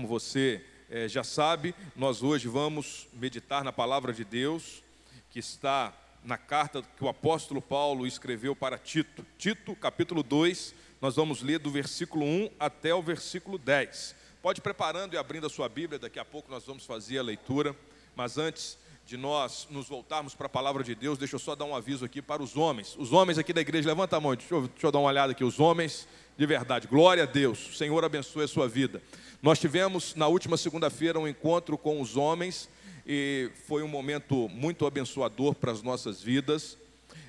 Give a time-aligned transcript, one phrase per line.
[0.00, 4.82] como você eh, já sabe, nós hoje vamos meditar na palavra de Deus,
[5.30, 5.92] que está
[6.24, 9.26] na carta que o apóstolo Paulo escreveu para Tito.
[9.36, 14.16] Tito, capítulo 2, nós vamos ler do versículo 1 até o versículo 10.
[14.40, 17.76] Pode preparando e abrindo a sua Bíblia, daqui a pouco nós vamos fazer a leitura,
[18.16, 21.66] mas antes de nós nos voltarmos para a palavra de Deus, deixa eu só dar
[21.66, 22.96] um aviso aqui para os homens.
[22.98, 25.32] Os homens aqui da igreja, levanta a mão, deixa eu, deixa eu dar uma olhada
[25.32, 25.44] aqui.
[25.44, 26.08] Os homens,
[26.40, 29.02] de verdade, glória a Deus, o Senhor abençoe a sua vida.
[29.42, 32.66] Nós tivemos na última segunda-feira um encontro com os homens
[33.06, 36.78] e foi um momento muito abençoador para as nossas vidas.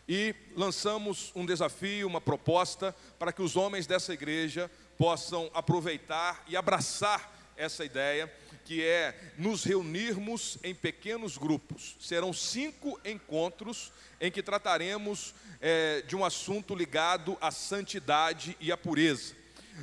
[0.08, 6.56] E lançamos um desafio, uma proposta para que os homens dessa igreja possam aproveitar e
[6.56, 8.32] abraçar essa ideia
[8.66, 11.96] que é nos reunirmos em pequenos grupos.
[12.00, 18.78] Serão cinco encontros em que trataremos é, de um assunto ligado à santidade e à
[18.78, 19.36] pureza.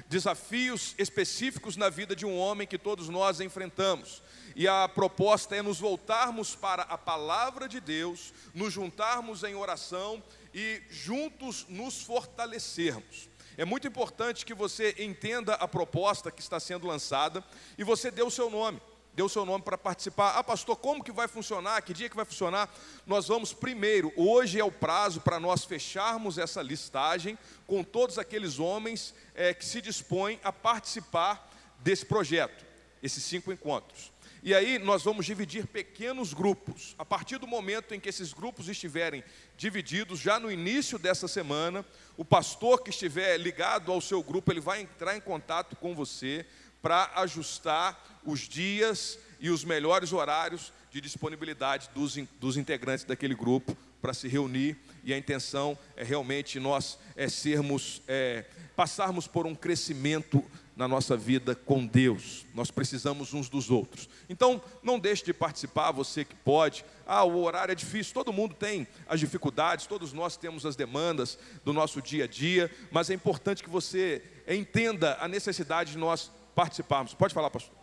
[0.09, 4.23] Desafios específicos na vida de um homem que todos nós enfrentamos.
[4.55, 10.23] E a proposta é nos voltarmos para a palavra de Deus, nos juntarmos em oração
[10.53, 13.29] e juntos nos fortalecermos.
[13.59, 17.43] É muito importante que você entenda a proposta que está sendo lançada
[17.77, 18.81] e você dê o seu nome.
[19.13, 20.39] Dê o seu nome para participar.
[20.39, 21.83] Ah, pastor, como que vai funcionar?
[21.83, 22.73] Que dia que vai funcionar?
[23.05, 28.61] Nós vamos primeiro, hoje é o prazo para nós fecharmos essa listagem com todos aqueles
[28.61, 32.65] homens é, que se dispõem a participar desse projeto,
[33.03, 34.13] esses cinco encontros.
[34.49, 36.95] E aí nós vamos dividir pequenos grupos.
[36.99, 39.23] A partir do momento em que esses grupos estiverem
[39.59, 41.85] divididos, já no início dessa semana,
[42.17, 46.47] o pastor que estiver ligado ao seu grupo, ele vai entrar em contato com você
[46.81, 53.77] para ajustar os dias e os melhores horários de disponibilidade dos, dos integrantes daquele grupo
[54.01, 54.79] para se reunir.
[55.05, 60.43] E a intenção é realmente nós é sermos, é, passarmos por um crescimento
[60.79, 62.47] na nossa vida com Deus.
[62.55, 64.09] Nós precisamos uns dos outros.
[64.29, 66.85] Então, não deixe de participar, você que pode.
[67.05, 71.37] Ah, o horário é difícil, todo mundo tem as dificuldades, todos nós temos as demandas
[71.65, 76.31] do nosso dia a dia, mas é importante que você entenda a necessidade de nós
[76.55, 77.13] participarmos.
[77.13, 77.77] Pode falar, pastor?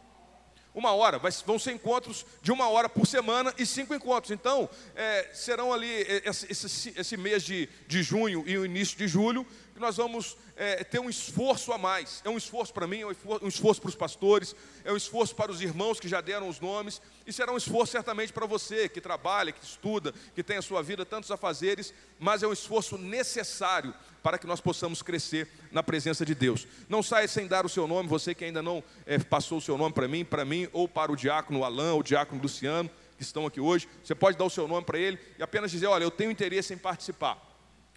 [0.76, 4.32] Uma hora, vão ser encontros de uma hora por semana e cinco encontros.
[4.32, 8.98] Então, é, serão ali é, esse, esse, esse mês de, de junho e o início
[8.98, 12.22] de julho, que nós vamos é, ter um esforço a mais.
[12.24, 13.06] É um esforço para mim, é
[13.44, 14.56] um esforço para os pastores,
[14.86, 17.92] é um esforço para os irmãos que já deram os nomes, e será um esforço
[17.92, 22.42] certamente para você que trabalha, que estuda, que tem a sua vida tantos afazeres, mas
[22.42, 23.94] é um esforço necessário
[24.24, 26.66] para que nós possamos crescer na presença de Deus.
[26.88, 29.78] Não saia sem dar o seu nome, você que ainda não é, passou o seu
[29.78, 33.24] nome para mim, para mim, ou para o diácono Alain, ou o diácono Luciano, que
[33.24, 36.04] estão aqui hoje, você pode dar o seu nome para ele e apenas dizer: Olha,
[36.04, 37.55] eu tenho interesse em participar.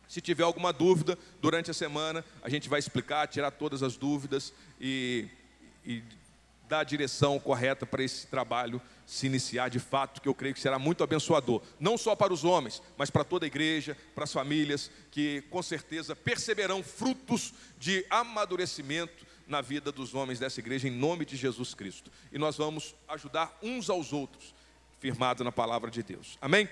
[0.08, 4.54] Se tiver alguma dúvida durante a semana, a gente vai explicar, tirar todas as dúvidas
[4.80, 5.28] e,
[5.84, 6.02] e
[6.68, 10.60] dar a direção correta para esse trabalho se iniciar de fato, que eu creio que
[10.60, 14.32] será muito abençoador, não só para os homens, mas para toda a igreja, para as
[14.32, 20.90] famílias, que com certeza perceberão frutos de amadurecimento na vida dos homens dessa igreja, em
[20.90, 22.12] nome de Jesus Cristo.
[22.30, 24.54] E nós vamos ajudar uns aos outros,
[25.00, 26.36] firmado na palavra de Deus.
[26.38, 26.68] Amém?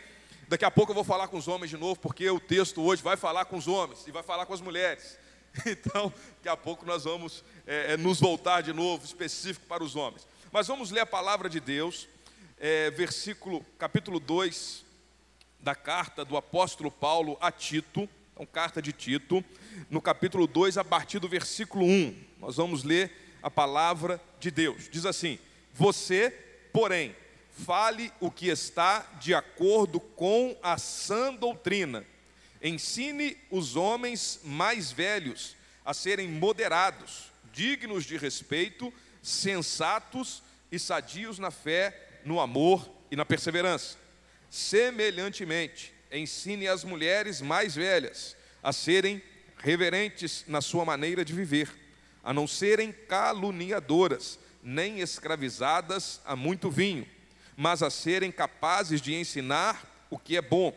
[0.49, 3.03] Daqui a pouco eu vou falar com os homens de novo, porque o texto hoje
[3.03, 5.19] vai falar com os homens e vai falar com as mulheres.
[5.65, 9.97] Então, daqui a pouco nós vamos é, é, nos voltar de novo, específico para os
[9.97, 10.29] homens.
[10.53, 12.07] Mas vamos ler a palavra de Deus,
[12.59, 14.85] é, versículo, capítulo 2
[15.59, 19.43] da carta do apóstolo Paulo a Tito, então, carta de Tito,
[19.89, 22.15] no capítulo 2, a partir do versículo 1.
[22.39, 24.91] Nós vamos ler a palavra de Deus.
[24.91, 25.39] Diz assim:
[25.73, 26.31] Você,
[26.71, 27.17] porém,
[27.65, 32.05] fale o que está de acordo com a sã doutrina.
[32.63, 41.51] Ensine os homens mais velhos a serem moderados, dignos de respeito, sensatos e sadios na
[41.51, 43.97] fé, no amor e na perseverança.
[44.51, 49.23] Semelhantemente, ensine as mulheres mais velhas a serem
[49.59, 51.71] reverentes na sua maneira de viver,
[52.23, 57.07] a não serem caluniadoras, nem escravizadas a muito vinho
[57.57, 60.77] mas a serem capazes de ensinar o que é bom.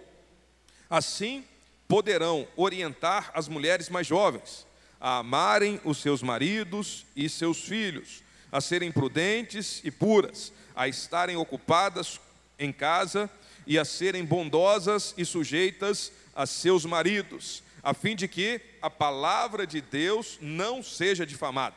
[0.90, 1.44] Assim,
[1.88, 4.68] poderão orientar as mulheres mais jovens
[5.00, 8.22] a amarem os seus maridos e seus filhos,
[8.52, 12.20] a serem prudentes e puras, a estarem ocupadas
[12.58, 13.30] em casa
[13.66, 19.66] e a serem bondosas e sujeitas a seus maridos, a fim de que a palavra
[19.66, 21.76] de Deus não seja difamada.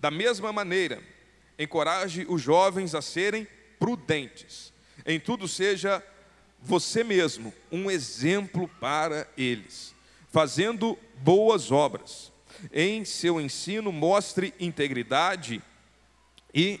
[0.00, 1.00] Da mesma maneira,
[1.58, 3.46] encoraje os jovens a serem
[3.82, 4.72] prudentes.
[5.04, 6.00] Em tudo seja
[6.60, 9.92] você mesmo um exemplo para eles,
[10.30, 12.30] fazendo boas obras.
[12.72, 15.60] Em seu ensino, mostre integridade
[16.54, 16.78] e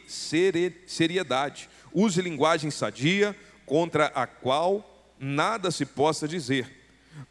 [0.86, 1.68] seriedade.
[1.92, 6.70] Use linguagem sadia, contra a qual nada se possa dizer,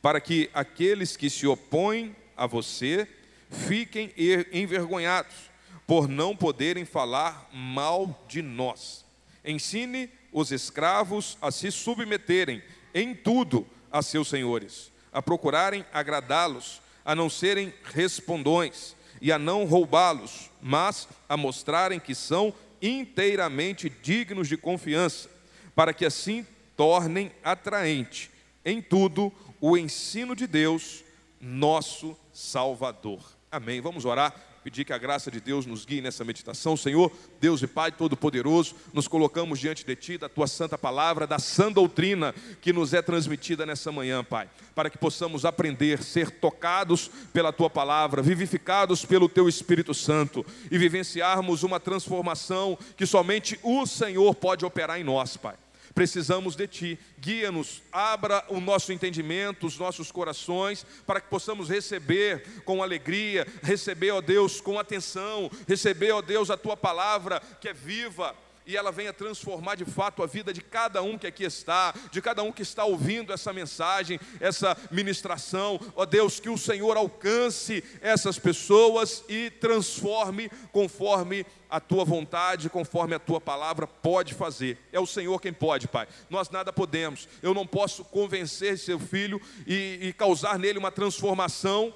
[0.02, 3.08] para que aqueles que se opõem a você
[3.50, 4.14] fiquem
[4.52, 5.50] envergonhados
[5.88, 9.10] por não poderem falar mal de nós.
[9.44, 12.62] Ensine os escravos a se submeterem
[12.94, 19.66] em tudo a seus senhores, a procurarem agradá-los, a não serem respondões e a não
[19.66, 25.30] roubá-los, mas a mostrarem que são inteiramente dignos de confiança,
[25.76, 26.46] para que assim
[26.76, 28.32] tornem atraente
[28.66, 31.04] em tudo o ensino de Deus,
[31.40, 33.22] nosso Salvador.
[33.52, 33.82] Amém.
[33.82, 36.78] Vamos orar pedir que a graça de Deus nos guie nessa meditação.
[36.78, 41.40] Senhor, Deus e Pai Todo-Poderoso, nos colocamos diante de Ti, da Tua santa palavra, da
[41.40, 47.10] sã doutrina que nos é transmitida nessa manhã, Pai, para que possamos aprender, ser tocados
[47.34, 53.86] pela Tua palavra, vivificados pelo Teu Espírito Santo e vivenciarmos uma transformação que somente o
[53.86, 55.56] Senhor pode operar em nós, Pai.
[55.94, 57.00] Precisamos de Ti.
[57.20, 64.12] Guia-nos, abra o nosso entendimento, os nossos corações, para que possamos receber com alegria, receber,
[64.12, 68.36] ó Deus, com atenção, receber, ó Deus, a Tua palavra que é viva
[68.66, 72.22] e ela venha transformar de fato a vida de cada um que aqui está, de
[72.22, 75.80] cada um que está ouvindo essa mensagem, essa ministração.
[75.96, 83.16] Ó Deus, que o Senhor alcance essas pessoas e transforme conforme a tua vontade, conforme
[83.16, 84.78] a tua palavra pode fazer.
[84.92, 86.08] É o Senhor quem pode, Pai.
[86.30, 87.30] Nós nada podemos.
[87.42, 91.94] Eu não posso convencer seu filho e, e causar nele uma transformação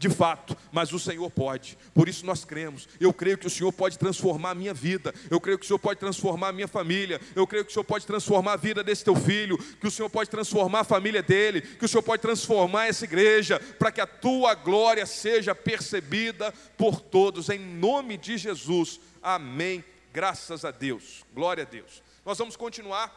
[0.00, 1.76] de fato, mas o Senhor pode.
[1.92, 2.88] Por isso nós cremos.
[2.98, 5.14] Eu creio que o Senhor pode transformar a minha vida.
[5.30, 7.20] Eu creio que o Senhor pode transformar a minha família.
[7.36, 10.08] Eu creio que o Senhor pode transformar a vida desse teu filho, que o Senhor
[10.08, 14.06] pode transformar a família dele, que o Senhor pode transformar essa igreja para que a
[14.06, 18.98] tua glória seja percebida por todos em nome de Jesus.
[19.22, 19.84] Amém.
[20.14, 21.26] Graças a Deus.
[21.34, 22.02] Glória a Deus.
[22.24, 23.14] Nós vamos continuar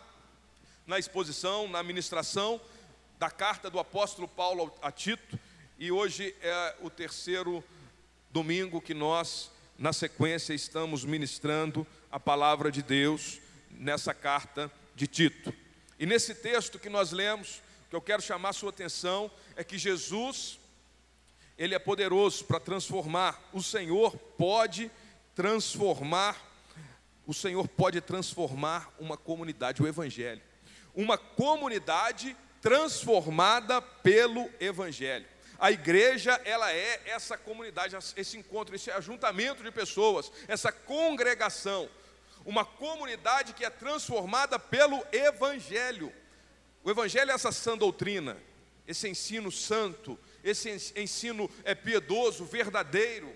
[0.85, 2.59] na exposição, na ministração
[3.17, 5.39] da carta do apóstolo Paulo a Tito.
[5.79, 7.63] E hoje é o terceiro
[8.29, 13.39] domingo que nós, na sequência, estamos ministrando a palavra de Deus
[13.71, 15.53] nessa carta de Tito.
[15.99, 17.59] E nesse texto que nós lemos,
[17.89, 20.59] que eu quero chamar a sua atenção, é que Jesus,
[21.57, 24.91] Ele é poderoso para transformar, o Senhor pode
[25.33, 26.39] transformar,
[27.25, 30.41] o Senhor pode transformar uma comunidade, o Evangelho.
[30.93, 35.32] Uma comunidade transformada pelo Evangelho.
[35.63, 41.89] A igreja, ela é essa comunidade, esse encontro, esse ajuntamento de pessoas, essa congregação,
[42.45, 46.11] uma comunidade que é transformada pelo evangelho.
[46.83, 48.35] O evangelho é essa sã doutrina,
[48.85, 53.33] esse ensino santo, esse ensino é piedoso, verdadeiro.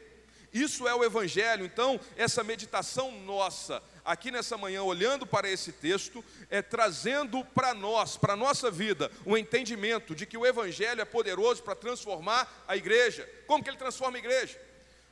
[0.54, 1.66] Isso é o evangelho.
[1.66, 8.16] Então, essa meditação nossa, aqui nessa manhã, olhando para esse texto, é trazendo para nós,
[8.16, 12.64] para a nossa vida, o um entendimento de que o Evangelho é poderoso para transformar
[12.68, 13.30] a igreja.
[13.46, 14.60] Como que ele transforma a igreja?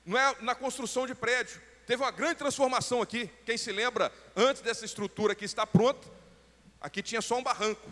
[0.05, 1.61] Não é na construção de prédio.
[1.85, 3.29] Teve uma grande transformação aqui.
[3.45, 6.07] Quem se lembra, antes dessa estrutura que está pronta,
[6.79, 7.89] aqui tinha só um barranco.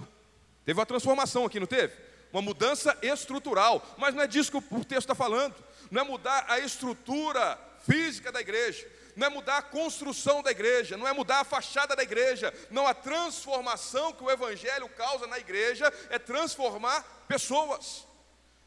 [0.66, 1.94] Teve uma transformação aqui, não teve?
[2.34, 3.86] Uma mudança estrutural.
[3.98, 5.56] Mas não é disso que o texto está falando.
[5.90, 8.86] Não é mudar a estrutura física da igreja
[9.16, 12.88] não é mudar a construção da igreja, não é mudar a fachada da igreja, não
[12.88, 18.08] a transformação que o Evangelho causa na igreja é transformar pessoas,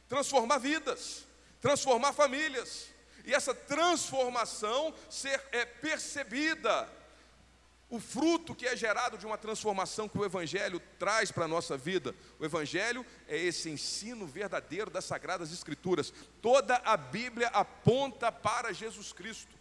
[0.08, 1.24] transformar vidas,
[1.60, 2.86] transformar famílias,
[3.24, 6.88] e essa transformação ser é percebida.
[7.88, 11.76] O fruto que é gerado de uma transformação que o Evangelho traz para a nossa
[11.76, 16.12] vida, o Evangelho é esse ensino verdadeiro das Sagradas Escrituras.
[16.42, 19.54] Toda a Bíblia aponta para Jesus Cristo.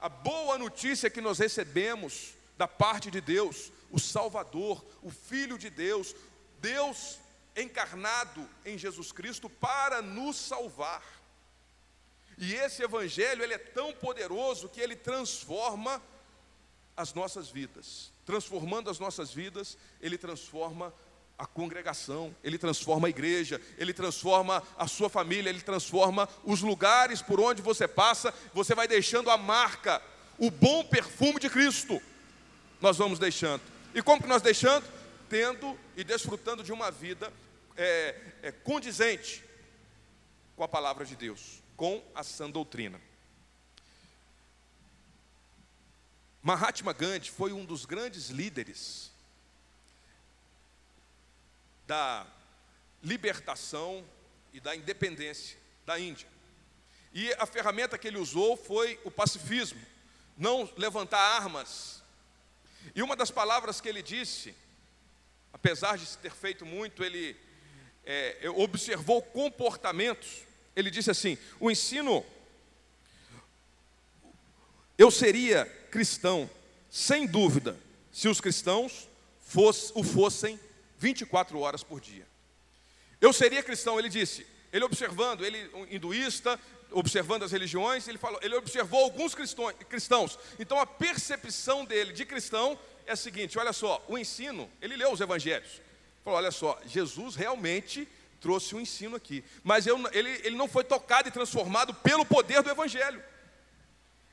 [0.00, 5.70] A boa notícia que nós recebemos da parte de Deus, o Salvador, o Filho de
[5.70, 6.16] Deus,
[6.60, 7.20] Deus
[7.56, 11.02] encarnado em Jesus Cristo para nos salvar.
[12.36, 16.02] E esse evangelho, ele é tão poderoso que ele transforma
[16.98, 18.10] as nossas vidas.
[18.26, 20.92] Transformando as nossas vidas, ele transforma
[21.38, 27.22] a congregação, ele transforma a igreja, ele transforma a sua família, ele transforma os lugares
[27.22, 30.02] por onde você passa, você vai deixando a marca,
[30.36, 32.02] o bom perfume de Cristo.
[32.80, 33.62] Nós vamos deixando.
[33.94, 34.84] E como que nós deixando?
[35.28, 37.32] Tendo e desfrutando de uma vida
[37.76, 39.44] é, é, condizente
[40.56, 43.00] com a palavra de Deus, com a sã doutrina.
[46.42, 49.10] Mahatma Gandhi foi um dos grandes líderes
[51.86, 52.26] da
[53.02, 54.04] libertação
[54.52, 56.28] e da independência da Índia.
[57.12, 59.80] E a ferramenta que ele usou foi o pacifismo.
[60.36, 62.02] não levantar armas.
[62.94, 64.54] E uma das palavras que ele disse,
[65.52, 67.36] apesar de ter feito muito, ele
[68.04, 70.42] é, observou comportamentos.
[70.76, 72.24] Ele disse assim: o ensino,
[74.96, 76.48] eu seria cristão,
[76.90, 77.76] sem dúvida,
[78.12, 79.08] se os cristãos
[79.40, 80.58] fosse, o fossem
[80.98, 82.26] 24 horas por dia.
[83.20, 86.58] Eu seria cristão, ele disse, ele observando, ele um hinduísta,
[86.90, 90.38] observando as religiões, ele falou, ele observou alguns cristãos.
[90.58, 95.12] Então a percepção dele de cristão é a seguinte: olha só, o ensino, ele leu
[95.12, 95.80] os evangelhos.
[96.24, 98.06] Falou, olha só, Jesus realmente
[98.40, 99.44] trouxe um ensino aqui.
[99.64, 103.22] Mas eu, ele, ele não foi tocado e transformado pelo poder do evangelho.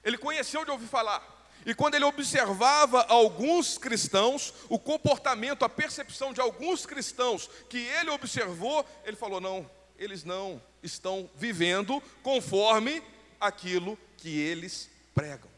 [0.03, 1.34] Ele conheceu de ouvir falar.
[1.65, 8.11] E quando ele observava alguns cristãos, o comportamento, a percepção de alguns cristãos que ele
[8.11, 13.01] observou, ele falou: não, eles não estão vivendo conforme
[13.39, 15.49] aquilo que eles pregam.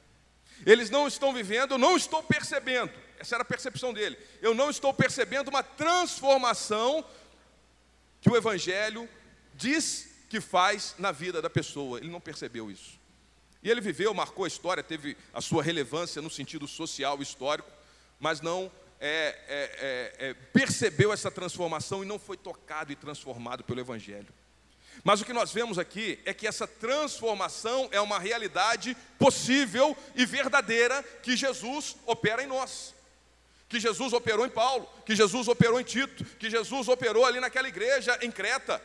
[0.65, 4.69] Eles não estão vivendo, eu não estou percebendo, essa era a percepção dele, eu não
[4.69, 7.05] estou percebendo uma transformação
[8.21, 9.07] que o Evangelho
[9.53, 12.97] diz que faz na vida da pessoa, ele não percebeu isso.
[13.63, 17.69] E ele viveu, marcou a história, teve a sua relevância no sentido social, histórico,
[18.19, 23.63] mas não é, é, é, é, percebeu essa transformação e não foi tocado e transformado
[23.63, 24.27] pelo Evangelho.
[25.03, 30.25] Mas o que nós vemos aqui é que essa transformação é uma realidade possível e
[30.25, 32.95] verdadeira que Jesus opera em nós.
[33.69, 37.67] Que Jesus operou em Paulo, que Jesus operou em Tito, que Jesus operou ali naquela
[37.67, 38.81] igreja em Creta.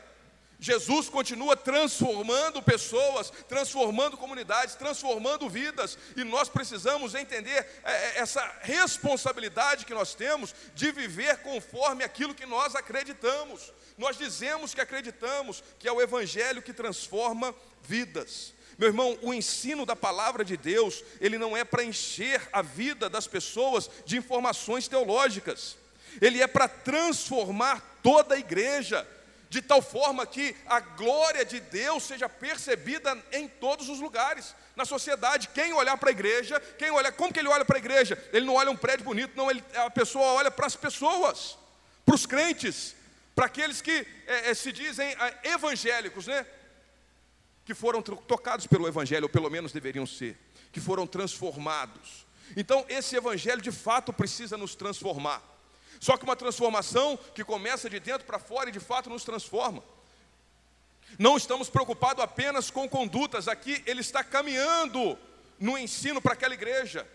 [0.63, 8.41] Jesus continua transformando pessoas, transformando comunidades, transformando vidas, e nós precisamos entender é, é, essa
[8.61, 13.73] responsabilidade que nós temos de viver conforme aquilo que nós acreditamos.
[13.99, 17.53] Nós dizemos que acreditamos que é o Evangelho que transforma
[17.83, 18.55] vidas.
[18.79, 23.11] Meu irmão, o ensino da palavra de Deus, ele não é para encher a vida
[23.11, 25.77] das pessoas de informações teológicas,
[26.21, 29.05] ele é para transformar toda a igreja
[29.53, 34.87] de tal forma que a glória de Deus seja percebida em todos os lugares, na
[34.87, 35.51] sociedade.
[35.53, 38.17] Quem olhar para a igreja, quem olhar, como que ele olha para a igreja?
[38.33, 41.59] Ele não olha um prédio bonito, não, ele, a pessoa olha para as pessoas,
[42.03, 42.97] para os crentes,
[43.35, 46.47] para aqueles que é, é, se dizem é, evangélicos, né?
[47.67, 50.35] Que foram tocados pelo evangelho, ou pelo menos deveriam ser,
[50.73, 52.25] que foram transformados.
[52.57, 55.52] Então, esse evangelho de fato precisa nos transformar.
[56.03, 59.85] Só que uma transformação que começa de dentro para fora e de fato nos transforma.
[61.17, 65.17] Não estamos preocupados apenas com condutas, aqui ele está caminhando
[65.61, 67.07] no ensino para aquela igreja.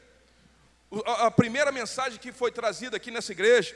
[1.19, 3.75] A primeira mensagem que foi trazida aqui nessa igreja,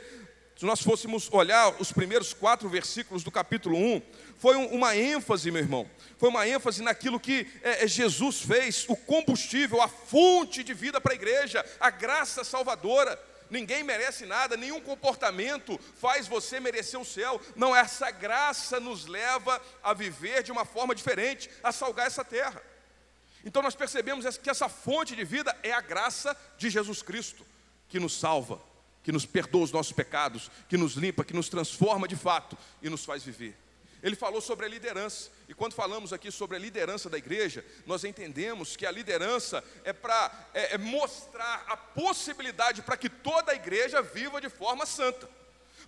[0.55, 4.01] se nós fôssemos olhar os primeiros quatro versículos do capítulo 1,
[4.37, 8.95] foi uma ênfase, meu irmão, foi uma ênfase naquilo que é, é, Jesus fez, o
[8.95, 13.19] combustível, a fonte de vida para a igreja, a graça salvadora
[13.51, 17.39] ninguém merece nada, nenhum comportamento faz você merecer o céu.
[17.55, 22.63] Não, essa graça nos leva a viver de uma forma diferente, a salgar essa terra.
[23.43, 27.45] Então nós percebemos que essa fonte de vida é a graça de Jesus Cristo,
[27.89, 28.61] que nos salva,
[29.03, 32.89] que nos perdoa os nossos pecados, que nos limpa, que nos transforma de fato e
[32.89, 33.55] nos faz viver.
[34.03, 35.29] Ele falou sobre a liderança.
[35.47, 39.93] E quando falamos aqui sobre a liderança da igreja, nós entendemos que a liderança é
[39.93, 45.29] para é, é mostrar a possibilidade para que toda a igreja viva de forma santa,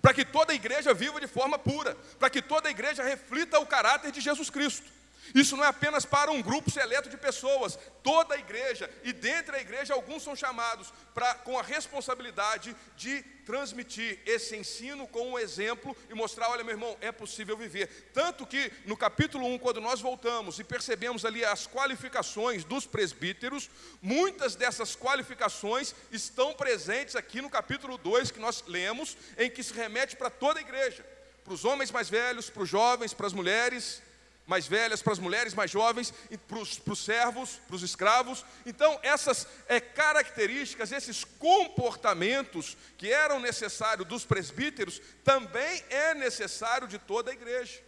[0.01, 3.59] para que toda a igreja viva de forma pura, para que toda a igreja reflita
[3.59, 4.87] o caráter de Jesus Cristo.
[5.33, 9.53] Isso não é apenas para um grupo seleto de pessoas, toda a igreja, e dentro
[9.53, 15.39] da igreja alguns são chamados para, com a responsabilidade de transmitir esse ensino com um
[15.39, 18.09] exemplo e mostrar: olha, meu irmão, é possível viver.
[18.13, 23.69] Tanto que no capítulo 1, quando nós voltamos e percebemos ali as qualificações dos presbíteros,
[24.01, 29.73] muitas dessas qualificações estão presentes aqui no capítulo 2 que nós lemos, em que se
[29.73, 31.05] remete para toda a igreja,
[31.43, 34.01] para os homens mais velhos, para os jovens, para as mulheres
[34.45, 36.13] mais velhas, para as mulheres mais jovens,
[36.47, 38.45] para os, servos, para os escravos.
[38.65, 46.99] Então, essas é, características, esses comportamentos que eram necessários dos presbíteros, também é necessário de
[46.99, 47.81] toda a igreja.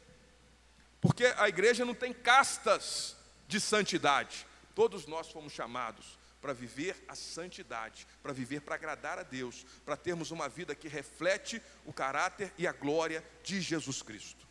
[1.01, 3.15] Porque a igreja não tem castas
[3.47, 4.47] de santidade.
[4.73, 9.97] Todos nós fomos chamados para viver a santidade, para viver para agradar a Deus, para
[9.97, 14.44] termos uma vida que reflete o caráter e a glória de Jesus Cristo.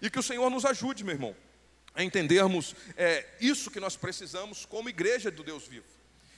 [0.00, 1.36] E que o Senhor nos ajude, meu irmão,
[1.94, 5.86] a entendermos é, isso que nós precisamos como igreja do Deus vivo.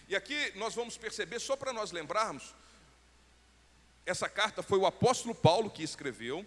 [0.09, 2.55] E aqui nós vamos perceber, só para nós lembrarmos,
[4.07, 6.45] essa carta foi o apóstolo Paulo que escreveu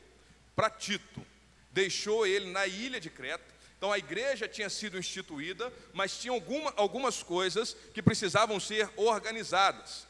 [0.56, 1.26] para Tito,
[1.72, 3.54] deixou ele na ilha de Creta.
[3.78, 10.08] Então a igreja tinha sido instituída, mas tinha alguma, algumas coisas que precisavam ser organizadas,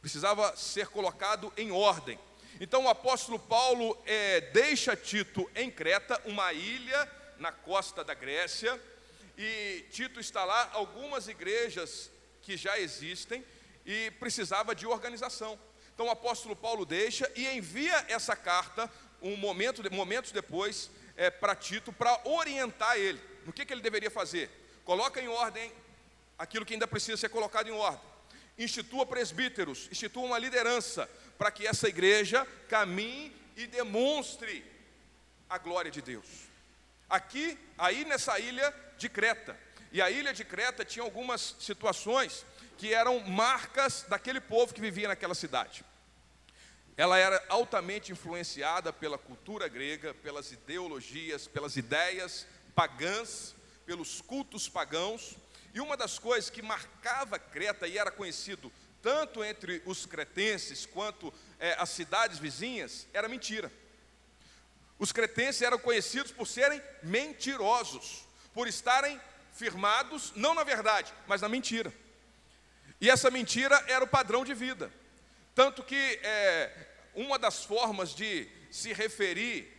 [0.00, 2.18] precisava ser colocado em ordem.
[2.60, 8.80] Então o apóstolo Paulo é, deixa Tito em Creta, uma ilha na costa da Grécia,
[9.36, 12.10] e Tito está lá, algumas igrejas
[12.42, 13.44] que já existem,
[13.86, 15.58] e precisava de organização.
[15.94, 18.90] Então o apóstolo Paulo deixa e envia essa carta
[19.22, 24.10] um momento, momentos depois é, para Tito para orientar ele no que, que ele deveria
[24.10, 24.50] fazer.
[24.84, 25.72] Coloca em ordem
[26.36, 28.00] aquilo que ainda precisa ser colocado em ordem.
[28.58, 34.64] Institua presbíteros, institua uma liderança para que essa igreja caminhe e demonstre
[35.48, 36.26] a glória de Deus.
[37.08, 39.58] Aqui, aí nessa ilha de Creta.
[39.92, 42.44] E a ilha de Creta tinha algumas situações
[42.76, 45.84] que eram marcas daquele povo que vivia naquela cidade.
[46.96, 53.54] Ela era altamente influenciada pela cultura grega, pelas ideologias, pelas ideias pagãs,
[53.86, 55.36] pelos cultos pagãos.
[55.78, 61.32] E uma das coisas que marcava Creta e era conhecido tanto entre os cretenses quanto
[61.56, 63.70] é, as cidades vizinhas era mentira.
[64.98, 69.20] Os cretenses eram conhecidos por serem mentirosos, por estarem
[69.54, 71.92] firmados não na verdade, mas na mentira.
[73.00, 74.92] E essa mentira era o padrão de vida.
[75.54, 79.72] Tanto que é, uma das formas de se referir,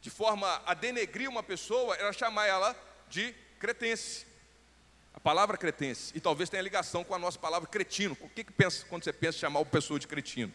[0.00, 2.74] de forma a denegrir uma pessoa, era chamar ela
[3.10, 4.35] de cretense.
[5.26, 8.16] Palavra cretense, e talvez tenha ligação com a nossa palavra cretino.
[8.20, 10.54] O que, que pensa quando você pensa em chamar uma pessoa de cretino?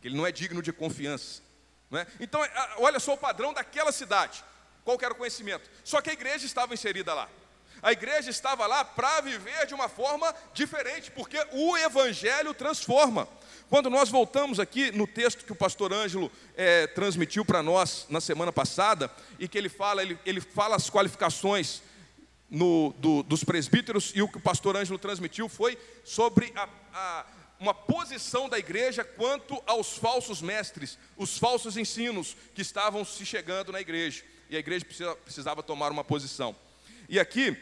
[0.00, 1.42] Que ele não é digno de confiança.
[1.90, 2.06] Não é?
[2.20, 2.40] Então,
[2.78, 4.44] olha só o padrão daquela cidade.
[4.84, 5.68] Qual era o conhecimento?
[5.82, 7.28] Só que a igreja estava inserida lá.
[7.82, 13.26] A igreja estava lá para viver de uma forma diferente, porque o Evangelho transforma.
[13.68, 18.20] Quando nós voltamos aqui no texto que o pastor Ângelo é, transmitiu para nós na
[18.20, 21.82] semana passada, e que ele fala, ele, ele fala as qualificações
[22.50, 27.26] no, do, dos presbíteros, e o que o pastor Ângelo transmitiu foi sobre a, a,
[27.60, 33.70] uma posição da igreja quanto aos falsos mestres, os falsos ensinos que estavam se chegando
[33.70, 36.56] na igreja, e a igreja precisa, precisava tomar uma posição.
[37.08, 37.56] E aqui,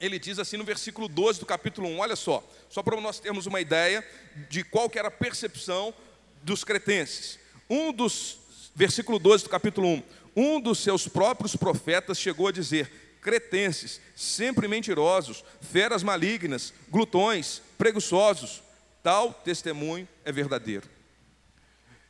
[0.00, 3.46] ele diz assim no versículo 12 do capítulo 1, olha só, só para nós termos
[3.46, 4.04] uma ideia
[4.50, 5.94] de qual que era a percepção
[6.42, 7.38] dos cretenses.
[7.70, 8.38] Um dos,
[8.74, 10.02] versículo 12 do capítulo 1,
[10.36, 18.62] um dos seus próprios profetas chegou a dizer, cretenses, sempre mentirosos, feras malignas, glutões, preguiçosos,
[19.02, 20.86] tal testemunho é verdadeiro.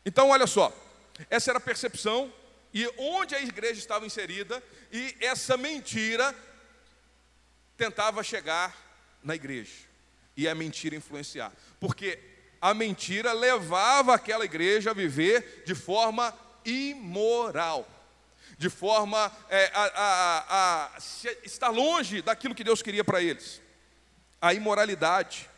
[0.05, 0.77] Então, olha só,
[1.31, 2.31] essa era a percepção
[2.75, 4.61] e onde a igreja estava inserida,
[4.93, 6.35] e essa mentira
[7.77, 8.77] tentava chegar
[9.23, 9.73] na igreja
[10.37, 12.19] e a mentira influenciar, porque
[12.61, 17.89] a mentira levava aquela igreja a viver de forma imoral,
[18.65, 20.99] de forma é, a, a, a, a
[21.45, 23.61] estar longe daquilo que Deus queria para eles,
[24.41, 25.51] a imoralidade.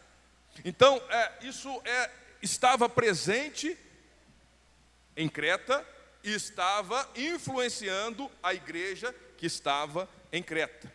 [0.65, 2.11] Então, é, isso é,
[2.43, 3.79] estava presente
[5.17, 5.87] em Creta
[6.25, 10.93] e estava influenciando a igreja que estava em Creta.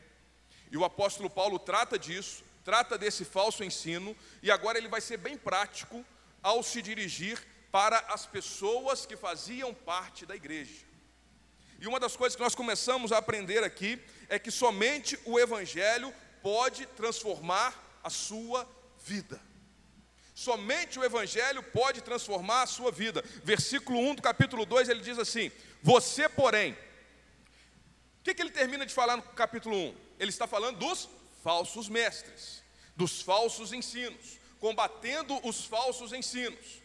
[0.69, 5.15] E o apóstolo Paulo trata disso, trata desse falso ensino, e agora ele vai ser
[5.15, 6.05] bem prático
[6.43, 10.90] ao se dirigir para as pessoas que faziam parte da igreja.
[11.81, 16.13] E uma das coisas que nós começamos a aprender aqui é que somente o Evangelho
[16.43, 18.69] pode transformar a sua
[19.03, 19.41] vida.
[20.35, 23.23] Somente o Evangelho pode transformar a sua vida.
[23.43, 28.85] Versículo 1 do capítulo 2 ele diz assim: Você, porém, o que, que ele termina
[28.85, 29.95] de falar no capítulo 1?
[30.19, 31.09] Ele está falando dos
[31.43, 32.61] falsos mestres,
[32.95, 36.80] dos falsos ensinos, combatendo os falsos ensinos.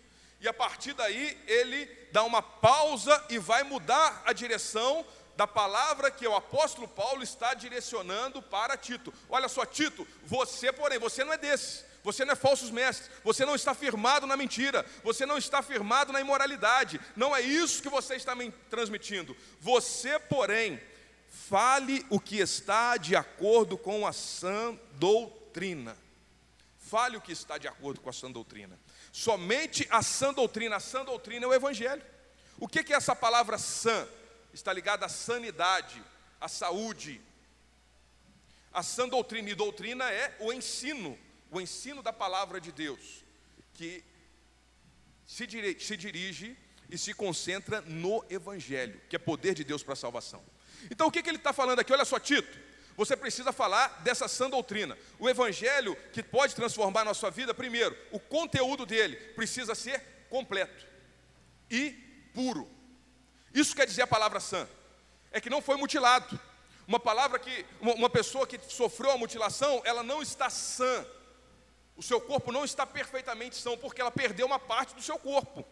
[0.46, 5.04] E a partir daí ele dá uma pausa e vai mudar a direção
[5.36, 9.12] da palavra que o apóstolo Paulo está direcionando para Tito.
[9.28, 11.84] Olha só, Tito, você, porém, você não é desse.
[12.04, 16.12] Você não é falsos mestres, você não está firmado na mentira, você não está firmado
[16.12, 19.36] na imoralidade, não é isso que você está me transmitindo.
[19.60, 20.80] Você, porém,
[21.28, 25.96] Fale o que está de acordo com a sã doutrina.
[26.78, 28.78] Fale o que está de acordo com a sã doutrina.
[29.16, 32.02] Somente a sã doutrina, a sã doutrina é o Evangelho.
[32.60, 34.06] O que é essa palavra sã?
[34.52, 36.02] Está ligada à sanidade,
[36.38, 37.18] à saúde.
[38.70, 41.18] A sã doutrina e doutrina é o ensino,
[41.50, 43.24] o ensino da palavra de Deus,
[43.72, 44.04] que
[45.26, 46.58] se dirige, se dirige
[46.90, 50.44] e se concentra no Evangelho, que é poder de Deus para a salvação.
[50.90, 51.90] Então o que, que ele está falando aqui?
[51.90, 52.58] Olha só, Tito,
[52.96, 54.96] você precisa falar dessa sã doutrina.
[55.18, 60.86] O evangelho que pode transformar a nossa vida, primeiro, o conteúdo dele precisa ser completo
[61.70, 61.90] e
[62.34, 62.68] puro.
[63.52, 64.68] Isso quer dizer a palavra sã.
[65.30, 66.38] É que não foi mutilado.
[66.88, 71.04] Uma palavra que uma pessoa que sofreu a mutilação, ela não está sã.
[71.96, 75.66] O seu corpo não está perfeitamente são, porque ela perdeu uma parte do seu corpo.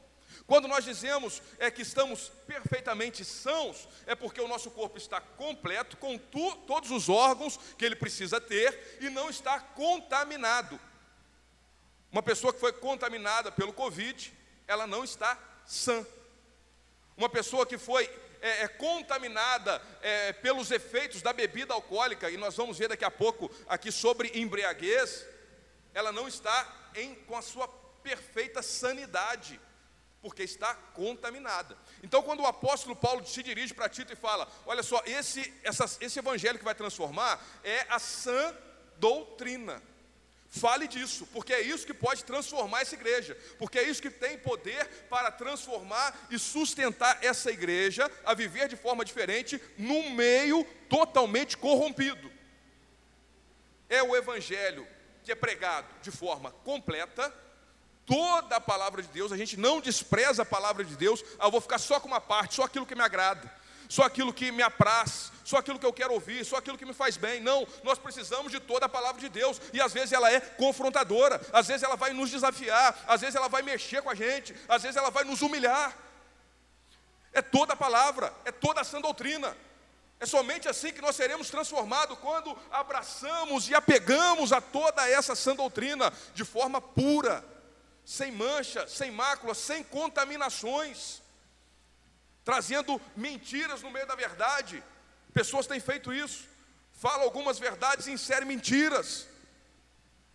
[0.47, 5.97] Quando nós dizemos é que estamos perfeitamente sãos, é porque o nosso corpo está completo
[5.97, 10.79] com tu, todos os órgãos que ele precisa ter e não está contaminado.
[12.12, 14.33] Uma pessoa que foi contaminada pelo Covid,
[14.66, 16.07] ela não está sã.
[17.16, 18.05] Uma pessoa que foi
[18.40, 23.11] é, é, contaminada é, pelos efeitos da bebida alcoólica, e nós vamos ver daqui a
[23.11, 25.27] pouco aqui sobre embriaguez,
[25.94, 27.66] ela não está em, com a sua
[28.03, 29.59] perfeita sanidade,
[30.24, 31.76] porque está contaminada.
[32.02, 35.84] Então, quando o apóstolo Paulo se dirige para Tito e fala: Olha só, esse, essa,
[36.00, 38.56] esse evangelho que vai transformar é a sã
[38.96, 39.82] doutrina.
[40.48, 44.38] Fale disso, porque é isso que pode transformar essa igreja, porque é isso que tem
[44.38, 51.54] poder para transformar e sustentar essa igreja a viver de forma diferente num meio totalmente
[51.58, 52.32] corrompido.
[53.90, 54.88] É o evangelho
[55.22, 57.30] que é pregado de forma completa,
[58.06, 61.50] toda a palavra de Deus, a gente não despreza a palavra de Deus, ah, eu
[61.50, 64.62] vou ficar só com uma parte, só aquilo que me agrada só aquilo que me
[64.62, 67.40] apraz, só aquilo que eu quero ouvir, só aquilo que me faz bem.
[67.40, 71.40] Não, nós precisamos de toda a palavra de Deus, e às vezes ela é confrontadora,
[71.52, 74.82] às vezes ela vai nos desafiar, às vezes ela vai mexer com a gente, às
[74.82, 75.96] vezes ela vai nos humilhar.
[77.32, 79.56] É toda a palavra, é toda a sã doutrina.
[80.20, 85.54] É somente assim que nós seremos transformados quando abraçamos e apegamos a toda essa sã
[85.54, 87.44] doutrina de forma pura,
[88.04, 91.22] sem mancha, sem mácula, sem contaminações
[92.44, 94.84] trazendo mentiras no meio da verdade.
[95.32, 96.46] Pessoas têm feito isso,
[96.92, 99.26] falam algumas verdades e inserem mentiras.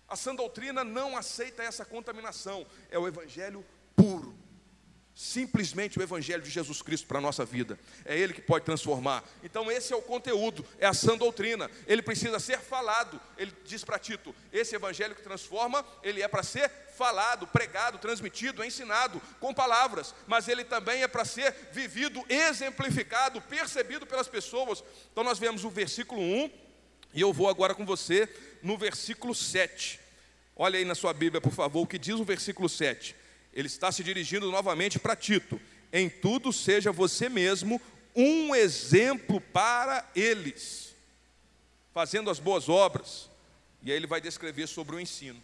[0.07, 3.63] A sã doutrina não aceita essa contaminação, é o evangelho
[3.95, 4.38] puro
[5.19, 7.77] simplesmente o Evangelho de Jesus Cristo para a nossa vida.
[8.05, 9.21] É Ele que pode transformar.
[9.43, 11.69] Então, esse é o conteúdo, é a sã doutrina.
[11.85, 13.19] Ele precisa ser falado.
[13.37, 18.63] Ele diz para Tito: esse Evangelho que transforma, ele é para ser falado, pregado, transmitido,
[18.63, 24.81] ensinado com palavras, mas ele também é para ser vivido, exemplificado, percebido pelas pessoas.
[25.11, 26.49] Então, nós vemos o versículo 1,
[27.13, 28.29] e eu vou agora com você
[28.63, 29.99] no versículo 7.
[30.55, 33.18] Olha aí na sua Bíblia, por favor, o que diz o versículo 7
[33.53, 35.59] ele está se dirigindo novamente para Tito.
[35.91, 37.81] Em tudo seja você mesmo
[38.15, 40.95] um exemplo para eles,
[41.93, 43.29] fazendo as boas obras.
[43.81, 45.41] E aí ele vai descrever sobre o ensino.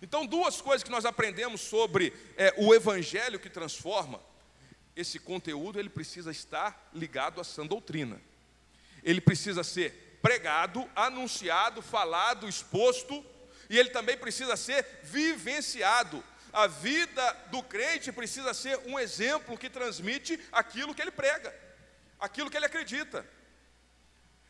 [0.00, 4.20] Então, duas coisas que nós aprendemos sobre é, o evangelho que transforma.
[4.96, 8.20] Esse conteúdo ele precisa estar ligado à sã doutrina.
[9.04, 13.24] Ele precisa ser pregado, anunciado, falado, exposto,
[13.70, 19.70] e ele também precisa ser vivenciado a vida do crente precisa ser um exemplo que
[19.70, 21.54] transmite aquilo que ele prega,
[22.20, 23.26] aquilo que ele acredita.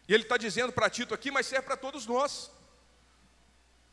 [0.08, 2.50] E ele está dizendo para Tito aqui, mas serve para todos nós.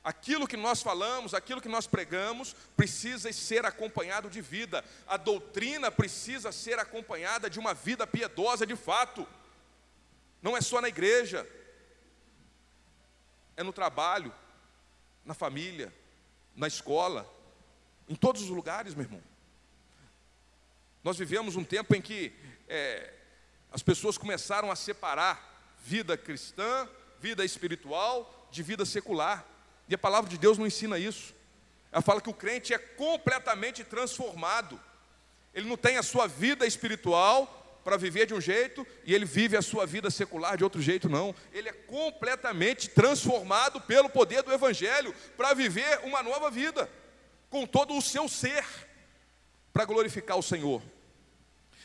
[0.03, 4.83] Aquilo que nós falamos, aquilo que nós pregamos, precisa ser acompanhado de vida.
[5.05, 9.27] A doutrina precisa ser acompanhada de uma vida piedosa de fato.
[10.41, 11.47] Não é só na igreja,
[13.55, 14.33] é no trabalho,
[15.23, 15.93] na família,
[16.55, 17.29] na escola,
[18.09, 19.21] em todos os lugares, meu irmão.
[21.03, 22.33] Nós vivemos um tempo em que
[22.67, 23.13] é,
[23.71, 29.45] as pessoas começaram a separar vida cristã, vida espiritual, de vida secular.
[29.87, 31.35] E a palavra de Deus não ensina isso.
[31.91, 34.79] Ela fala que o crente é completamente transformado.
[35.53, 39.55] Ele não tem a sua vida espiritual para viver de um jeito e ele vive
[39.55, 41.33] a sua vida secular de outro jeito, não.
[41.53, 46.89] Ele é completamente transformado pelo poder do Evangelho para viver uma nova vida
[47.49, 48.65] com todo o seu ser,
[49.73, 50.81] para glorificar o Senhor.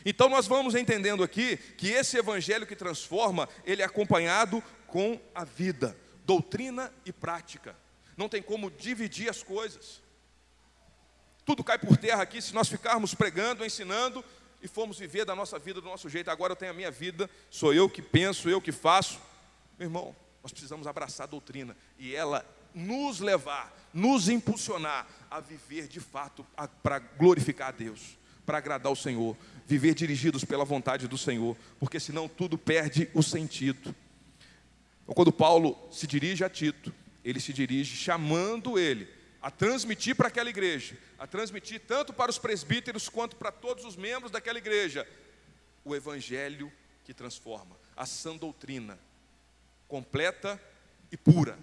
[0.05, 5.45] Então nós vamos entendendo aqui que esse evangelho que transforma, ele é acompanhado com a
[5.45, 7.77] vida, doutrina e prática.
[8.17, 10.03] Não tem como dividir as coisas.
[11.45, 14.25] Tudo cai por terra aqui se nós ficarmos pregando, ensinando
[14.63, 16.31] e formos viver da nossa vida do nosso jeito.
[16.31, 19.21] Agora eu tenho a minha vida, sou eu que penso, eu que faço.
[19.79, 25.89] Meu irmão, nós precisamos abraçar a doutrina e ela nos levar, nos impulsionar a viver
[25.89, 26.47] de fato
[26.81, 28.17] para glorificar a Deus,
[28.47, 33.21] para agradar o Senhor, viver dirigidos pela vontade do Senhor, porque senão tudo perde o
[33.21, 33.93] sentido.
[35.03, 36.95] Então, quando Paulo se dirige a Tito,
[37.25, 39.09] ele se dirige chamando ele
[39.43, 43.97] a transmitir para aquela igreja, a transmitir tanto para os presbíteros quanto para todos os
[43.97, 45.05] membros daquela igreja,
[45.85, 49.01] o evangelho que transforma, a sã doutrina,
[49.89, 50.63] completa
[51.11, 51.59] e pura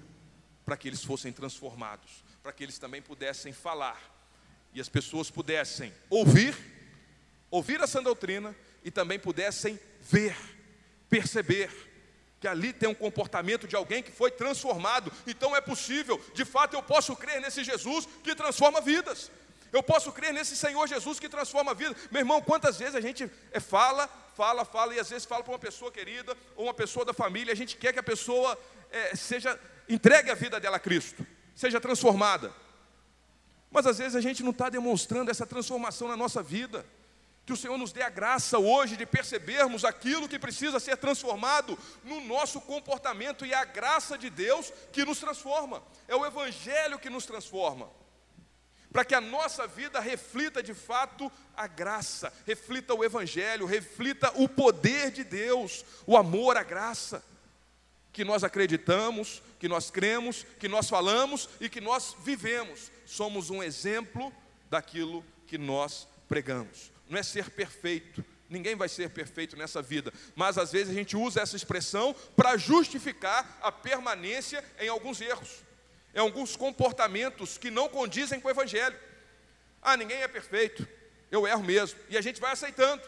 [0.66, 4.02] para que eles fossem transformados, para que eles também pudessem falar
[4.74, 6.56] e as pessoas pudessem ouvir,
[7.50, 10.36] ouvir a doutrina e também pudessem ver,
[11.10, 11.70] perceber
[12.40, 15.12] que ali tem um comportamento de alguém que foi transformado.
[15.28, 19.30] Então é possível, de fato eu posso crer nesse Jesus que transforma vidas.
[19.72, 21.96] Eu posso crer nesse Senhor Jesus que transforma a vida.
[22.10, 25.54] Meu irmão, quantas vezes a gente é, fala, fala, fala, e às vezes fala para
[25.54, 28.60] uma pessoa querida ou uma pessoa da família, a gente quer que a pessoa
[28.92, 32.54] é, seja, entregue a vida dela a Cristo, seja transformada.
[33.72, 36.86] Mas às vezes a gente não está demonstrando essa transformação na nossa vida.
[37.46, 41.78] Que o Senhor nos dê a graça hoje de percebermos aquilo que precisa ser transformado
[42.04, 45.82] no nosso comportamento e a graça de Deus que nos transforma.
[46.08, 47.90] É o Evangelho que nos transforma.
[48.92, 54.50] Para que a nossa vida reflita de fato a graça, reflita o Evangelho, reflita o
[54.50, 57.24] poder de Deus, o amor, a graça.
[58.12, 62.92] Que nós acreditamos, que nós cremos, que nós falamos e que nós vivemos.
[63.06, 64.34] Somos um exemplo
[64.70, 68.24] daquilo que nós pregamos não é ser perfeito.
[68.50, 72.58] Ninguém vai ser perfeito nessa vida, mas às vezes a gente usa essa expressão para
[72.58, 75.64] justificar a permanência em alguns erros,
[76.14, 78.98] em alguns comportamentos que não condizem com o Evangelho.
[79.82, 80.88] Ah, ninguém é perfeito,
[81.30, 83.02] eu erro mesmo, e a gente vai aceitando,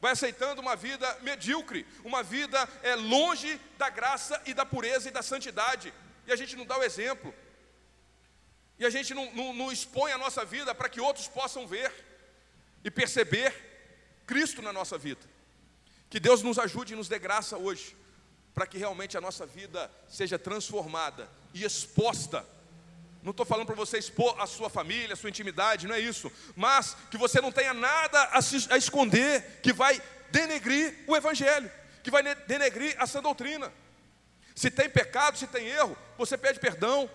[0.00, 5.12] vai aceitando uma vida medíocre, uma vida é, longe da graça e da pureza e
[5.12, 5.92] da santidade,
[6.26, 7.34] e a gente não dá o exemplo,
[8.78, 11.92] e a gente não, não, não expõe a nossa vida para que outros possam ver
[12.84, 13.54] e perceber
[14.26, 15.20] Cristo na nossa vida.
[16.10, 17.96] Que Deus nos ajude e nos dê graça hoje,
[18.54, 22.46] para que realmente a nossa vida seja transformada e exposta.
[23.26, 26.30] Não estou falando para você expor a sua família, a sua intimidade, não é isso.
[26.54, 31.68] Mas que você não tenha nada a, se, a esconder que vai denegrir o Evangelho,
[32.04, 33.72] que vai denegrir a sã doutrina.
[34.54, 37.10] Se tem pecado, se tem erro, você pede perdão,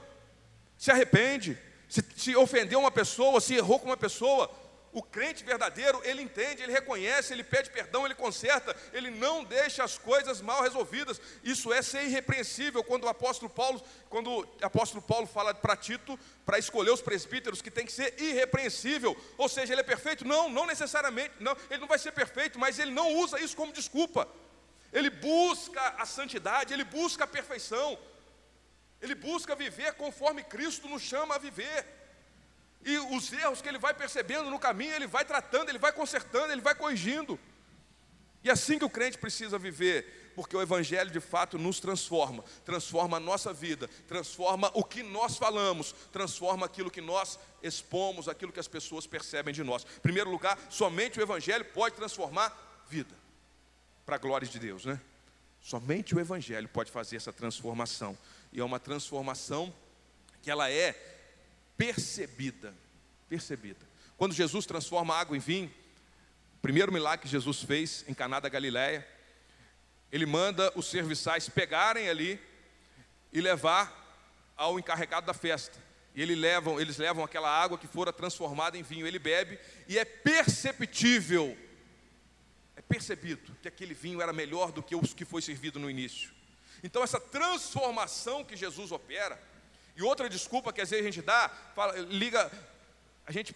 [0.78, 1.58] se arrepende.
[1.88, 4.52] Se, se ofendeu uma pessoa, se errou com uma pessoa,
[4.94, 9.84] o crente verdadeiro, ele entende, ele reconhece, ele pede perdão, ele conserta, ele não deixa
[9.84, 11.22] as coisas mal resolvidas.
[11.44, 16.20] Isso é ser irrepreensível quando o apóstolo Paulo, quando o apóstolo Paulo fala para Tito,
[16.46, 19.16] para escolher os presbíteros, que tem que ser irrepreensível.
[19.38, 20.28] Ou seja, ele é perfeito?
[20.28, 23.72] Não, não necessariamente, não, ele não vai ser perfeito, mas ele não usa isso como
[23.72, 24.28] desculpa.
[24.92, 27.98] Ele busca a santidade, ele busca a perfeição.
[29.02, 32.01] Ele busca viver conforme Cristo nos chama a viver.
[32.84, 36.52] E os erros que ele vai percebendo no caminho, ele vai tratando, ele vai consertando,
[36.52, 37.40] ele vai corrigindo.
[38.44, 42.44] E é assim que o crente precisa viver, porque o Evangelho de fato nos transforma,
[42.66, 48.52] transforma a nossa vida, transforma o que nós falamos, transforma aquilo que nós expomos, aquilo
[48.52, 49.86] que as pessoas percebem de nós.
[49.98, 53.14] Em primeiro lugar, somente o Evangelho pode transformar vida,
[54.06, 55.00] para a glória de Deus, né?
[55.62, 58.18] Somente o Evangelho pode fazer essa transformação,
[58.52, 59.72] e é uma transformação
[60.42, 61.21] que ela é
[61.82, 62.76] percebida.
[63.28, 63.80] Percebida.
[64.16, 65.74] Quando Jesus transforma água em vinho,
[66.58, 69.08] o primeiro milagre que Jesus fez em Caná da Galiléia,
[70.12, 72.40] ele manda os serviçais pegarem ali
[73.34, 73.98] e levar
[74.56, 75.80] ao encarregado da festa.
[76.14, 79.98] E ele levam, eles levam aquela água que fora transformada em vinho, ele bebe e
[79.98, 81.58] é perceptível,
[82.76, 86.30] é percebido que aquele vinho era melhor do que os que foi servido no início.
[86.84, 89.42] Então essa transformação que Jesus opera,
[89.96, 92.52] e outra desculpa que às vezes a gente dá, fala, liga,
[93.26, 93.56] a gente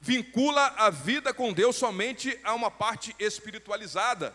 [0.00, 4.34] vincula a vida com Deus somente a uma parte espiritualizada,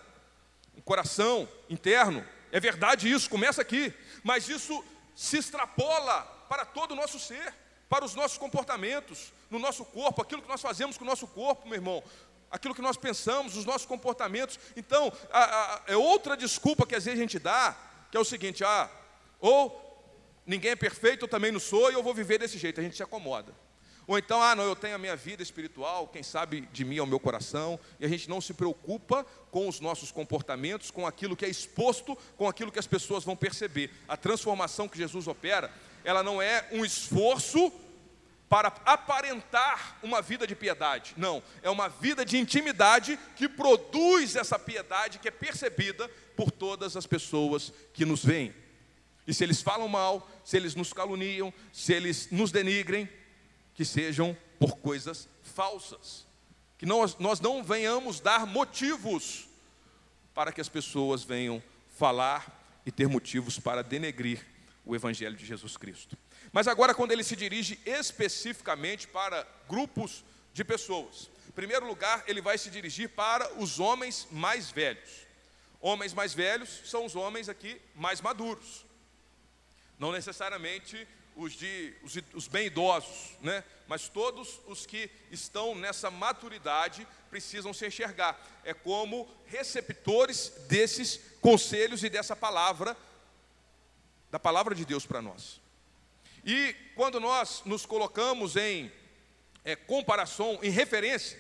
[0.78, 2.25] um coração interno.
[2.51, 4.84] É verdade isso, começa aqui, mas isso
[5.15, 7.54] se extrapola para todo o nosso ser,
[7.89, 11.67] para os nossos comportamentos, no nosso corpo, aquilo que nós fazemos com o nosso corpo,
[11.67, 12.04] meu irmão,
[12.51, 14.60] aquilo que nós pensamos, os nossos comportamentos.
[14.75, 17.75] Então, a, a, é outra desculpa que às vezes a gente dá,
[18.12, 18.89] que é o seguinte: ah,
[19.39, 19.85] ou
[20.45, 22.95] ninguém é perfeito, eu também não sou, e eu vou viver desse jeito, a gente
[22.95, 23.53] se acomoda.
[24.08, 27.01] Ou então, ah, não, eu tenho a minha vida espiritual, quem sabe de mim é
[27.01, 31.36] o meu coração, e a gente não se preocupa com os nossos comportamentos, com aquilo
[31.36, 33.89] que é exposto, com aquilo que as pessoas vão perceber.
[34.08, 37.71] A transformação que Jesus opera, ela não é um esforço
[38.47, 41.15] para aparentar uma vida de piedade.
[41.17, 46.95] Não, é uma vida de intimidade que produz essa piedade que é percebida por todas
[46.95, 48.53] as pessoas que nos veem.
[49.27, 53.09] E se eles falam mal, se eles nos caluniam, se eles nos denigrem,
[53.73, 56.25] que sejam por coisas falsas.
[56.77, 59.47] Que nós, nós não venhamos dar motivos
[60.33, 61.61] para que as pessoas venham
[61.97, 64.45] falar e ter motivos para denegrir
[64.85, 66.17] o Evangelho de Jesus Cristo.
[66.51, 72.41] Mas agora, quando ele se dirige especificamente para grupos de pessoas, em primeiro lugar, ele
[72.41, 75.25] vai se dirigir para os homens mais velhos.
[75.81, 78.85] Homens mais velhos são os homens aqui mais maduros.
[79.97, 83.63] Não necessariamente os, de, os, os bem idosos, né?
[83.88, 88.39] mas todos os que estão nessa maturidade precisam se enxergar.
[88.63, 92.95] É como receptores desses conselhos e dessa palavra,
[94.31, 95.60] da palavra de Deus para nós.
[96.45, 98.91] E quando nós nos colocamos em
[99.63, 101.39] é, comparação, em referência,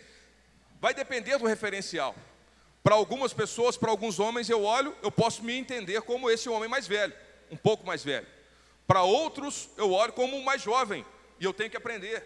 [0.81, 2.15] vai depender do referencial.
[2.83, 6.69] Para algumas pessoas, para alguns homens, eu olho, eu posso me entender como esse homem
[6.69, 7.13] mais velho,
[7.49, 8.27] um pouco mais velho.
[8.87, 11.05] Para outros, eu olho como um mais jovem,
[11.39, 12.23] e eu tenho que aprender.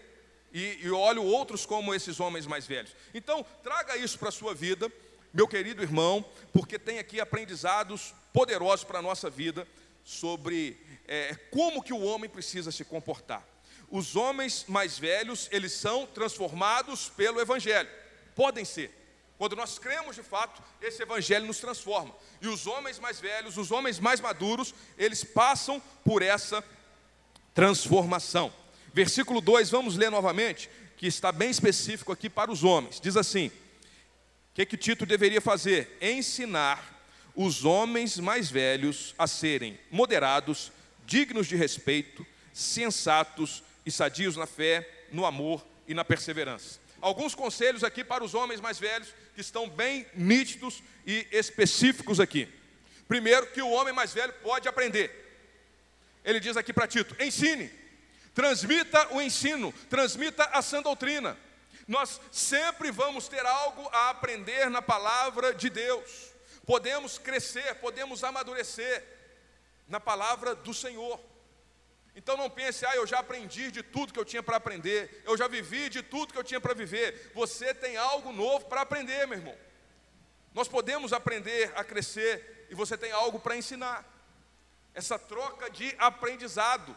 [0.52, 2.94] E, e olho outros como esses homens mais velhos.
[3.14, 4.90] Então, traga isso para a sua vida,
[5.32, 9.66] meu querido irmão, porque tem aqui aprendizados poderosos para a nossa vida
[10.04, 13.46] sobre é, como que o homem precisa se comportar.
[13.90, 17.88] Os homens mais velhos, eles são transformados pelo Evangelho.
[18.34, 18.99] Podem ser.
[19.40, 22.14] Quando nós cremos de fato, esse evangelho nos transforma.
[22.42, 26.62] E os homens mais velhos, os homens mais maduros, eles passam por essa
[27.54, 28.52] transformação.
[28.92, 33.00] Versículo 2, vamos ler novamente, que está bem específico aqui para os homens.
[33.00, 33.52] Diz assim: O
[34.52, 35.96] que, que Tito deveria fazer?
[36.02, 37.02] Ensinar
[37.34, 40.70] os homens mais velhos a serem moderados,
[41.06, 46.79] dignos de respeito, sensatos e sadios na fé, no amor e na perseverança.
[47.00, 52.48] Alguns conselhos aqui para os homens mais velhos que estão bem nítidos e específicos aqui.
[53.08, 55.10] Primeiro, que o homem mais velho pode aprender.
[56.24, 57.70] Ele diz aqui para Tito: ensine,
[58.34, 61.36] transmita o ensino, transmita a sã doutrina.
[61.88, 66.30] Nós sempre vamos ter algo a aprender na palavra de Deus.
[66.64, 69.04] Podemos crescer, podemos amadurecer
[69.88, 71.18] na palavra do Senhor.
[72.20, 75.38] Então não pense, ah, eu já aprendi de tudo que eu tinha para aprender, eu
[75.38, 77.32] já vivi de tudo que eu tinha para viver.
[77.34, 79.56] Você tem algo novo para aprender, meu irmão.
[80.52, 84.04] Nós podemos aprender a crescer e você tem algo para ensinar.
[84.92, 86.94] Essa troca de aprendizado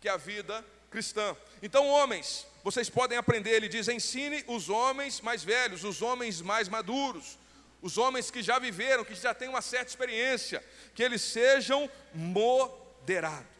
[0.00, 1.36] que é a vida cristã.
[1.62, 6.70] Então, homens, vocês podem aprender, ele diz: ensine os homens mais velhos, os homens mais
[6.70, 7.38] maduros,
[7.82, 13.57] os homens que já viveram, que já têm uma certa experiência, que eles sejam moderados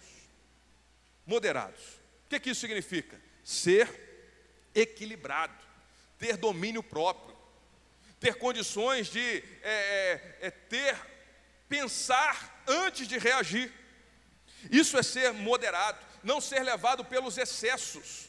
[1.28, 1.80] moderados.
[2.24, 3.20] O que, que isso significa?
[3.44, 3.88] Ser
[4.74, 5.54] equilibrado,
[6.18, 7.36] ter domínio próprio,
[8.18, 10.96] ter condições de é, é, é, ter,
[11.68, 13.72] pensar antes de reagir.
[14.70, 18.28] Isso é ser moderado, não ser levado pelos excessos,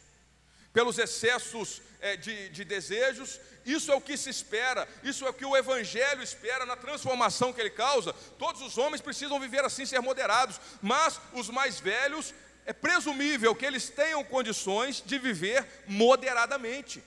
[0.72, 3.40] pelos excessos é, de, de desejos.
[3.66, 7.54] Isso é o que se espera, isso é o que o Evangelho espera na transformação
[7.54, 8.14] que ele causa.
[8.38, 12.34] Todos os homens precisam viver assim, ser moderados, mas os mais velhos
[12.70, 17.04] é presumível que eles tenham condições de viver moderadamente,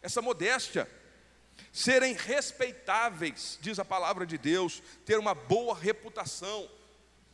[0.00, 0.88] essa modéstia,
[1.70, 6.66] serem respeitáveis, diz a palavra de Deus, ter uma boa reputação,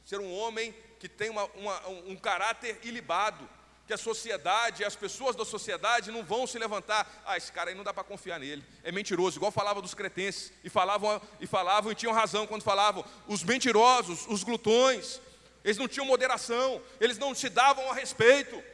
[0.04, 3.48] ser um homem que tem uma, uma, um caráter ilibado,
[3.86, 7.76] que a sociedade, as pessoas da sociedade não vão se levantar, ah, esse cara aí
[7.76, 11.92] não dá para confiar nele, é mentiroso, igual falava dos cretenses, e falavam, e falavam
[11.92, 15.20] e tinham razão quando falavam, os mentirosos, os glutões,
[15.68, 18.64] eles não tinham moderação, eles não se davam a respeito.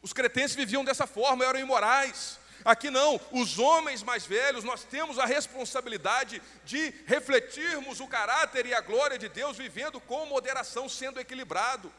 [0.00, 2.38] Os cretenses viviam dessa forma, eram imorais.
[2.64, 8.72] Aqui não, os homens mais velhos, nós temos a responsabilidade de refletirmos o caráter e
[8.72, 11.92] a glória de Deus vivendo com moderação, sendo equilibrado.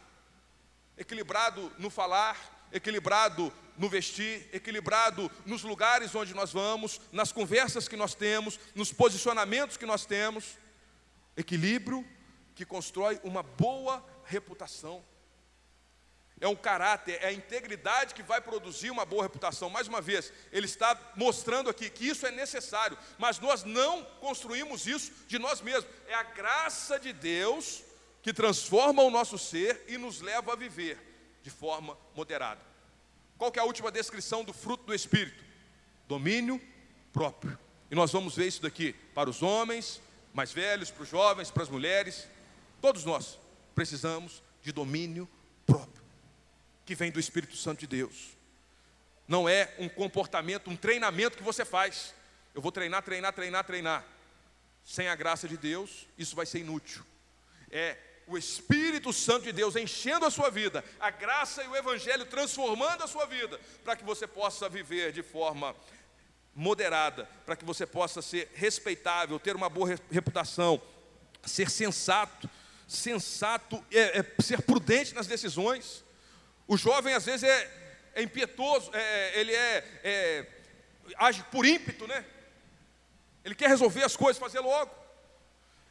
[0.98, 7.96] Equilibrado no falar, equilibrado no vestir, equilibrado nos lugares onde nós vamos, nas conversas que
[7.96, 10.58] nós temos, nos posicionamentos que nós temos.
[11.38, 12.04] Equilíbrio
[12.56, 15.04] que constrói uma boa reputação.
[16.39, 19.70] É um caráter, é a integridade que vai produzir uma boa reputação.
[19.70, 24.86] Mais uma vez, ele está mostrando aqui que isso é necessário, mas nós não construímos
[24.86, 25.89] isso de nós mesmos.
[26.08, 27.84] É a graça de Deus
[28.22, 31.00] que transforma o nosso ser e nos leva a viver
[31.42, 32.62] de forma moderada.
[33.38, 35.44] Qual que é a última descrição do fruto do Espírito?
[36.08, 36.62] Domínio
[37.12, 37.58] próprio.
[37.89, 40.02] E nós vamos ver isso daqui para os homens
[40.34, 42.28] mais velhos, para os jovens, para as mulheres.
[42.84, 43.39] Todos nós
[43.74, 45.26] precisamos de domínio
[45.65, 46.04] próprio,
[46.86, 48.32] que vem do Espírito Santo de Deus.
[49.26, 52.13] Não é um comportamento, um treinamento que você faz.
[52.54, 54.06] Eu vou treinar, treinar, treinar, treinar.
[54.84, 57.06] Sem a graça de Deus, isso vai ser inútil.
[57.72, 57.95] É
[58.28, 63.01] o Espírito Santo de Deus enchendo a sua vida, a graça e o Evangelho transformando
[63.01, 65.74] a sua vida, para que você possa viver de forma
[66.53, 70.82] moderada, para que você possa ser respeitável, ter uma boa reputação,
[71.45, 72.49] ser sensato,
[72.88, 76.03] sensato, é, é ser prudente nas decisões.
[76.67, 77.71] O jovem às vezes é,
[78.15, 78.23] é
[78.93, 80.47] é, ele é, é,
[81.17, 82.25] age por ímpeto, né?
[83.43, 84.91] Ele quer resolver as coisas, fazer logo.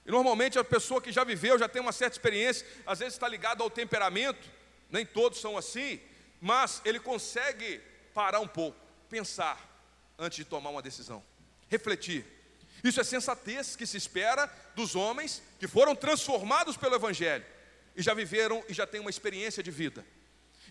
[0.04, 3.28] E normalmente a pessoa que já viveu, já tem uma certa experiência, às vezes está
[3.28, 4.50] ligado ao temperamento,
[4.90, 6.00] nem todos são assim,
[6.40, 7.80] mas ele consegue
[8.12, 8.78] parar um pouco,
[9.08, 9.70] pensar
[10.18, 11.22] antes de tomar uma decisão,
[11.68, 12.26] refletir.
[12.82, 17.44] Isso é sensatez que se espera dos homens que foram transformados pelo Evangelho
[17.94, 20.04] e já viveram e já têm uma experiência de vida.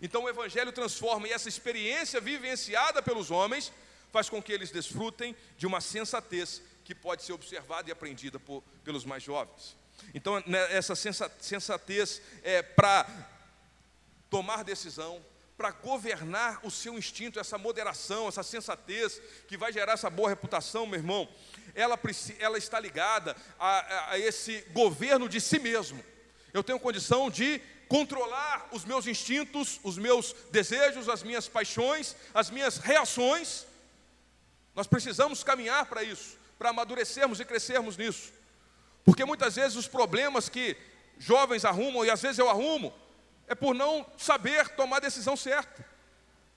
[0.01, 3.72] Então o Evangelho transforma e essa experiência vivenciada pelos homens
[4.12, 8.64] faz com que eles desfrutem de uma sensatez que pode ser observada e aprendida por,
[8.84, 9.76] pelos mais jovens.
[10.14, 13.07] Então, né, essa sensatez é para
[14.30, 15.24] tomar decisão,
[15.55, 20.88] para governar o seu instinto, essa moderação, essa sensatez que vai gerar essa boa reputação,
[20.88, 21.30] meu irmão,
[21.76, 21.99] ela,
[22.39, 26.03] ela está ligada a, a esse governo de si mesmo.
[26.53, 32.49] Eu tenho condição de controlar os meus instintos, os meus desejos, as minhas paixões, as
[32.49, 33.65] minhas reações.
[34.74, 38.32] Nós precisamos caminhar para isso, para amadurecermos e crescermos nisso.
[39.03, 40.78] Porque muitas vezes os problemas que
[41.17, 42.93] jovens arrumam, e às vezes eu arrumo,
[43.47, 45.86] é por não saber tomar a decisão certa.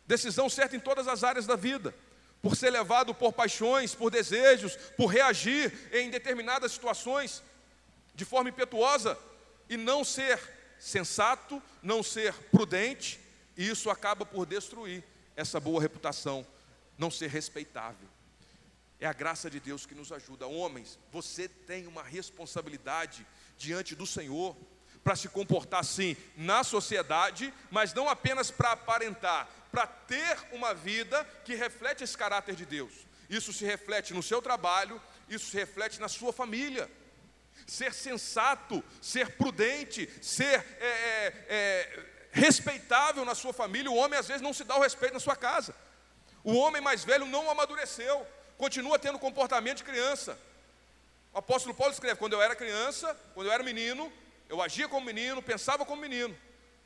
[0.07, 1.95] Decisão certa em todas as áreas da vida.
[2.45, 7.43] Por ser levado por paixões, por desejos, por reagir em determinadas situações
[8.15, 9.19] de forma impetuosa
[9.67, 10.39] e não ser
[10.79, 13.19] sensato, não ser prudente,
[13.57, 15.03] e isso acaba por destruir
[15.35, 16.47] essa boa reputação,
[16.99, 18.07] não ser respeitável.
[19.01, 20.47] É a graça de Deus que nos ajuda.
[20.47, 23.27] Homens, você tem uma responsabilidade
[23.57, 24.55] diante do Senhor
[25.03, 31.25] para se comportar assim na sociedade, mas não apenas para aparentar, para ter uma vida
[31.45, 32.93] que reflete esse caráter de Deus.
[33.29, 36.89] Isso se reflete no seu trabalho, isso se reflete na sua família.
[37.67, 43.91] Ser sensato, ser prudente, ser é, é, é, respeitável na sua família.
[43.91, 45.75] O homem às vezes não se dá o respeito na sua casa.
[46.45, 48.25] O homem mais velho não amadureceu
[48.57, 50.39] continua tendo comportamento de criança.
[51.33, 54.13] O apóstolo Paulo escreve: quando eu era criança, quando eu era menino,
[54.49, 56.37] eu agia como menino, pensava como menino.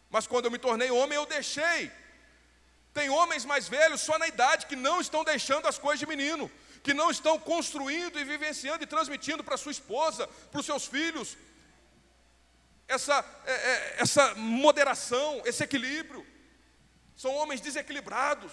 [0.09, 1.91] Mas quando eu me tornei homem, eu deixei.
[2.99, 6.51] Tem homens mais velhos só na idade que não estão deixando as coisas de menino,
[6.83, 11.37] que não estão construindo e vivenciando e transmitindo para sua esposa, para os seus filhos,
[12.89, 16.27] essa, é, é, essa moderação, esse equilíbrio.
[17.17, 18.51] São homens desequilibrados,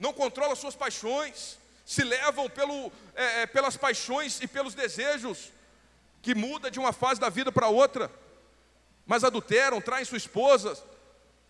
[0.00, 5.52] não controlam suas paixões, se levam pelo, é, é, pelas paixões e pelos desejos,
[6.20, 8.10] que muda de uma fase da vida para outra,
[9.06, 10.76] mas adulteram, traem sua esposa,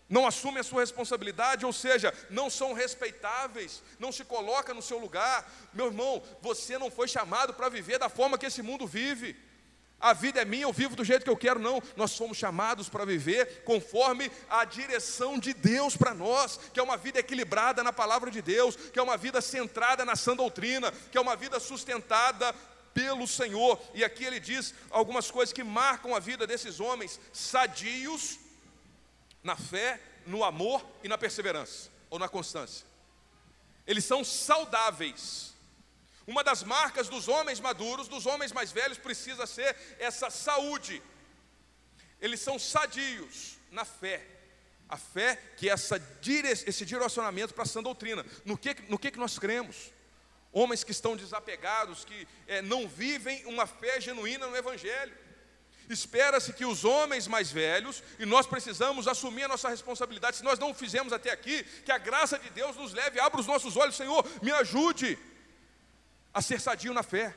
[0.07, 4.99] não assumem a sua responsabilidade, ou seja, não são respeitáveis, não se coloca no seu
[4.99, 5.49] lugar.
[5.73, 9.35] Meu irmão, você não foi chamado para viver da forma que esse mundo vive
[9.99, 11.81] a vida é minha, eu vivo do jeito que eu quero, não.
[11.95, 16.97] Nós somos chamados para viver conforme a direção de Deus para nós, que é uma
[16.97, 21.17] vida equilibrada na palavra de Deus, que é uma vida centrada na sã doutrina, que
[21.17, 22.53] é uma vida sustentada
[22.93, 23.81] pelo Senhor.
[23.93, 28.37] E aqui ele diz algumas coisas que marcam a vida desses homens sadios
[29.45, 32.85] na fé, no amor e na perseverança, ou na constância.
[33.87, 35.55] Eles são saudáveis
[36.27, 41.01] uma das marcas dos homens maduros, dos homens mais velhos, precisa ser essa saúde.
[42.19, 44.25] Eles são sadios na fé.
[44.89, 46.01] A fé que é essa,
[46.65, 48.25] esse direcionamento para a sã doutrina.
[48.43, 49.91] No que, no que, que nós cremos?
[50.51, 55.15] Homens que estão desapegados, que é, não vivem uma fé genuína no Evangelho.
[55.89, 60.57] Espera-se que os homens mais velhos, e nós precisamos assumir a nossa responsabilidade, se nós
[60.57, 63.77] não o fizemos até aqui, que a graça de Deus nos leve, abra os nossos
[63.77, 65.17] olhos, Senhor, me ajude
[66.33, 67.35] a ser sadio na fé,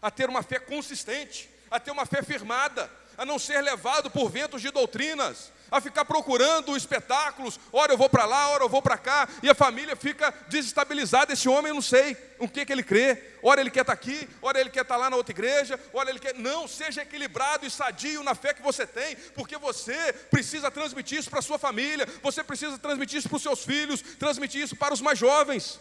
[0.00, 4.28] a ter uma fé consistente, a ter uma fé firmada, a não ser levado por
[4.28, 8.80] ventos de doutrinas, a ficar procurando espetáculos, ora eu vou para lá, ora eu vou
[8.80, 11.32] para cá, e a família fica desestabilizada.
[11.32, 14.00] Esse homem eu não sei o que, que ele crê, ora ele quer estar tá
[14.00, 16.34] aqui, ora ele quer estar tá lá na outra igreja, ora ele quer.
[16.34, 21.28] Não, seja equilibrado e sadio na fé que você tem, porque você precisa transmitir isso
[21.28, 24.94] para a sua família, você precisa transmitir isso para os seus filhos, transmitir isso para
[24.94, 25.80] os mais jovens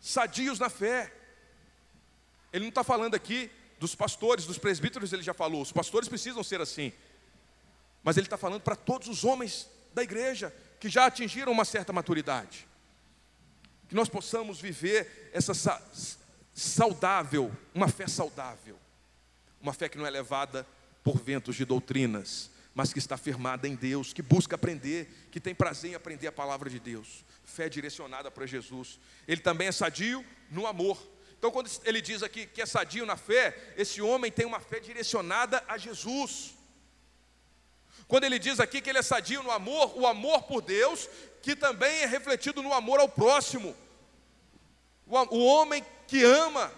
[0.00, 1.12] sadios na fé.
[2.52, 6.42] Ele não está falando aqui dos pastores, dos presbíteros, ele já falou, os pastores precisam
[6.42, 6.92] ser assim.
[8.04, 11.92] Mas ele está falando para todos os homens da igreja que já atingiram uma certa
[11.92, 12.68] maturidade.
[13.88, 15.82] Que nós possamos viver essa sa
[16.54, 18.78] saudável, uma fé saudável.
[19.60, 20.64] Uma fé que não é levada
[21.02, 25.54] por ventos de doutrinas, mas que está firmada em Deus, que busca aprender, que tem
[25.54, 28.98] prazer em aprender a palavra de Deus fé direcionada para Jesus.
[29.28, 30.98] Ele também é sadio no amor.
[31.38, 34.80] Então, quando ele diz aqui que é sadio na fé, esse homem tem uma fé
[34.80, 36.54] direcionada a Jesus.
[38.06, 41.08] Quando ele diz aqui que ele é sadio no amor, o amor por Deus,
[41.42, 43.74] que também é refletido no amor ao próximo.
[45.06, 46.72] O homem que ama,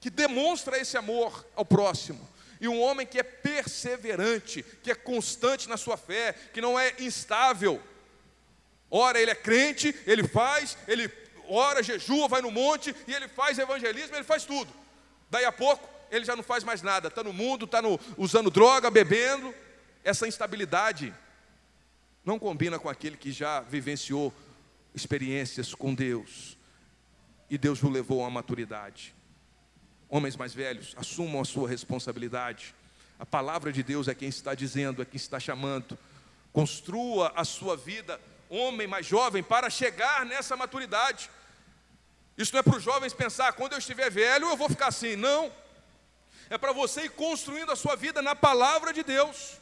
[0.00, 2.28] que demonstra esse amor ao próximo.
[2.60, 6.94] E um homem que é perseverante, que é constante na sua fé, que não é
[6.98, 7.82] instável.
[8.90, 11.10] Ora, ele é crente, ele faz, ele
[11.48, 14.72] ora, jejua, vai no monte e ele faz evangelismo, ele faz tudo.
[15.30, 17.80] Daí a pouco, ele já não faz mais nada, está no mundo, está
[18.16, 19.54] usando droga, bebendo.
[20.04, 21.14] Essa instabilidade
[22.24, 24.32] não combina com aquele que já vivenciou
[24.94, 26.56] experiências com Deus
[27.48, 29.14] e Deus o levou à maturidade.
[30.08, 32.74] Homens mais velhos, assumam a sua responsabilidade.
[33.18, 35.96] A palavra de Deus é quem está dizendo, é quem está chamando.
[36.52, 41.30] Construa a sua vida, homem mais jovem, para chegar nessa maturidade.
[42.36, 45.14] Isso não é para os jovens pensar, quando eu estiver velho eu vou ficar assim.
[45.14, 45.52] Não.
[46.50, 49.61] É para você ir construindo a sua vida na palavra de Deus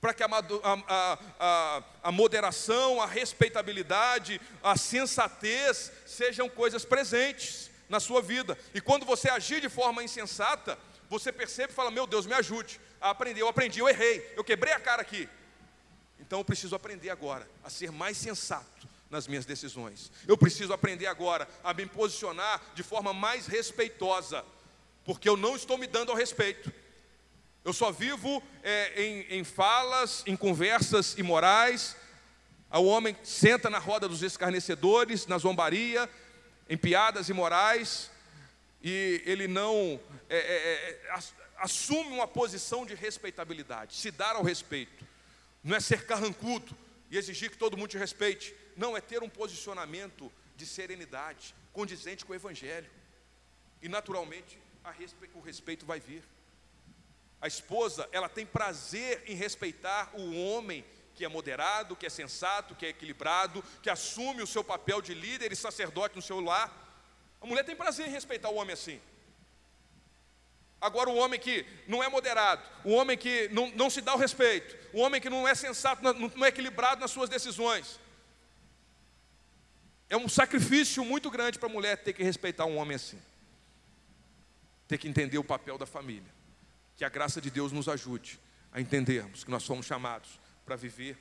[0.00, 8.00] para que a, a, a, a, moderação, a respeitabilidade, a sensatez sejam coisas presentes na
[8.00, 8.56] sua vida.
[8.72, 10.78] E quando você agir de forma insensata,
[11.08, 13.42] você percebe e fala: Meu Deus, me ajude a aprender.
[13.42, 15.28] Eu aprendi, eu errei, eu quebrei a cara aqui.
[16.18, 20.10] Então eu preciso aprender agora a ser mais sensato nas minhas decisões.
[20.26, 24.44] Eu preciso aprender agora a me posicionar de forma mais respeitosa,
[25.04, 26.72] porque eu não estou me dando ao respeito.
[27.64, 31.96] Eu só vivo é, em, em falas, em conversas imorais.
[32.72, 36.08] O homem senta na roda dos escarnecedores, na zombaria,
[36.68, 38.10] em piadas imorais,
[38.82, 41.18] e ele não é, é, é
[41.58, 45.04] assume uma posição de respeitabilidade, se dar ao respeito.
[45.62, 46.74] Não é ser carrancudo
[47.10, 48.54] e exigir que todo mundo te respeite.
[48.76, 52.88] Não, é ter um posicionamento de serenidade, condizente com o Evangelho.
[53.82, 54.58] E naturalmente
[55.34, 56.22] o respeito vai vir.
[57.40, 60.84] A esposa, ela tem prazer em respeitar o homem
[61.14, 65.14] que é moderado, que é sensato, que é equilibrado, que assume o seu papel de
[65.14, 66.70] líder e sacerdote no seu lar.
[67.40, 69.00] A mulher tem prazer em respeitar o homem assim.
[70.80, 74.18] Agora, o homem que não é moderado, o homem que não, não se dá o
[74.18, 78.00] respeito, o homem que não é sensato, não é equilibrado nas suas decisões.
[80.08, 83.20] É um sacrifício muito grande para a mulher ter que respeitar um homem assim,
[84.88, 86.39] ter que entender o papel da família.
[87.00, 88.38] Que a graça de Deus nos ajude
[88.70, 91.16] a entendermos que nós somos chamados para viver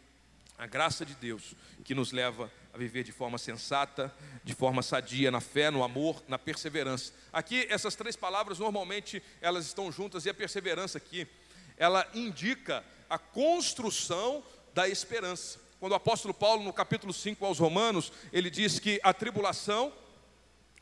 [0.57, 1.55] a graça de Deus
[1.86, 4.13] que nos leva a viver de forma sensata,
[4.43, 7.13] de forma sadia, na fé, no amor, na perseverança.
[7.32, 11.25] Aqui essas três palavras normalmente elas estão juntas e a perseverança aqui
[11.77, 15.61] ela indica a construção da esperança.
[15.80, 19.93] Quando o apóstolo Paulo no capítulo 5 aos Romanos, ele diz que a tribulação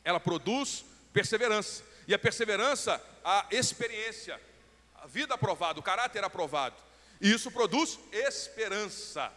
[0.02, 1.84] ela produz perseverança.
[2.08, 4.40] E a perseverança, a experiência,
[5.02, 6.76] a vida aprovada, o caráter aprovado.
[7.20, 9.32] E isso produz esperança.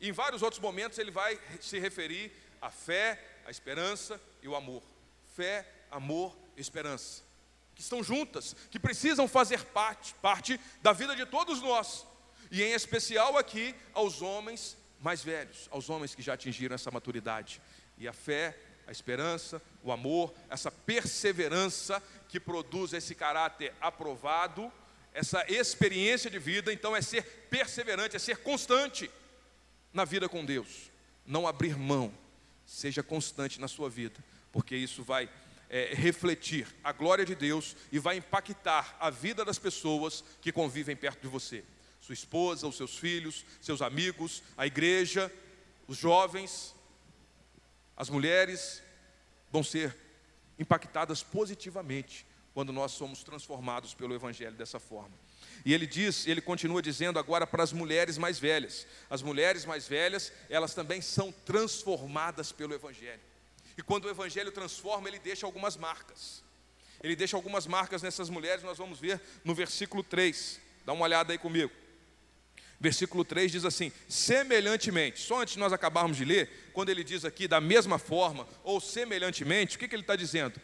[0.00, 4.82] Em vários outros momentos ele vai se referir à fé, à esperança e o amor.
[5.34, 7.22] Fé, amor, esperança.
[7.74, 12.06] Que estão juntas, que precisam fazer parte, parte da vida de todos nós.
[12.50, 17.60] E em especial aqui aos homens mais velhos, aos homens que já atingiram essa maturidade.
[17.96, 18.58] E a fé,
[18.90, 24.70] a esperança, o amor, essa perseverança que produz esse caráter aprovado,
[25.14, 29.08] essa experiência de vida, então é ser perseverante, é ser constante
[29.92, 30.90] na vida com Deus,
[31.24, 32.12] não abrir mão,
[32.66, 34.18] seja constante na sua vida,
[34.50, 35.30] porque isso vai
[35.68, 40.96] é, refletir a glória de Deus e vai impactar a vida das pessoas que convivem
[40.96, 41.62] perto de você,
[42.00, 45.32] sua esposa, os seus filhos, seus amigos, a igreja,
[45.86, 46.74] os jovens,
[48.00, 48.82] as mulheres
[49.52, 49.94] vão ser
[50.58, 52.24] impactadas positivamente
[52.54, 55.12] quando nós somos transformados pelo Evangelho dessa forma.
[55.66, 58.86] E ele diz, ele continua dizendo agora para as mulheres mais velhas.
[59.10, 63.20] As mulheres mais velhas, elas também são transformadas pelo Evangelho.
[63.76, 66.42] E quando o Evangelho transforma, ele deixa algumas marcas.
[67.02, 70.58] Ele deixa algumas marcas nessas mulheres, nós vamos ver no versículo 3.
[70.86, 71.70] Dá uma olhada aí comigo.
[72.80, 77.26] Versículo 3 diz assim: semelhantemente, só antes de nós acabarmos de ler, quando ele diz
[77.26, 80.58] aqui da mesma forma ou semelhantemente, o que, que ele está dizendo?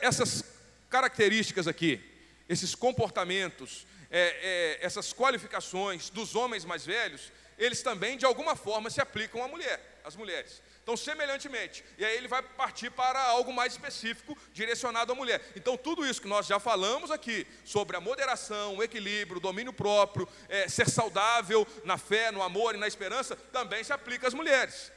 [0.00, 0.42] Essas
[0.88, 2.00] características aqui,
[2.48, 8.88] esses comportamentos, é, é, essas qualificações dos homens mais velhos, eles também de alguma forma
[8.88, 10.62] se aplicam à mulher, às mulheres.
[10.82, 15.40] Então, semelhantemente, e aí ele vai partir para algo mais específico, direcionado à mulher.
[15.54, 19.72] Então, tudo isso que nós já falamos aqui, sobre a moderação, o equilíbrio, o domínio
[19.72, 24.34] próprio, é, ser saudável na fé, no amor e na esperança, também se aplica às
[24.34, 24.90] mulheres.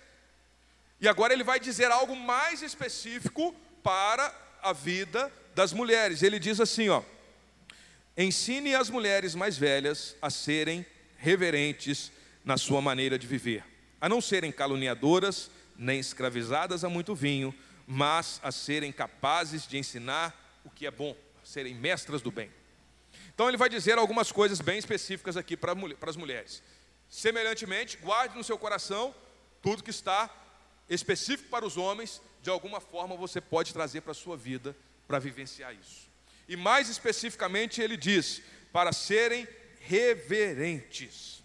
[0.99, 4.33] E agora ele vai dizer algo mais específico para
[4.63, 6.23] a vida das mulheres.
[6.23, 7.03] Ele diz assim, ó:
[8.17, 10.83] Ensine as mulheres mais velhas a serem
[11.17, 12.11] reverentes
[12.43, 13.63] na sua maneira de viver,
[14.01, 17.53] a não serem caluniadoras, nem escravizadas a muito vinho,
[17.87, 22.51] mas a serem capazes de ensinar o que é bom, a serem mestras do bem.
[23.33, 25.75] Então ele vai dizer algumas coisas bem específicas aqui para
[26.07, 26.63] as mulheres.
[27.09, 29.13] Semelhantemente, guarde no seu coração
[29.61, 30.29] tudo que está
[30.89, 34.75] específico para os homens, de alguma forma você pode trazer para a sua vida
[35.07, 36.07] para vivenciar isso.
[36.47, 39.47] E mais especificamente ele diz: para serem
[39.79, 41.43] reverentes.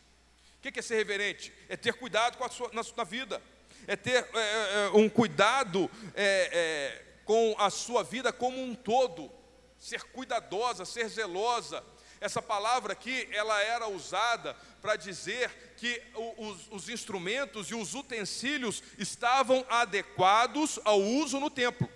[0.58, 1.52] O que é ser reverente?
[1.68, 3.42] É ter cuidado com a sua, na, na vida,
[3.86, 8.74] é ter é, é, é um cuidado é, é, com a sua vida como um
[8.74, 9.30] todo,
[9.78, 11.82] ser cuidadosa, ser zelosa.
[12.20, 16.02] Essa palavra aqui, ela era usada para dizer que
[16.36, 21.88] os, os instrumentos e os utensílios estavam adequados ao uso no templo.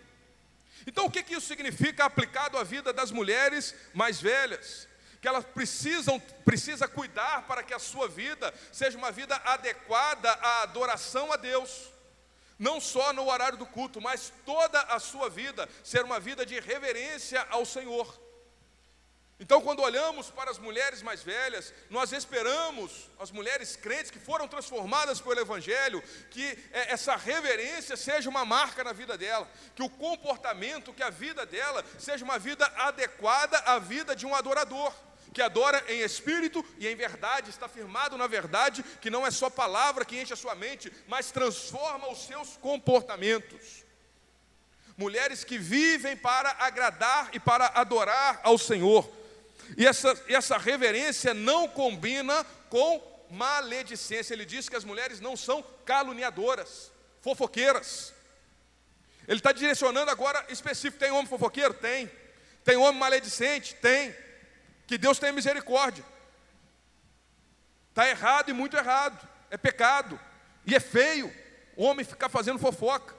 [0.86, 4.88] Então, o que, que isso significa aplicado à vida das mulheres mais velhas?
[5.24, 10.64] Que elas precisam precisa cuidar para que a sua vida seja uma vida adequada à
[10.64, 11.88] adoração a Deus.
[12.58, 16.60] Não só no horário do culto, mas toda a sua vida ser uma vida de
[16.60, 18.20] reverência ao Senhor.
[19.40, 24.46] Então, quando olhamos para as mulheres mais velhas, nós esperamos, as mulheres crentes que foram
[24.46, 29.88] transformadas pelo Evangelho, que é, essa reverência seja uma marca na vida dela, que o
[29.88, 34.94] comportamento, que a vida dela seja uma vida adequada à vida de um adorador,
[35.34, 39.50] que adora em espírito e em verdade, está firmado na verdade, que não é só
[39.50, 43.84] palavra que enche a sua mente, mas transforma os seus comportamentos.
[44.96, 49.06] Mulheres que vivem para agradar e para adorar ao Senhor
[49.76, 54.34] e essa, essa reverência não combina com maledicência.
[54.34, 56.90] Ele diz que as mulheres não são caluniadoras,
[57.22, 58.12] fofoqueiras.
[59.26, 61.74] Ele está direcionando agora específico: tem homem fofoqueiro?
[61.74, 62.10] Tem.
[62.62, 63.74] Tem homem maledicente?
[63.76, 64.14] Tem.
[64.94, 66.04] Que Deus tenha misericórdia.
[67.90, 69.28] Está errado e muito errado.
[69.50, 70.20] É pecado.
[70.64, 71.34] E é feio
[71.74, 73.12] o homem ficar fazendo fofoca.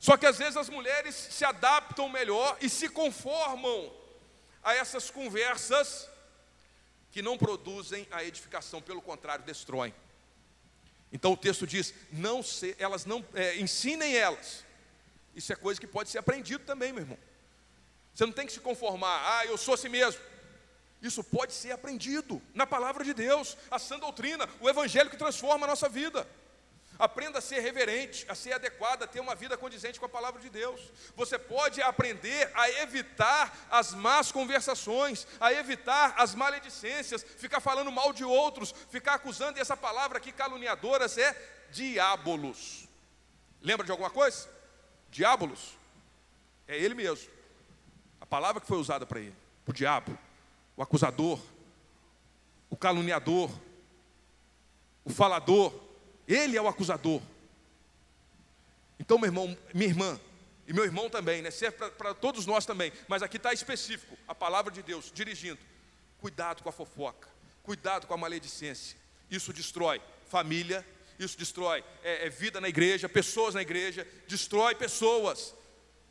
[0.00, 3.94] Só que às vezes as mulheres se adaptam melhor e se conformam
[4.60, 6.08] a essas conversas
[7.12, 9.94] que não produzem a edificação, pelo contrário, destroem.
[11.12, 14.64] Então o texto diz: não se, elas não é, ensinem elas.
[15.32, 17.18] Isso é coisa que pode ser aprendido também, meu irmão.
[18.12, 20.31] Você não tem que se conformar, ah, eu sou assim mesmo.
[21.02, 25.66] Isso pode ser aprendido na palavra de Deus, a sã doutrina, o evangelho que transforma
[25.66, 26.24] a nossa vida.
[26.96, 30.40] Aprenda a ser reverente, a ser adequado, a ter uma vida condizente com a palavra
[30.40, 30.80] de Deus.
[31.16, 38.12] Você pode aprender a evitar as más conversações, a evitar as maledicências, ficar falando mal
[38.12, 41.34] de outros, ficar acusando, e essa palavra aqui, caluniadoras, é
[41.72, 42.86] diabolos.
[43.60, 44.48] Lembra de alguma coisa?
[45.10, 45.76] Diabolos.
[46.68, 47.28] É ele mesmo.
[48.20, 49.34] A palavra que foi usada para ele,
[49.66, 50.16] o diabo,
[50.82, 51.38] o acusador,
[52.68, 53.48] o caluniador,
[55.04, 55.72] o falador
[56.26, 57.22] ele é o acusador.
[58.98, 60.20] Então, meu irmão, minha irmã,
[60.66, 61.52] e meu irmão também, né?
[61.52, 65.60] Serve para todos nós também, mas aqui está específico, a palavra de Deus, dirigindo.
[66.20, 67.28] Cuidado com a fofoca,
[67.62, 68.96] cuidado com a maledicência.
[69.30, 70.84] Isso destrói família,
[71.16, 75.54] isso destrói é, é vida na igreja, pessoas na igreja, destrói pessoas.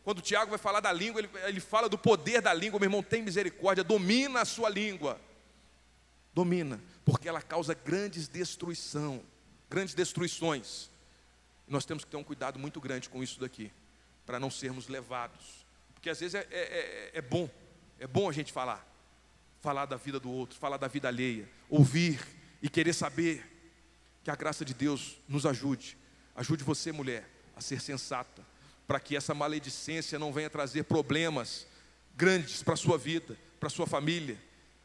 [0.04, 2.88] Quando o Tiago vai falar da língua, ele, ele fala do poder da língua, meu
[2.88, 5.20] irmão, tem misericórdia, domina a sua língua.
[6.34, 9.22] Domina, porque ela causa grandes destruição
[9.72, 10.90] grandes destruições.
[11.66, 13.72] Nós temos que ter um cuidado muito grande com isso daqui,
[14.26, 15.66] para não sermos levados.
[15.94, 17.50] Porque às vezes é, é, é, é bom,
[17.98, 18.86] é bom a gente falar,
[19.62, 22.20] falar da vida do outro, falar da vida alheia, ouvir
[22.62, 23.48] e querer saber.
[24.24, 25.98] Que a graça de Deus nos ajude,
[26.36, 28.46] ajude você, mulher, a ser sensata,
[28.92, 31.66] para que essa maledicência não venha trazer problemas
[32.14, 34.38] grandes para a sua vida, para a sua família.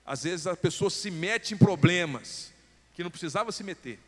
[0.05, 2.53] Às vezes a pessoa se mete em problemas
[2.95, 3.99] que não precisava se meter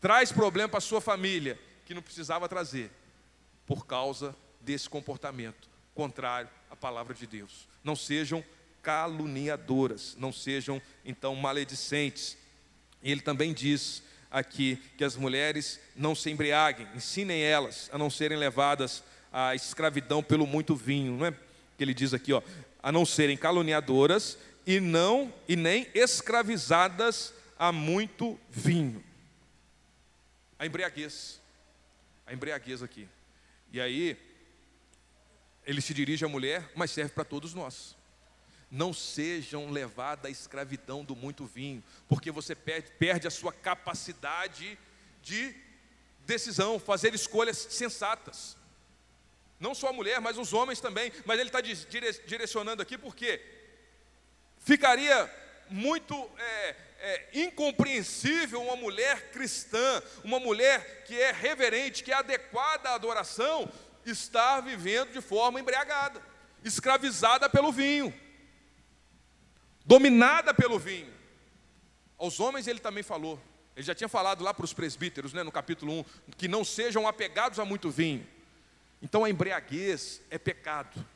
[0.00, 2.90] traz problema para a sua família que não precisava trazer,
[3.66, 7.68] por causa desse comportamento contrário à palavra de Deus.
[7.82, 8.42] Não sejam
[8.82, 12.38] caluniadoras, não sejam então maledicentes.
[13.02, 18.38] Ele também diz aqui que as mulheres não se embriaguem, ensinem elas a não serem
[18.38, 21.32] levadas à escravidão pelo muito vinho, não é?
[21.76, 22.42] Que ele diz aqui, ó,
[22.82, 29.04] a não serem caluniadoras e não e nem escravizadas a muito vinho
[30.58, 31.40] a embriaguez.
[32.26, 33.08] A embriaguez aqui.
[33.72, 34.16] E aí,
[35.64, 37.96] ele se dirige à mulher, mas serve para todos nós.
[38.70, 44.78] Não sejam levadas à escravidão do muito vinho, porque você perde, perde a sua capacidade
[45.22, 45.54] de
[46.24, 48.56] decisão, fazer escolhas sensatas.
[49.58, 51.12] Não só a mulher, mas os homens também.
[51.24, 53.40] Mas ele está direcionando aqui porque
[54.58, 55.30] ficaria
[55.68, 62.90] muito é, é, incompreensível uma mulher cristã, uma mulher que é reverente, que é adequada
[62.90, 63.70] à adoração,
[64.04, 66.22] estar vivendo de forma embriagada,
[66.64, 68.12] escravizada pelo vinho.
[69.84, 71.14] dominada pelo vinho.
[72.18, 73.40] Aos homens ele também falou.
[73.76, 76.04] Ele já tinha falado lá para os presbíteros, né, no capítulo 1,
[76.36, 78.26] que não sejam apegados a muito vinho.
[79.06, 81.06] Então a embriaguez é pecado.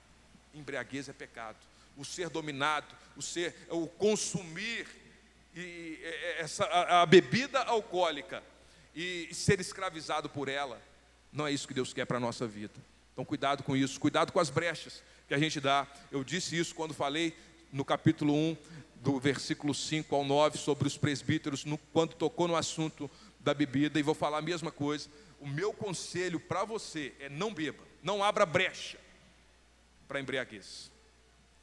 [0.55, 1.57] Embriaguez é pecado.
[1.97, 2.86] O ser dominado,
[3.16, 4.86] o ser, o consumir
[5.57, 5.99] e
[6.38, 8.45] essa, a, a bebida alcoólica
[8.95, 10.80] e ser escravizado por ela,
[11.32, 12.74] não é isso que Deus quer para a nossa vida.
[13.12, 15.84] Então cuidado com isso, cuidado com as brechas que a gente dá.
[16.12, 17.36] Eu disse isso quando falei
[17.72, 18.57] no capítulo 1
[19.03, 23.11] do versículo 5 ao 9 sobre os presbíteros, no, quando tocou no assunto
[23.41, 25.09] da bebida, e vou falar a mesma coisa.
[25.41, 28.99] O meu conselho para você é não beba, não abra brecha
[30.07, 30.91] para embriaguez.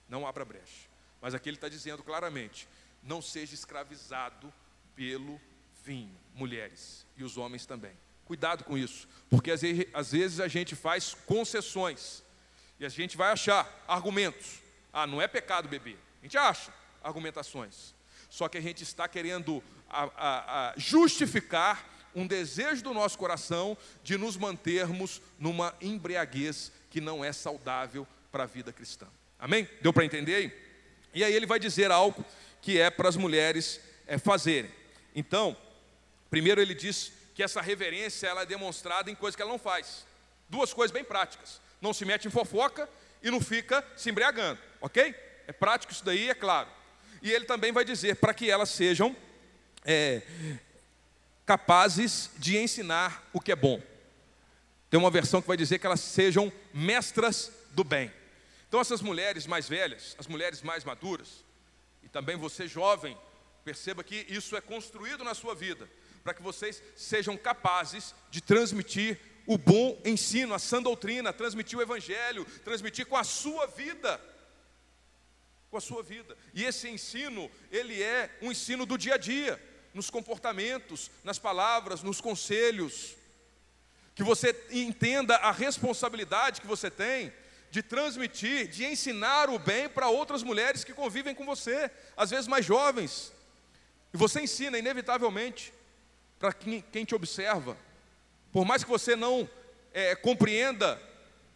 [0.09, 0.87] Não abra brecha.
[1.21, 2.67] Mas aqui ele está dizendo claramente:
[3.03, 4.51] não seja escravizado
[4.95, 5.39] pelo
[5.83, 7.91] vinho, mulheres e os homens também.
[8.25, 12.23] Cuidado com isso, porque às vezes a gente faz concessões
[12.79, 14.61] e a gente vai achar argumentos.
[14.91, 15.97] Ah, não é pecado beber.
[16.21, 16.73] A gente acha
[17.03, 17.93] argumentações.
[18.29, 21.85] Só que a gente está querendo a, a, a justificar
[22.17, 28.43] um desejo do nosso coração de nos mantermos numa embriaguez que não é saudável para
[28.43, 29.05] a vida cristã.
[29.37, 29.69] Amém?
[29.81, 30.51] Deu para entender aí?
[31.13, 32.25] E aí ele vai dizer algo
[32.59, 34.71] que é para as mulheres é, fazerem.
[35.15, 35.55] Então,
[36.27, 40.03] primeiro ele diz que essa reverência ela é demonstrada em coisas que ela não faz.
[40.49, 41.61] Duas coisas bem práticas.
[41.79, 42.89] Não se mete em fofoca
[43.21, 45.13] e não fica se embriagando, ok?
[45.45, 46.67] É prático isso daí, é claro.
[47.21, 49.15] E ele também vai dizer para que elas sejam
[49.85, 50.21] é,
[51.47, 53.81] capazes de ensinar o que é bom.
[54.89, 58.11] Tem uma versão que vai dizer que elas sejam mestras do bem.
[58.67, 61.45] Então, essas mulheres mais velhas, as mulheres mais maduras,
[62.03, 63.17] e também você jovem,
[63.63, 65.89] perceba que isso é construído na sua vida,
[66.21, 71.81] para que vocês sejam capazes de transmitir o bom ensino, a sã doutrina, transmitir o
[71.81, 74.21] evangelho, transmitir com a sua vida
[75.69, 76.37] com a sua vida.
[76.53, 79.61] E esse ensino, ele é um ensino do dia a dia,
[79.97, 83.15] nos comportamentos, nas palavras, nos conselhos.
[84.13, 87.33] Que você entenda a responsabilidade que você tem
[87.71, 92.47] de transmitir, de ensinar o bem para outras mulheres que convivem com você, às vezes
[92.47, 93.33] mais jovens.
[94.13, 95.73] E você ensina, inevitavelmente,
[96.39, 97.75] para quem, te observa.
[98.53, 99.49] Por mais que você não
[99.93, 101.01] é, compreenda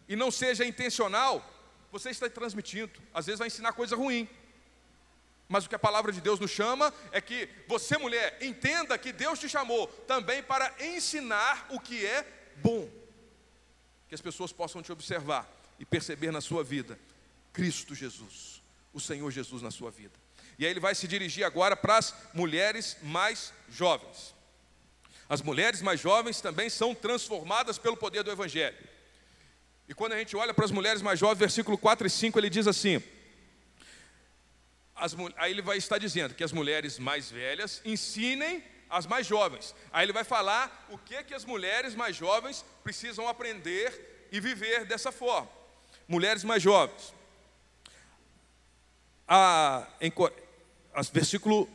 [0.08, 1.48] e não seja intencional,
[1.92, 3.00] você está transmitindo.
[3.14, 4.28] Às vezes vai ensinar coisa ruim.
[5.52, 9.12] Mas o que a palavra de Deus nos chama é que você, mulher, entenda que
[9.12, 12.26] Deus te chamou também para ensinar o que é
[12.56, 12.88] bom.
[14.08, 15.46] Que as pessoas possam te observar
[15.78, 16.98] e perceber na sua vida
[17.52, 18.62] Cristo Jesus,
[18.94, 20.14] o Senhor Jesus na sua vida.
[20.58, 24.34] E aí ele vai se dirigir agora para as mulheres mais jovens.
[25.28, 28.78] As mulheres mais jovens também são transformadas pelo poder do Evangelho.
[29.86, 32.48] E quando a gente olha para as mulheres mais jovens, versículo 4 e 5, ele
[32.48, 33.02] diz assim:
[35.02, 39.74] as, aí ele vai estar dizendo que as mulheres mais velhas ensinem as mais jovens.
[39.92, 44.84] Aí ele vai falar o que que as mulheres mais jovens precisam aprender e viver
[44.84, 45.50] dessa forma.
[46.06, 47.12] Mulheres mais jovens.
[49.26, 50.12] A, em,
[50.94, 51.68] a, versículo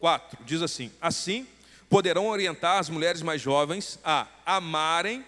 [0.00, 1.46] 4 diz assim: Assim
[1.88, 5.24] poderão orientar as mulheres mais jovens a amarem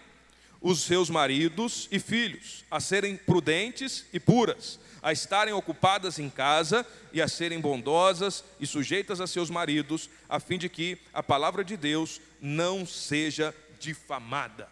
[0.61, 6.87] os seus maridos e filhos a serem prudentes e puras, a estarem ocupadas em casa
[7.13, 11.65] e a serem bondosas e sujeitas a seus maridos, a fim de que a palavra
[11.65, 14.69] de Deus não seja difamada.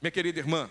[0.00, 0.70] Minha querida irmã,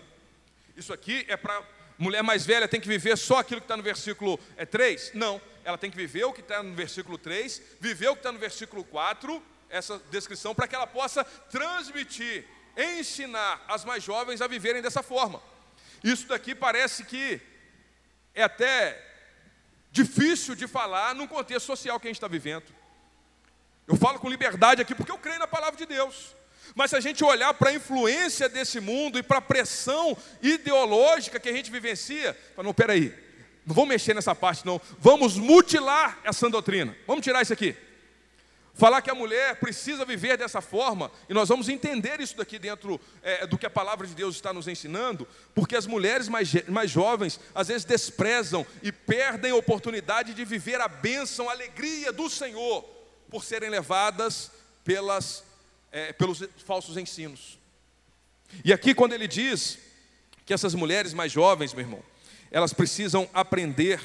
[0.76, 1.62] isso aqui é para
[1.98, 4.38] mulher mais velha, tem que viver só aquilo que está no versículo
[4.70, 5.08] 3?
[5.08, 8.20] É, Não, ela tem que viver o que está no versículo 3, viver o que
[8.20, 14.40] está no versículo 4, essa descrição, para que ela possa transmitir ensinar as mais jovens
[14.40, 15.42] a viverem dessa forma.
[16.02, 17.40] Isso daqui parece que
[18.34, 19.04] é até
[19.90, 22.66] difícil de falar num contexto social que a gente está vivendo.
[23.86, 26.36] Eu falo com liberdade aqui porque eu creio na palavra de Deus.
[26.74, 31.40] Mas se a gente olhar para a influência desse mundo e para a pressão ideológica
[31.40, 33.14] que a gente vivencia, fala, não, peraí,
[33.66, 37.76] não vamos mexer nessa parte não, vamos mutilar essa doutrina, vamos tirar isso aqui.
[38.78, 43.00] Falar que a mulher precisa viver dessa forma, e nós vamos entender isso daqui dentro
[43.24, 46.88] é, do que a palavra de Deus está nos ensinando, porque as mulheres mais, mais
[46.88, 52.30] jovens às vezes desprezam e perdem a oportunidade de viver a bênção, a alegria do
[52.30, 52.84] Senhor,
[53.28, 54.52] por serem levadas
[54.84, 55.42] pelas,
[55.90, 57.58] é, pelos falsos ensinos.
[58.64, 59.76] E aqui, quando ele diz
[60.46, 62.02] que essas mulheres mais jovens, meu irmão,
[62.48, 64.00] elas precisam aprender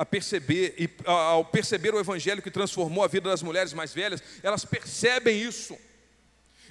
[0.00, 4.22] a perceber, e ao perceber o evangelho que transformou a vida das mulheres mais velhas,
[4.42, 5.78] elas percebem isso.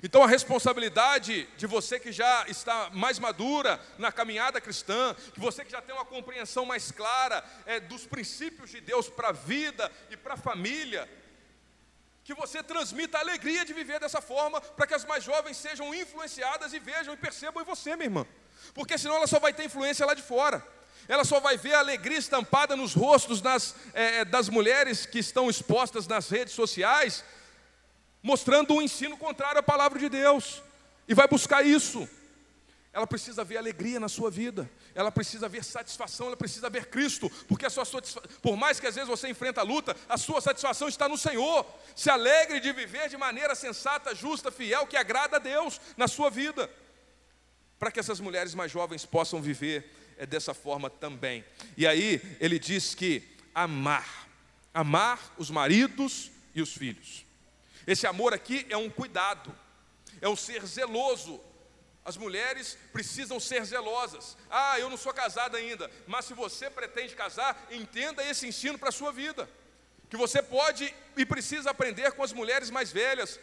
[0.01, 5.63] Então a responsabilidade de você que já está mais madura na caminhada cristã, que você
[5.63, 9.91] que já tem uma compreensão mais clara é, dos princípios de Deus para a vida
[10.09, 11.07] e para a família,
[12.23, 15.93] que você transmita a alegria de viver dessa forma, para que as mais jovens sejam
[15.93, 18.25] influenciadas e vejam e percebam em você, minha irmã.
[18.73, 20.65] Porque senão ela só vai ter influência lá de fora.
[21.10, 25.49] Ela só vai ver a alegria estampada nos rostos das, é, das mulheres que estão
[25.49, 27.26] expostas nas redes sociais
[28.22, 30.62] mostrando um ensino contrário à palavra de Deus,
[31.07, 32.07] e vai buscar isso.
[32.91, 37.30] Ela precisa ver alegria na sua vida, ela precisa ver satisfação, ela precisa ver Cristo,
[37.47, 37.86] porque a sua
[38.41, 41.66] por mais que às vezes você enfrenta a luta, a sua satisfação está no Senhor.
[41.95, 46.30] Se alegre de viver de maneira sensata, justa, fiel, que agrada a Deus na sua
[46.30, 46.70] vida,
[47.78, 51.43] para que essas mulheres mais jovens possam viver é, dessa forma também.
[51.76, 53.24] E aí ele diz que
[53.55, 54.28] amar,
[54.74, 57.26] amar os maridos e os filhos.
[57.88, 59.55] Esse amor aqui é um cuidado,
[60.22, 61.41] é um ser zeloso.
[62.03, 64.38] As mulheres precisam ser zelosas.
[64.49, 68.89] Ah, eu não sou casada ainda, mas se você pretende casar, entenda esse ensino para
[68.89, 69.49] a sua vida.
[70.09, 73.39] Que você pode e precisa aprender com as mulheres mais velhas,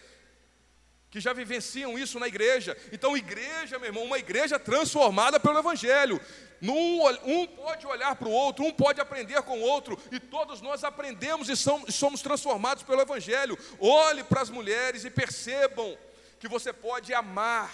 [1.10, 2.76] que já vivenciam isso na igreja.
[2.92, 6.20] Então, igreja, meu irmão, uma igreja transformada pelo Evangelho.
[6.62, 10.84] Um pode olhar para o outro, um pode aprender com o outro, e todos nós
[10.84, 13.58] aprendemos e somos transformados pelo Evangelho.
[13.78, 15.96] Olhe para as mulheres e percebam
[16.38, 17.72] que você pode amar,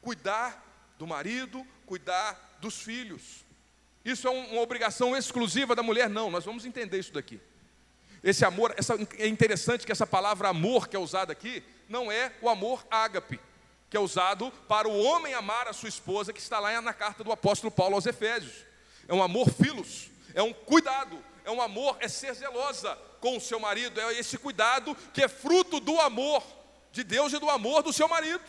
[0.00, 0.64] cuidar
[0.98, 3.44] do marido, cuidar dos filhos.
[4.04, 6.08] Isso é uma obrigação exclusiva da mulher?
[6.08, 7.40] Não, nós vamos entender isso daqui.
[8.22, 12.32] Esse amor, essa, é interessante que essa palavra amor que é usada aqui, não é
[12.40, 13.38] o amor ágape
[13.92, 17.22] que é usado para o homem amar a sua esposa, que está lá na carta
[17.22, 18.64] do apóstolo Paulo aos Efésios.
[19.06, 23.40] É um amor filos, é um cuidado, é um amor, é ser zelosa com o
[23.40, 26.42] seu marido, é esse cuidado que é fruto do amor
[26.90, 28.40] de Deus e do amor do seu marido.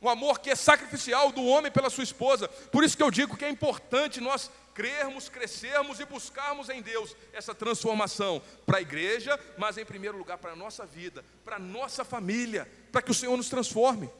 [0.00, 2.46] Um amor que é sacrificial do homem pela sua esposa.
[2.46, 7.16] Por isso que eu digo que é importante nós crermos, crescermos e buscarmos em Deus
[7.32, 11.58] essa transformação para a igreja, mas em primeiro lugar para a nossa vida, para a
[11.58, 14.10] nossa família, para que o Senhor nos transforme.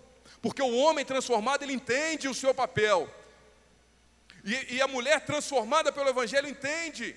[0.40, 3.08] Porque o homem transformado, ele entende o seu papel.
[4.44, 7.16] E, e a mulher transformada pelo Evangelho entende.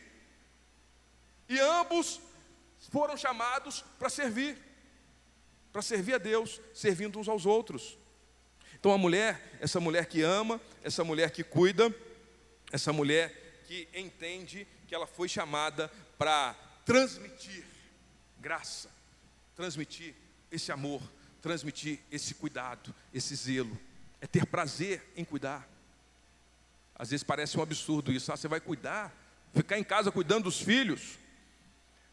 [1.49, 2.21] E ambos
[2.91, 4.57] foram chamados para servir,
[5.73, 7.97] para servir a Deus, servindo uns aos outros.
[8.79, 11.93] Então a mulher, essa mulher que ama, essa mulher que cuida,
[12.75, 16.53] essa mulher que entende que ela foi chamada para
[16.85, 17.63] transmitir
[18.37, 18.89] graça,
[19.55, 20.13] transmitir
[20.51, 21.01] esse amor,
[21.41, 23.79] transmitir esse cuidado, esse zelo,
[24.19, 25.67] é ter prazer em cuidar.
[26.93, 29.15] Às vezes parece um absurdo isso, ah, você vai cuidar,
[29.53, 31.17] ficar em casa cuidando dos filhos.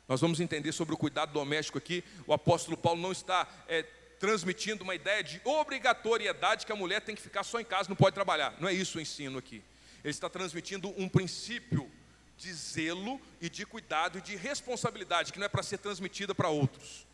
[0.07, 2.05] Nós vamos entender sobre o cuidado doméstico aqui.
[2.25, 3.83] O apóstolo Paulo não está é,
[4.21, 7.97] transmitindo uma ideia de obrigatoriedade que a mulher tem que ficar só em casa, não
[7.97, 8.55] pode trabalhar.
[8.61, 9.63] Não é isso o ensino aqui.
[10.03, 11.91] Ele está transmitindo um princípio
[12.37, 16.49] de zelo e de cuidado e de responsabilidade que não é para ser transmitida para
[16.49, 17.07] outros.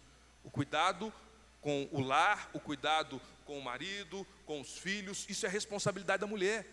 [0.42, 1.12] O cuidado
[1.60, 6.26] com o lar, o cuidado com o marido, com os filhos, isso é responsabilidade da
[6.26, 6.66] mulher.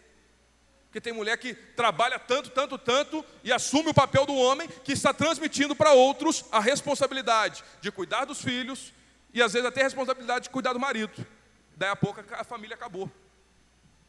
[0.86, 4.94] Porque tem mulher que trabalha tanto, tanto, tanto e assume o papel do homem que
[4.94, 8.94] está transmitindo para outros a responsabilidade de cuidar dos filhos
[9.34, 11.28] e às vezes até a responsabilidade de cuidar do marido.
[11.76, 13.12] Daí a pouco a família acabou.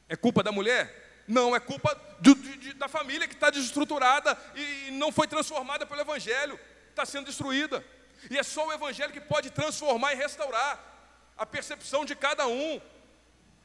[0.09, 1.06] É culpa da mulher?
[1.27, 6.01] Não, é culpa de, de, da família que está desestruturada e não foi transformada pelo
[6.01, 6.59] Evangelho,
[6.91, 7.85] está sendo destruída.
[8.31, 10.95] E é só o Evangelho que pode transformar e restaurar
[11.37, 12.81] a percepção de cada um,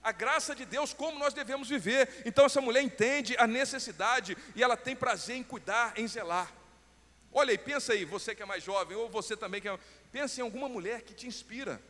[0.04, 2.24] a graça de Deus, como nós devemos viver.
[2.26, 6.52] Então, essa mulher entende a necessidade e ela tem prazer em cuidar, em zelar.
[7.32, 9.80] Olha aí, pensa aí, você que é mais jovem, ou você também que é.
[10.12, 11.82] Pensa em alguma mulher que te inspira.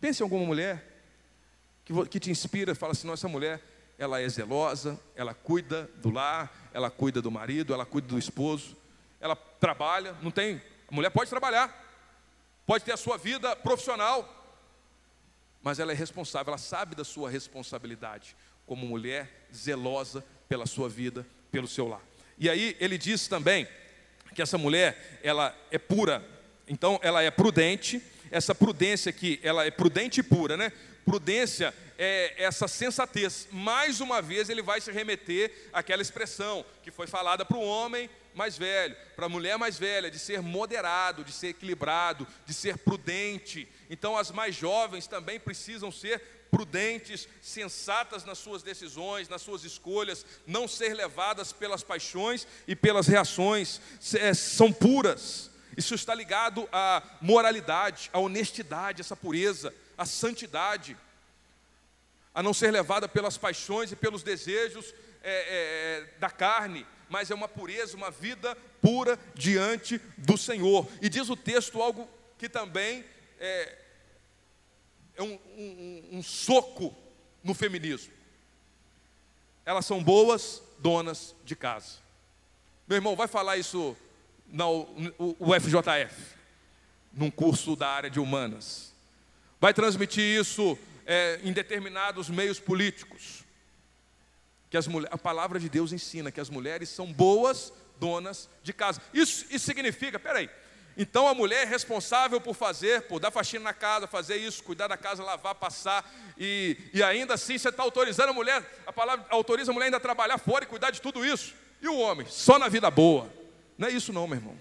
[0.00, 0.84] Pense em alguma mulher
[1.84, 3.60] que, que te inspira, fala assim: nossa mulher,
[4.02, 8.76] ela é zelosa, ela cuida do lar, ela cuida do marido, ela cuida do esposo,
[9.20, 11.72] ela trabalha, não tem a mulher pode trabalhar,
[12.66, 14.28] pode ter a sua vida profissional,
[15.62, 18.36] mas ela é responsável, ela sabe da sua responsabilidade
[18.66, 22.02] como mulher zelosa pela sua vida, pelo seu lar.
[22.36, 23.68] E aí ele diz também
[24.34, 26.28] que essa mulher, ela é pura,
[26.66, 30.72] então ela é prudente, essa prudência aqui, ela é prudente e pura, né?
[31.04, 33.48] Prudência é essa sensatez.
[33.50, 38.08] Mais uma vez ele vai se remeter àquela expressão que foi falada para o homem
[38.34, 42.78] mais velho, para a mulher mais velha, de ser moderado, de ser equilibrado, de ser
[42.78, 43.68] prudente.
[43.90, 50.24] Então, as mais jovens também precisam ser prudentes, sensatas nas suas decisões, nas suas escolhas,
[50.46, 53.80] não ser levadas pelas paixões e pelas reações,
[54.14, 55.50] é, são puras.
[55.76, 60.96] Isso está ligado à moralidade, à honestidade, essa pureza, a santidade,
[62.34, 64.92] a não ser levada pelas paixões e pelos desejos
[65.22, 70.88] é, é, da carne, mas é uma pureza, uma vida pura diante do Senhor.
[71.00, 73.04] E diz o texto algo que também
[73.38, 73.78] é,
[75.14, 76.92] é um, um, um soco
[77.44, 78.12] no feminismo.
[79.64, 81.98] Elas são boas donas de casa.
[82.88, 83.96] Meu irmão, vai falar isso
[84.48, 86.34] na UFJF,
[87.12, 88.91] num curso da área de humanas.
[89.62, 93.44] Vai transmitir isso é, em determinados meios políticos.
[94.68, 98.72] Que as mulheres, a palavra de Deus ensina que as mulheres são boas donas de
[98.72, 99.00] casa.
[99.14, 100.50] Isso, isso significa, peraí,
[100.96, 104.88] então a mulher é responsável por fazer, por dar faxina na casa, fazer isso, cuidar
[104.88, 109.24] da casa, lavar, passar, e, e ainda assim você está autorizando a mulher, a palavra
[109.28, 111.54] autoriza a mulher ainda a trabalhar fora e cuidar de tudo isso.
[111.80, 113.30] E o homem, só na vida boa.
[113.78, 114.58] Não é isso não, meu irmão.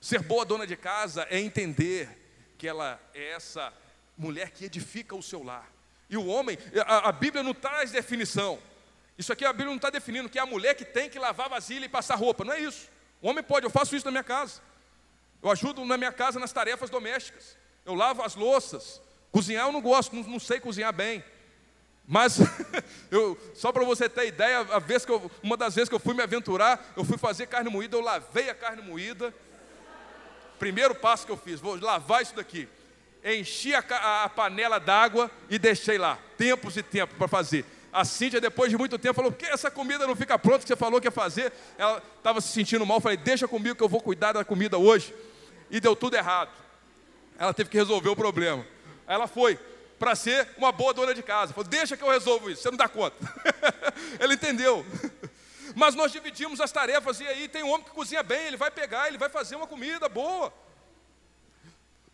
[0.00, 2.08] Ser boa dona de casa é entender
[2.56, 3.70] que ela é essa
[4.16, 5.70] mulher que edifica o seu lar.
[6.08, 6.56] E o homem,
[6.86, 8.58] a, a Bíblia não traz definição.
[9.18, 11.48] Isso aqui a Bíblia não está definindo que é a mulher que tem que lavar
[11.48, 12.44] vasilha e passar roupa.
[12.44, 12.88] Não é isso.
[13.20, 14.60] O homem pode, eu faço isso na minha casa.
[15.42, 17.56] Eu ajudo na minha casa nas tarefas domésticas.
[17.84, 19.00] Eu lavo as louças.
[19.32, 21.24] Cozinhar eu não gosto, não, não sei cozinhar bem.
[22.06, 22.38] Mas
[23.10, 26.00] eu, só para você ter ideia, a vez que eu, uma das vezes que eu
[26.00, 29.34] fui me aventurar, eu fui fazer carne moída, eu lavei a carne moída.
[30.58, 32.68] Primeiro passo que eu fiz, vou lavar isso daqui.
[33.26, 37.64] Enchi a, a, a panela d'água e deixei lá, tempos e tempos para fazer.
[37.92, 40.76] A Cíntia, depois de muito tempo, falou: que essa comida não fica pronta que você
[40.76, 41.52] falou que ia fazer?
[41.76, 43.00] Ela estava se sentindo mal.
[43.00, 45.12] falei: Deixa comigo que eu vou cuidar da comida hoje.
[45.68, 46.50] E deu tudo errado.
[47.36, 48.64] Ela teve que resolver o problema.
[49.08, 49.58] Ela foi
[49.98, 51.52] para ser uma boa dona de casa.
[51.52, 53.16] Falou: Deixa que eu resolvo isso, você não dá conta.
[54.20, 54.86] Ele entendeu.
[55.74, 58.70] Mas nós dividimos as tarefas, e aí tem um homem que cozinha bem, ele vai
[58.70, 60.50] pegar, ele vai fazer uma comida boa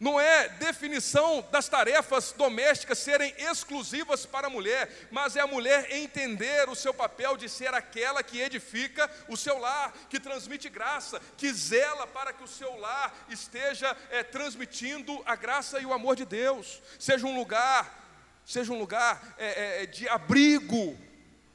[0.03, 5.92] não é definição das tarefas domésticas serem exclusivas para a mulher, mas é a mulher
[5.92, 11.22] entender o seu papel de ser aquela que edifica o seu lar, que transmite graça,
[11.36, 16.16] que zela para que o seu lar esteja é, transmitindo a graça e o amor
[16.16, 20.98] de Deus, seja um lugar, seja um lugar é, é, de abrigo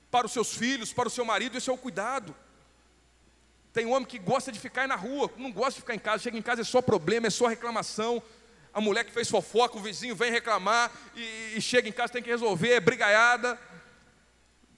[0.09, 2.33] para os seus filhos, para o seu marido e seu cuidado.
[3.73, 6.37] Tem homem que gosta de ficar na rua, não gosta de ficar em casa, chega
[6.37, 8.23] em casa é só problema, é só reclamação
[8.77, 12.21] a mulher que fez fofoca, o vizinho vem reclamar e, e chega em casa, tem
[12.21, 13.59] que resolver, é brigaiada,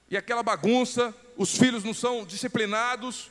[0.10, 3.30] e aquela bagunça, os filhos não são disciplinados.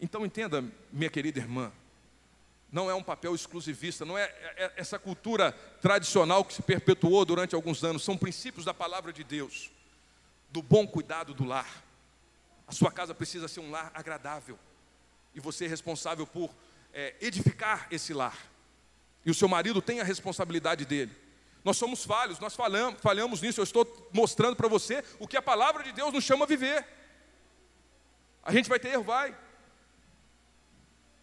[0.00, 1.70] Então entenda, minha querida irmã,
[2.72, 7.24] não é um papel exclusivista, não é, é, é essa cultura tradicional que se perpetuou
[7.24, 9.70] durante alguns anos, são princípios da palavra de Deus,
[10.50, 11.84] do bom cuidado do lar.
[12.66, 14.58] A sua casa precisa ser um lar agradável,
[15.32, 16.52] e você é responsável por
[16.92, 18.52] é, edificar esse lar.
[19.24, 21.12] E o seu marido tem a responsabilidade dele.
[21.64, 23.60] Nós somos falhos, nós falhamos, falhamos nisso.
[23.60, 26.86] Eu estou mostrando para você o que a palavra de Deus nos chama a viver.
[28.42, 29.34] A gente vai ter erro, vai.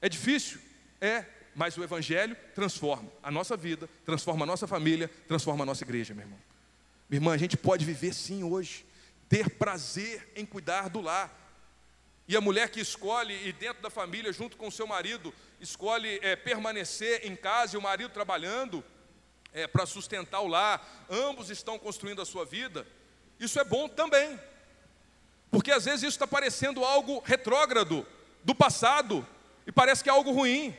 [0.02, 0.60] É difícil?
[1.00, 5.84] É, mas o Evangelho transforma a nossa vida, transforma a nossa família, transforma a nossa
[5.84, 6.40] igreja, meu irmão.
[7.08, 8.86] Minha irmã, a gente pode viver sim hoje,
[9.30, 11.41] ter prazer em cuidar do lar.
[12.28, 16.20] E a mulher que escolhe ir dentro da família, junto com o seu marido, escolhe
[16.22, 18.84] é, permanecer em casa e o marido trabalhando
[19.54, 22.88] é, para sustentar o lar, ambos estão construindo a sua vida,
[23.40, 24.40] isso é bom também,
[25.50, 28.06] porque às vezes isso está parecendo algo retrógrado,
[28.44, 29.28] do passado,
[29.66, 30.76] e parece que é algo ruim.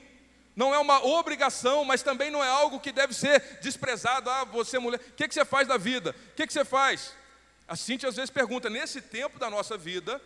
[0.55, 4.29] Não é uma obrigação, mas também não é algo que deve ser desprezado.
[4.29, 6.15] Ah, você mulher, o que, que você faz da vida?
[6.33, 7.15] O que, que você faz?
[7.67, 10.21] A Cintia às vezes pergunta, nesse tempo da nossa vida,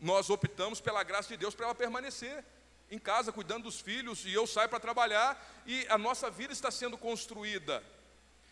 [0.00, 2.44] nós optamos pela graça de Deus para ela permanecer
[2.90, 6.70] em casa cuidando dos filhos e eu saio para trabalhar e a nossa vida está
[6.70, 7.82] sendo construída.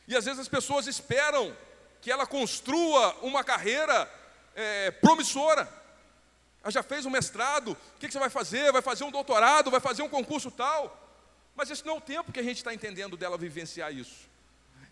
[0.06, 1.56] E às vezes as pessoas esperam
[2.00, 4.10] que ela construa uma carreira
[4.54, 5.68] é, promissora.
[6.62, 8.72] Ela já fez um mestrado, o que, que você vai fazer?
[8.72, 11.00] Vai fazer um doutorado, vai fazer um concurso tal.
[11.54, 14.28] Mas esse não é o tempo que a gente está entendendo dela vivenciar isso.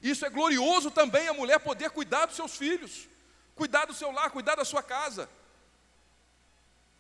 [0.02, 3.08] Isso é glorioso também a mulher poder cuidar dos seus filhos,
[3.54, 5.28] cuidar do seu lar, cuidar da sua casa.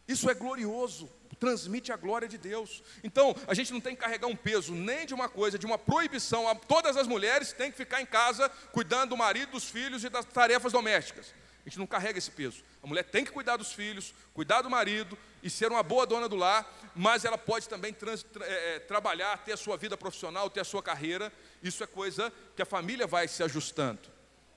[0.06, 1.08] Isso é glorioso,
[1.42, 2.84] transmite a glória de Deus.
[3.02, 5.76] Então, a gente não tem que carregar um peso nem de uma coisa, de uma
[5.76, 6.44] proibição.
[6.68, 10.24] Todas as mulheres têm que ficar em casa cuidando do marido, dos filhos e das
[10.24, 11.34] tarefas domésticas.
[11.64, 12.62] A gente não carrega esse peso.
[12.80, 16.28] A mulher tem que cuidar dos filhos, cuidar do marido e ser uma boa dona
[16.28, 20.50] do lar, mas ela pode também trans, é, é, trabalhar, ter a sua vida profissional,
[20.50, 21.32] ter a sua carreira.
[21.62, 24.00] Isso é coisa que a família vai se ajustando.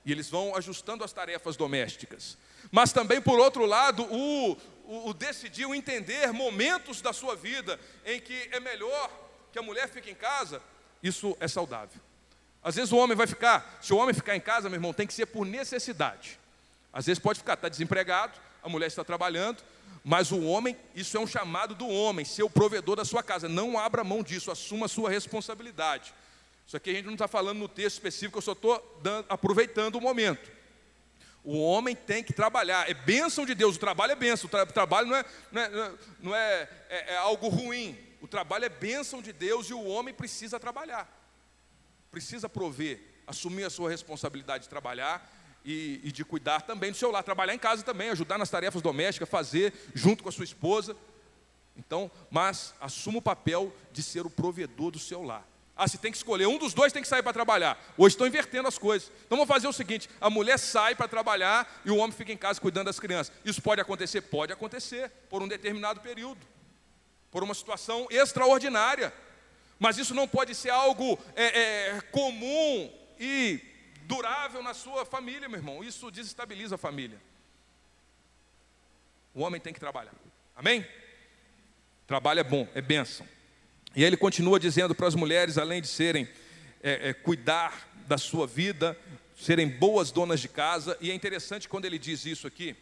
[0.04, 2.38] E eles vão ajustando as tarefas domésticas.
[2.72, 4.58] Mas também, por outro lado, o,
[4.88, 9.10] o, o decidiu entender momentos da sua vida em que é melhor
[9.52, 10.62] que a mulher fique em casa,
[11.02, 12.02] isso é saudável.
[12.64, 15.06] Às vezes o homem vai ficar, se o homem ficar em casa, meu irmão, tem
[15.06, 16.40] que ser por necessidade.
[16.92, 18.34] Às vezes pode ficar, está desempregado,
[18.64, 19.64] a mulher está trabalhando,
[20.04, 23.48] mas o homem, isso é um chamado do homem, ser o provedor da sua casa.
[23.48, 26.14] Não abra mão disso, assuma a sua responsabilidade.
[26.66, 30.02] Isso aqui a gente não está falando no texto específico, eu só estou aproveitando o
[30.02, 30.55] momento.
[31.46, 34.66] O homem tem que trabalhar, é bênção de Deus, o trabalho é bênção, o, tra
[34.66, 39.22] trabalho não, é, não, é, não é, é, é algo ruim, o trabalho é bênção
[39.22, 41.08] de Deus e o homem precisa trabalhar,
[42.10, 45.32] precisa prover, assumir a sua responsabilidade de trabalhar
[45.64, 48.82] e, e, de cuidar também do seu lar, trabalhar em casa também, ajudar nas tarefas
[48.82, 50.98] domésticas, fazer junto com a sua esposa.
[51.78, 55.46] Então, mas assuma o papel de ser o provedor do seu lar.
[55.78, 57.78] Ah, se tem que escolher, um dos dois tem que sair para trabalhar.
[57.98, 59.12] Hoje estão invertendo as coisas.
[59.26, 62.38] Então vamos fazer o seguinte: a mulher sai para trabalhar e o homem fica em
[62.38, 63.36] casa cuidando das crianças.
[63.44, 64.22] Isso pode acontecer?
[64.22, 66.40] Pode acontecer, por um determinado período,
[67.30, 69.14] por uma situação extraordinária.
[69.78, 73.60] Mas isso não pode ser algo é, é, comum e
[74.04, 75.84] durável na sua família, meu irmão.
[75.84, 77.20] Isso desestabiliza a família.
[79.34, 80.14] O homem tem que trabalhar.
[80.56, 80.88] Amém?
[82.08, 83.28] Trabalho é bom, é bênção.
[83.96, 86.28] E aí ele continua dizendo para as mulheres, além de serem
[86.84, 89.00] é, é, cuidar da sua vida,
[89.40, 92.76] serem boas donas de casa, e é interessante quando ele diz isso aqui,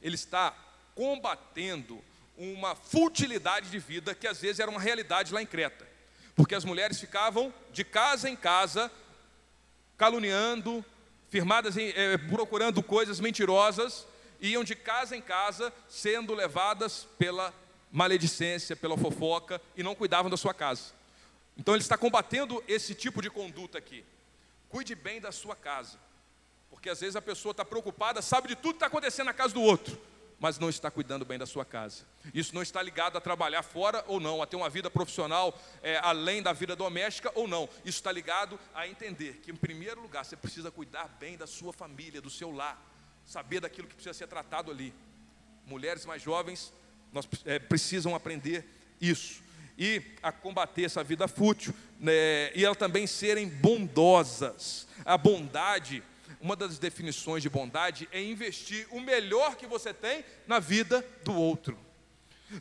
[0.00, 0.56] ele está
[0.94, 2.02] combatendo
[2.34, 5.86] uma futilidade de vida que às vezes era uma realidade lá em Creta,
[6.34, 8.90] porque as mulheres ficavam de casa em casa,
[9.98, 10.82] caluniando,
[11.28, 14.06] firmadas em, é, procurando coisas mentirosas,
[14.40, 17.52] iam de casa em casa sendo levadas pela
[17.94, 20.92] maledicência, pela fofoca e não cuidavam da sua casa.
[21.56, 24.04] Então ele está combatendo esse tipo de conduta aqui.
[24.68, 25.96] Cuide bem da sua casa,
[26.68, 29.54] porque às vezes a pessoa está preocupada, sabe de tudo que está acontecendo na casa
[29.54, 29.96] do outro,
[30.40, 32.04] mas não está cuidando bem da sua casa.
[32.34, 35.96] Isso não está ligado a trabalhar fora ou não, a ter uma vida profissional é,
[35.98, 37.68] além da vida doméstica ou não.
[37.84, 41.72] Isso está ligado a entender que, em primeiro lugar, você precisa cuidar bem da sua
[41.72, 42.76] família, do seu lar,
[43.24, 44.92] saber daquilo que precisa ser tratado ali.
[45.64, 46.72] Mulheres mais jovens
[47.14, 48.64] nós é, precisam aprender
[49.00, 49.42] isso.
[49.78, 54.86] E a combater essa vida fútil, né, e elas também serem bondosas.
[55.04, 56.02] A bondade,
[56.40, 61.34] uma das definições de bondade é investir o melhor que você tem na vida do
[61.34, 61.78] outro.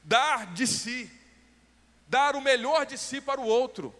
[0.03, 1.11] Dar de si,
[2.07, 3.93] dar o melhor de si para o outro.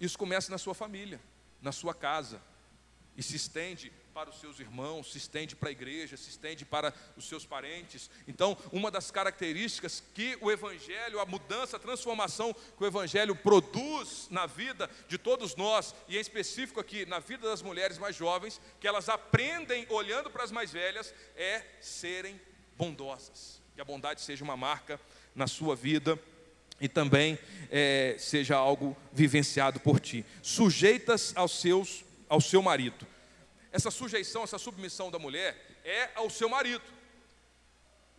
[0.00, 1.20] Isso começa na sua família,
[1.62, 2.42] na sua casa,
[3.16, 6.94] e se estende para os seus irmãos, se estende para a igreja, se estende para
[7.18, 8.10] os seus parentes.
[8.26, 14.26] Então, uma das características que o Evangelho, a mudança, a transformação que o Evangelho produz
[14.30, 18.58] na vida de todos nós, e em específico aqui na vida das mulheres mais jovens,
[18.80, 22.40] que elas aprendem olhando para as mais velhas, é serem
[22.74, 23.60] bondosas.
[23.74, 24.98] Que a bondade seja uma marca
[25.34, 26.18] na sua vida
[26.80, 27.38] e também
[27.70, 30.24] é, seja algo vivenciado por ti.
[30.40, 33.06] Sujeitas aos seus, ao seu marido
[33.76, 36.82] essa sujeição, essa submissão da mulher é ao seu marido.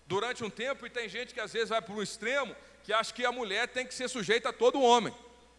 [0.06, 3.14] Durante um tempo, e tem gente que às vezes vai para um extremo, que acha
[3.14, 5.14] que a mulher tem que ser sujeita a todo homem.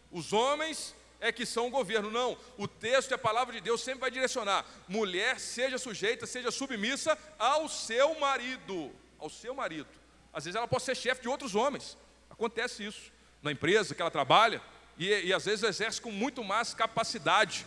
[0.09, 2.09] Os homens é que são o governo.
[2.09, 6.49] Não, o texto e a palavra de Deus sempre vai direcionar: mulher seja sujeita, seja
[6.49, 8.91] submissa ao seu marido.
[9.19, 9.89] Ao seu marido.
[10.33, 11.97] Às vezes ela pode ser chefe de outros homens.
[12.29, 13.11] Acontece isso
[13.43, 14.61] na empresa que ela trabalha,
[14.97, 17.65] e, e às vezes exerce com muito mais capacidade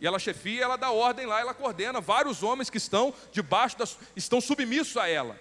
[0.00, 3.76] e ela chefia, ela dá ordem lá, ela coordena vários homens que estão debaixo
[4.14, 5.38] estão submissos a ela.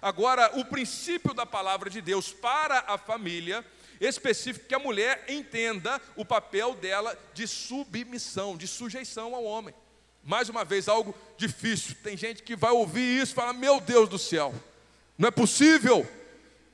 [0.00, 3.64] Agora, o princípio da palavra de Deus para a família,
[4.00, 9.74] específico que a mulher entenda o papel dela de submissão, de sujeição ao homem.
[10.22, 11.96] Mais uma vez, algo difícil.
[12.02, 14.54] Tem gente que vai ouvir isso e fala: Meu Deus do céu,
[15.16, 16.06] não é possível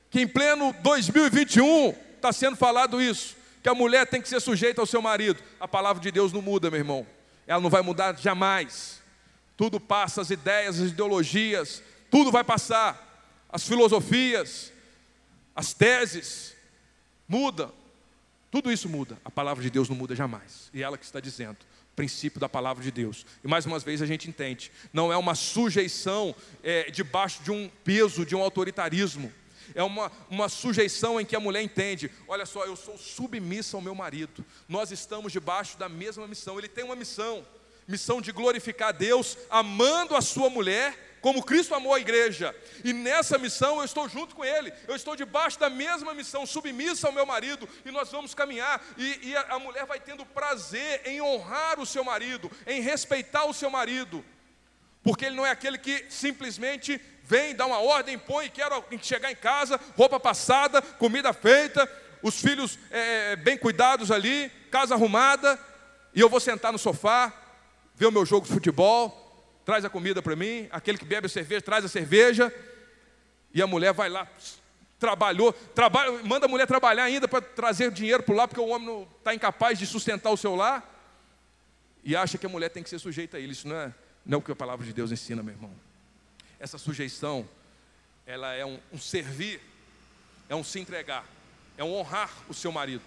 [0.09, 4.81] que em pleno 2021 está sendo falado isso, que a mulher tem que ser sujeita
[4.81, 5.41] ao seu marido.
[5.59, 7.07] A palavra de Deus não muda, meu irmão
[7.47, 9.01] ela não vai mudar jamais.
[9.55, 13.11] Tudo passa, as ideias, as ideologias, tudo vai passar.
[13.49, 14.71] As filosofias,
[15.55, 16.55] as teses,
[17.27, 17.71] muda.
[18.49, 19.17] Tudo isso muda.
[19.23, 20.69] A palavra de Deus não muda jamais.
[20.73, 21.57] E ela que está dizendo,
[21.95, 23.25] princípio da palavra de Deus.
[23.43, 27.69] E mais uma vez a gente entende, não é uma sujeição é, debaixo de um
[27.83, 29.31] peso, de um autoritarismo
[29.75, 33.81] é uma, uma sujeição em que a mulher entende: olha só, eu sou submissa ao
[33.81, 37.45] meu marido, nós estamos debaixo da mesma missão, ele tem uma missão,
[37.87, 41.11] missão de glorificar Deus, amando a sua mulher.
[41.23, 42.53] Como Cristo amou a igreja,
[42.83, 47.07] e nessa missão eu estou junto com Ele, eu estou debaixo da mesma missão, submissa
[47.07, 51.01] ao meu marido, e nós vamos caminhar, e, e a, a mulher vai tendo prazer
[51.05, 54.21] em honrar o seu marido, em respeitar o seu marido,
[55.01, 59.35] porque ele não é aquele que simplesmente vem, dá uma ordem, põe, quero chegar em
[59.35, 61.89] casa, roupa passada, comida feita,
[62.21, 65.59] os filhos é, é, bem cuidados ali, casa arrumada,
[66.13, 67.33] e eu vou sentar no sofá
[67.95, 69.19] vê o meu jogo de futebol,
[69.65, 72.53] traz a comida para mim, aquele que bebe a cerveja, traz a cerveja,
[73.53, 74.27] e a mulher vai lá,
[74.99, 79.07] trabalhou, trabalha, manda a mulher trabalhar ainda para trazer dinheiro para lá, porque o homem
[79.17, 80.89] está incapaz de sustentar o seu lar,
[82.03, 83.53] e acha que a mulher tem que ser sujeita a ele.
[83.53, 83.93] Isso não é,
[84.25, 85.71] não é o que a palavra de Deus ensina, meu irmão.
[86.63, 87.45] Essa sujeição,
[88.25, 89.59] ela é um, um servir,
[90.47, 91.27] é um se entregar,
[91.77, 93.03] é um honrar o seu marido.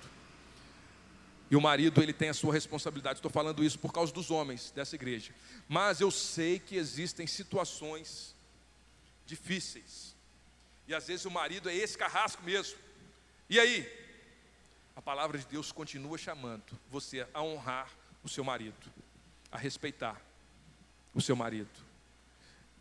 [1.50, 3.18] E o marido, ele tem a sua responsabilidade.
[3.18, 5.34] Estou falando isso por causa dos homens dessa igreja.
[5.66, 8.34] Mas eu sei que existem situações
[9.24, 10.14] difíceis.
[10.86, 12.78] E às vezes o marido é esse carrasco mesmo.
[13.48, 13.90] E aí?
[14.94, 17.90] A palavra de Deus continua chamando você a honrar
[18.22, 18.92] o seu marido,
[19.50, 20.20] a respeitar
[21.14, 21.85] o seu marido.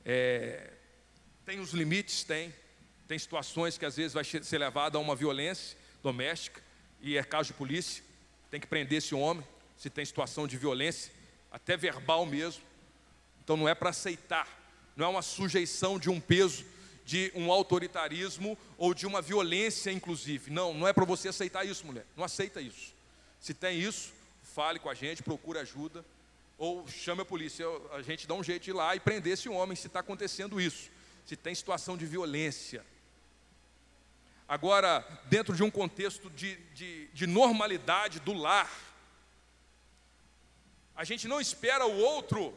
[0.06, 0.72] É,
[1.46, 2.24] tem os limites?
[2.24, 2.54] Tem.
[3.08, 6.62] Tem situações que às vezes vai ser levado a uma violência doméstica
[7.02, 8.04] e é caso de polícia.
[8.52, 9.46] Tem que prender esse homem
[9.78, 11.12] se tem situação de violência,
[11.52, 12.64] até verbal mesmo.
[13.44, 14.48] Então não é para aceitar,
[14.96, 16.66] não é uma sujeição de um peso
[17.06, 20.50] de um autoritarismo ou de uma violência, inclusive.
[20.50, 22.06] Não, não é para você aceitar isso, mulher.
[22.18, 22.96] Não aceita isso.
[23.40, 24.12] Se tem isso,
[24.42, 26.04] fale com a gente, procure ajuda
[26.58, 27.66] ou chame a polícia.
[27.92, 30.60] A gente dá um jeito de ir lá e prender esse homem se está acontecendo
[30.60, 30.90] isso.
[31.26, 32.86] Se tem situação de violência.
[34.48, 38.72] Agora, dentro de um contexto de, de, de normalidade do lar,
[40.96, 42.56] a gente não espera o outro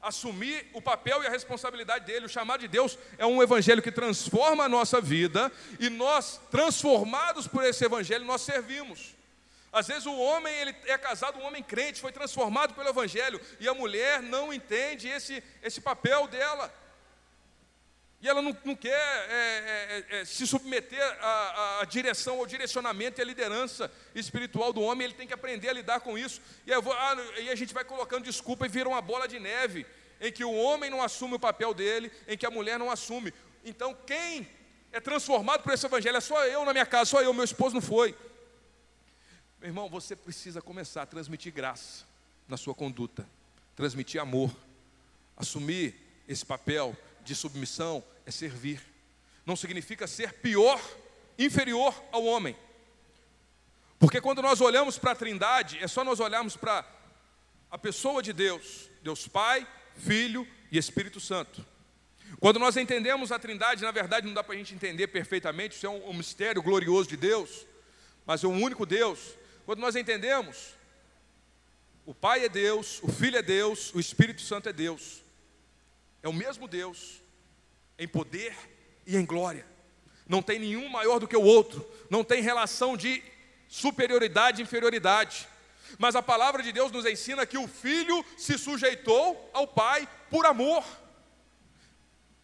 [0.00, 2.26] assumir o papel e a responsabilidade dele.
[2.26, 7.46] O chamado de Deus é um evangelho que transforma a nossa vida e nós, transformados
[7.46, 9.14] por esse evangelho, nós servimos.
[9.72, 13.66] Às vezes o homem ele é casado, um homem crente, foi transformado pelo evangelho e
[13.66, 16.72] a mulher não entende esse, esse papel dela.
[18.20, 23.20] E ela não, não quer é, é, é, se submeter à, à, direção, ao direcionamento
[23.20, 26.40] e à liderança espiritual do homem, ele tem que aprender a lidar com isso.
[26.64, 29.84] E, vou, ah, e a gente vai colocando desculpa e vira uma bola de neve,
[30.20, 33.34] em que o homem não assume o papel dele, em que a mulher não assume.
[33.64, 34.48] Então, quem
[34.92, 37.74] é transformado por esse evangelho é só eu na minha casa, só eu, meu esposo
[37.74, 38.14] não foi.
[39.62, 42.04] Meu irmão, você precisa começar a transmitir graça
[42.48, 43.24] na sua conduta,
[43.76, 44.52] transmitir amor,
[45.36, 45.94] assumir
[46.26, 48.82] esse papel de submissão é servir.
[49.46, 50.82] Não significa ser pior,
[51.38, 52.56] inferior ao homem.
[54.00, 56.84] Porque quando nós olhamos para a Trindade, é só nós olharmos para
[57.70, 59.64] a pessoa de Deus, Deus Pai,
[59.94, 61.64] Filho e Espírito Santo.
[62.40, 65.86] Quando nós entendemos a Trindade, na verdade não dá para a gente entender perfeitamente, isso
[65.86, 67.64] é um, um mistério glorioso de Deus,
[68.26, 69.40] mas é um único Deus.
[69.64, 70.74] Quando nós entendemos,
[72.04, 75.22] o Pai é Deus, o Filho é Deus, o Espírito Santo é Deus.
[76.22, 77.20] É o mesmo Deus,
[77.98, 78.56] em poder
[79.06, 79.66] e em glória.
[80.28, 83.22] Não tem nenhum maior do que o outro, não tem relação de
[83.68, 85.48] superioridade e inferioridade.
[85.98, 90.46] Mas a palavra de Deus nos ensina que o filho se sujeitou ao pai por
[90.46, 90.84] amor,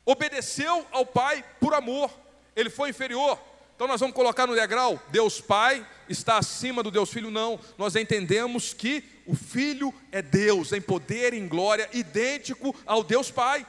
[0.05, 2.11] obedeceu ao pai por amor,
[2.55, 3.39] ele foi inferior.
[3.78, 7.60] Então nós vamos colocar no degrau: Deus Pai está acima do Deus Filho, não.
[7.78, 13.30] Nós entendemos que o Filho é Deus, em poder e em glória, idêntico ao Deus
[13.30, 13.64] Pai.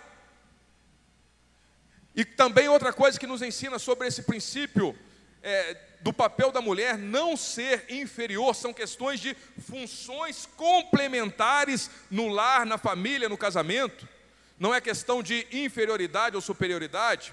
[2.15, 4.97] E também outra coisa que nos ensina sobre esse princípio
[5.43, 12.65] é, do papel da mulher não ser inferior, são questões de funções complementares no lar,
[12.65, 14.09] na família, no casamento.
[14.57, 17.31] Não é questão de inferioridade ou superioridade.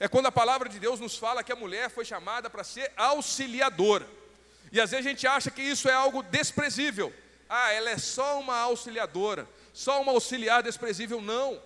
[0.00, 2.90] É quando a palavra de Deus nos fala que a mulher foi chamada para ser
[2.96, 4.08] auxiliadora.
[4.72, 7.12] E às vezes a gente acha que isso é algo desprezível.
[7.46, 11.20] Ah, ela é só uma auxiliadora, só uma auxiliar desprezível.
[11.20, 11.60] Não.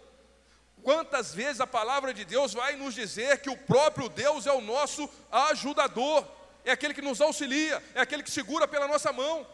[0.82, 4.60] Quantas vezes a palavra de Deus vai nos dizer que o próprio Deus é o
[4.60, 6.26] nosso ajudador,
[6.64, 9.46] é aquele que nos auxilia, é aquele que segura pela nossa mão.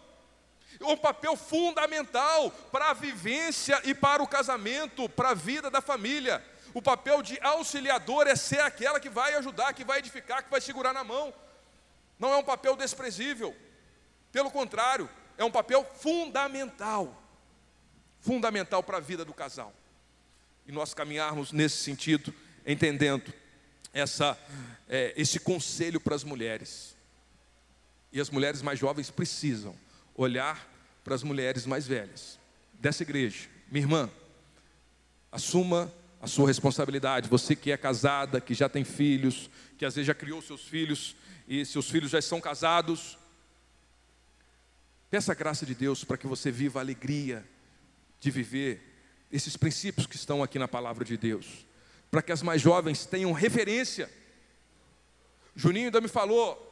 [0.81, 6.43] Um papel fundamental para a vivência e para o casamento, para a vida da família.
[6.73, 10.61] O papel de auxiliador é ser aquela que vai ajudar, que vai edificar, que vai
[10.61, 11.33] segurar na mão.
[12.19, 13.57] Não é um papel desprezível.
[14.31, 17.21] Pelo contrário, é um papel fundamental.
[18.21, 19.75] Fundamental para a vida do casal
[20.71, 22.33] e nós caminharmos nesse sentido,
[22.65, 23.33] entendendo
[23.93, 24.39] essa,
[24.89, 26.97] é, esse conselho para as mulheres.
[28.13, 29.77] E as mulheres mais jovens precisam
[30.15, 30.69] olhar
[31.03, 32.39] para as mulheres mais velhas
[32.75, 33.49] dessa igreja.
[33.69, 34.11] Minha irmã,
[35.33, 37.29] assuma a sua responsabilidade.
[37.29, 39.49] Você que é casada, que já tem filhos,
[39.79, 41.17] que às vezes já criou seus filhos
[41.49, 43.19] e seus filhos já estão casados.
[45.11, 47.45] Peça a graça de Deus para que você viva a alegria
[48.21, 48.81] de viver
[49.33, 51.67] esses princípios que estão aqui na palavra de Deus,
[52.11, 54.11] para que as mais jovens tenham referência.
[55.57, 56.67] Juninho ainda me falou,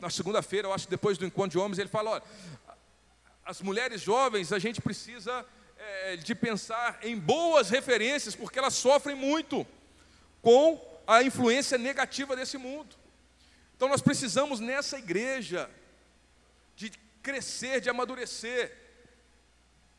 [0.00, 2.22] na segunda-feira, eu acho depois do encontro de homens, ele falou: olha,
[3.44, 5.46] as mulheres jovens, a gente precisa
[6.04, 9.66] é, de pensar em boas referências, porque elas sofrem muito
[10.40, 12.96] com a influência negativa desse mundo.
[13.76, 15.70] Então nós precisamos nessa igreja
[16.76, 16.90] de
[17.22, 18.72] crescer, de amadurecer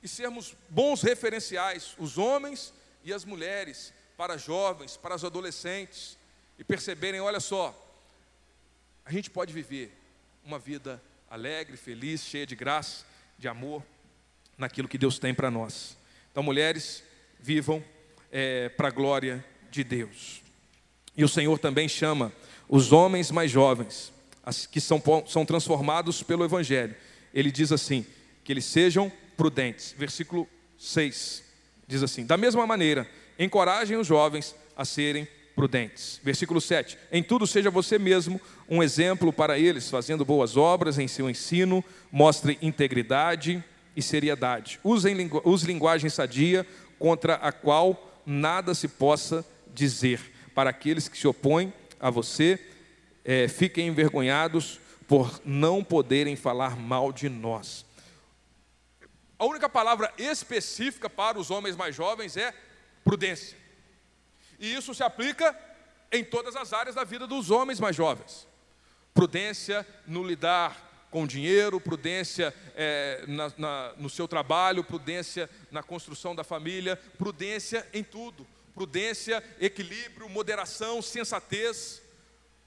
[0.02, 6.18] e sermos bons referenciais, os homens e as mulheres, para jovens, para os adolescentes,
[6.58, 7.76] e perceberem: olha só,
[9.04, 9.96] a gente pode viver
[10.44, 13.06] uma vida alegre, feliz, cheia de graça,
[13.38, 13.84] de amor,
[14.58, 15.98] naquilo que Deus tem para nós.
[16.32, 17.04] Então, mulheres,
[17.40, 17.84] vivam
[18.32, 20.42] é, para a glória de Deus.
[21.16, 22.32] E o Senhor também chama
[22.68, 24.12] os homens mais jovens,
[24.72, 26.96] que são, são transformados pelo Evangelho.
[27.34, 28.06] Ele diz assim:
[28.44, 29.94] que eles sejam prudentes.
[29.98, 31.44] Versículo 6
[31.88, 36.22] diz assim: Da mesma maneira, encorajem os jovens a serem prudentes.
[36.24, 41.08] Versículo 7: Em tudo seja você mesmo um exemplo para eles, fazendo boas obras em
[41.08, 43.64] seu ensino, mostre integridade
[43.96, 44.80] e seriedade.
[44.84, 46.66] Usem, use linguagem sadia,
[47.00, 50.34] contra a qual nada se possa dizer.
[50.54, 52.60] Para aqueles que se opõem a você,
[53.24, 57.86] é, fiquem envergonhados por não poderem falar mal de nós.
[59.38, 62.54] A única palavra específica para os homens mais jovens é
[63.04, 63.58] prudência.
[64.60, 65.56] E isso se aplica
[66.12, 68.48] em todas as áreas da vida dos homens mais jovens.
[69.14, 70.85] Prudência no lidar
[71.16, 77.88] com dinheiro, prudência é, na, na, no seu trabalho, prudência na construção da família, prudência
[77.94, 78.46] em tudo.
[78.74, 82.02] Prudência, equilíbrio, moderação, sensatez,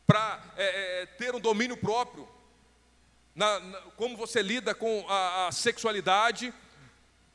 [0.07, 2.27] para é, é, ter um domínio próprio.
[3.35, 3.61] Na,
[3.99, 6.51] como você lida com a, a sexualidade,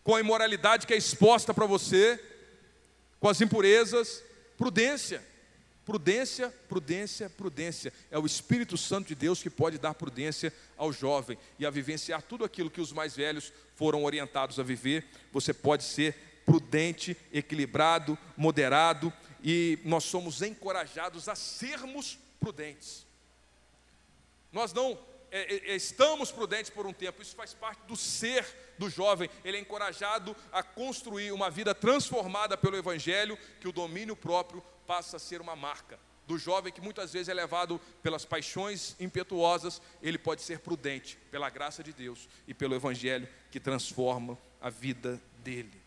[0.04, 2.20] com a imoralidade que é exposta para você,
[3.20, 4.24] com as impurezas,
[4.58, 5.24] prudência.
[5.86, 7.94] Prudência, prudência, prudência.
[8.10, 12.22] É o Espírito Santo de Deus que pode dar prudência ao jovem e a vivenciar
[12.22, 15.06] tudo aquilo que os mais velhos foram orientados a viver.
[15.32, 16.16] Você pode ser
[16.46, 19.12] prudente, equilibrado, moderado
[19.44, 23.06] e nós somos encorajados a sermos prudentes.
[24.52, 24.98] Nós não
[25.34, 28.46] é, é, é, estamos prudentes por um tempo, isso faz parte do ser
[28.78, 29.28] do jovem.
[29.44, 35.18] Ele é encorajado a construir uma vida transformada pelo Evangelho, que o domínio próprio passa
[35.18, 36.00] a ser uma marca.
[36.26, 41.50] Do jovem que muitas vezes é levado pelas paixões impetuosas, ele pode ser prudente pela
[41.50, 45.82] graça de Deus e pelo Evangelho que transforma a vida dele.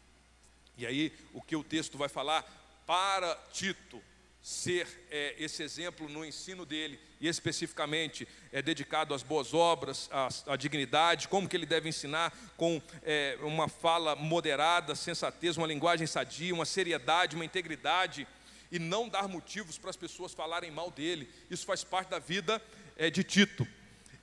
[0.77, 2.45] E aí, o que o texto vai falar?
[2.87, 4.03] Para Tito,
[4.47, 10.29] ser é, esse exemplo no ensino dele, e especificamente é dedicado às boas obras, à,
[10.53, 16.07] à dignidade, como que ele deve ensinar com é, uma fala moderada, sensatez, uma linguagem
[16.07, 18.25] sadia, uma seriedade, uma integridade,
[18.71, 21.29] e não dar motivos para as pessoas falarem mal dele.
[21.51, 22.63] Isso faz parte da vida
[22.97, 23.67] é, de Tito.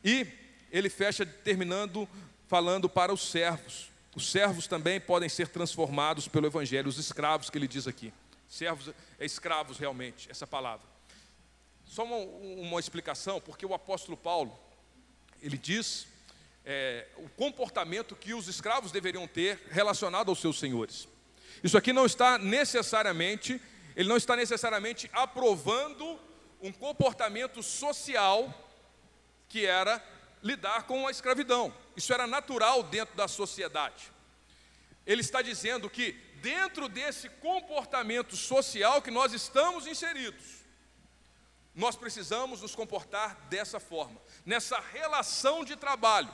[0.03, 0.28] E
[0.72, 2.07] ele fecha terminando
[2.48, 3.90] falando para os servos.
[4.15, 8.14] Os servos também podem ser transformados pelo Evangelho, os escravos que ele diz aqui.
[8.48, 10.86] Servos é escravos realmente, essa palavra.
[11.86, 14.56] Só uma, uma explicação, porque o apóstolo Paulo,
[15.41, 16.06] ele diz
[16.65, 21.07] é, o comportamento que os escravos deveriam ter relacionado aos seus senhores.
[21.64, 23.60] Isso aqui não está necessariamente,
[23.95, 26.20] ele não está necessariamente aprovando
[26.61, 28.53] um comportamento social
[29.49, 30.03] que era
[30.41, 31.74] lidar com a escravidão.
[31.95, 34.11] Isso era natural dentro da sociedade.
[35.06, 40.64] Ele está dizendo que dentro desse comportamento social que nós estamos inseridos,
[41.76, 46.34] nós precisamos nos comportar dessa forma, nessa relação de trabalho,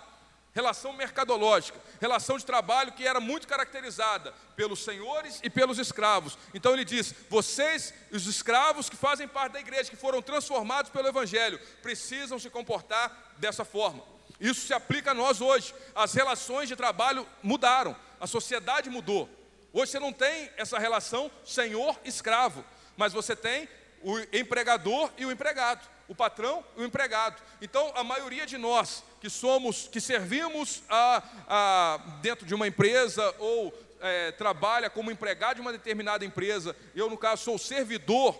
[0.53, 6.37] relação mercadológica, relação de trabalho que era muito caracterizada pelos senhores e pelos escravos.
[6.53, 11.07] Então ele diz: vocês, os escravos que fazem parte da igreja, que foram transformados pelo
[11.07, 14.03] Evangelho, precisam se comportar dessa forma.
[14.39, 15.73] Isso se aplica a nós hoje.
[15.93, 19.29] As relações de trabalho mudaram, a sociedade mudou.
[19.71, 22.65] Hoje você não tem essa relação senhor-escravo,
[22.97, 23.69] mas você tem
[24.01, 27.41] o empregador e o empregado, o patrão e o empregado.
[27.61, 33.35] Então, a maioria de nós que somos, que servimos a, a dentro de uma empresa
[33.39, 38.39] ou é, trabalha como empregado de uma determinada empresa, eu, no caso, sou servidor,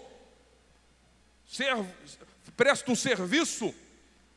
[1.48, 1.88] servo,
[2.56, 3.74] presto um serviço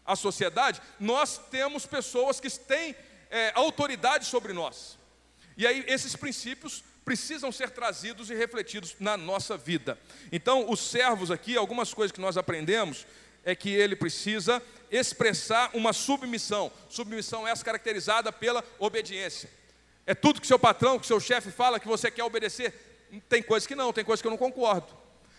[0.04, 2.94] à sociedade, nós temos pessoas que têm
[3.30, 4.98] é, autoridade sobre nós.
[5.56, 9.98] E aí esses princípios precisam ser trazidos e refletidos na nossa vida.
[10.30, 13.06] Então, os servos aqui, algumas coisas que nós aprendemos
[13.44, 16.70] é que ele precisa expressar uma submissão.
[16.88, 19.50] Submissão essa caracterizada pela obediência.
[20.06, 22.72] É tudo que seu patrão, que seu chefe fala que você quer obedecer.
[23.28, 24.88] Tem coisas que não, tem coisas que eu não concordo.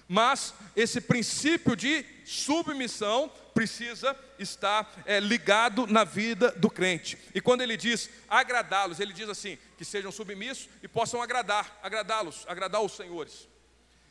[0.07, 7.17] Mas esse princípio de submissão precisa estar é, ligado na vida do crente.
[7.33, 12.43] E quando ele diz agradá-los, ele diz assim: que sejam submissos e possam agradar, agradá-los,
[12.47, 13.47] agradar os senhores.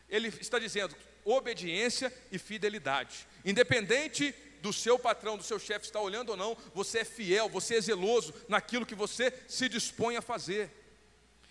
[0.08, 0.94] Ele está dizendo
[1.24, 3.26] obediência e fidelidade.
[3.44, 7.76] Independente do seu patrão, do seu chefe estar olhando ou não, você é fiel, você
[7.76, 10.70] é zeloso naquilo que você se dispõe a fazer.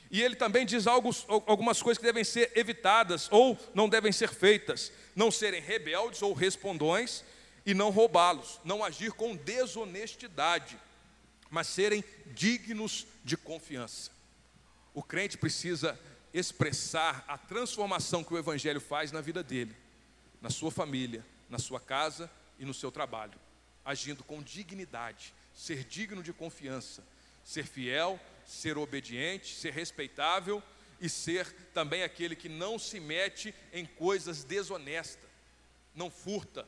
[0.10, 4.92] E ele também diz algumas coisas que devem ser evitadas ou não devem ser feitas:
[5.16, 7.24] não serem rebeldes ou respondões
[7.66, 10.78] e não roubá-los, não agir com desonestidade,
[11.50, 14.12] mas serem dignos de confiança.
[14.94, 16.00] O crente precisa
[16.34, 19.76] expressar a transformação que o Evangelho faz na vida dele,
[20.42, 23.38] na sua família, na sua casa e no seu trabalho,
[23.84, 27.04] agindo com dignidade, ser digno de confiança,
[27.44, 30.64] ser fiel, ser obediente, ser respeitável
[31.00, 35.30] e ser também aquele que não se mete em coisas desonestas,
[35.94, 36.66] não furta,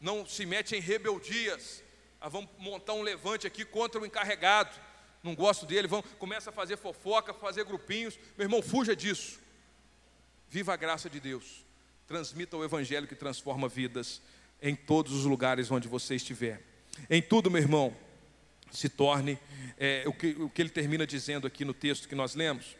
[0.00, 1.82] não se mete em rebeldias.
[2.20, 4.74] Ah, vamos montar um levante aqui contra o encarregado.
[5.22, 8.18] Não gosto dele, vão, começa a fazer fofoca, fazer grupinhos.
[8.36, 9.38] Meu irmão, fuja disso.
[10.48, 11.64] Viva a graça de Deus.
[12.06, 14.22] Transmita o evangelho que transforma vidas
[14.62, 16.62] em todos os lugares onde você estiver.
[17.10, 17.94] Em tudo, meu irmão,
[18.70, 19.38] se torne
[19.78, 22.76] é, o, que, o que ele termina dizendo aqui no texto que nós lemos.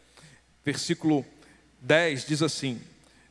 [0.63, 1.25] Versículo
[1.81, 2.81] 10 diz assim: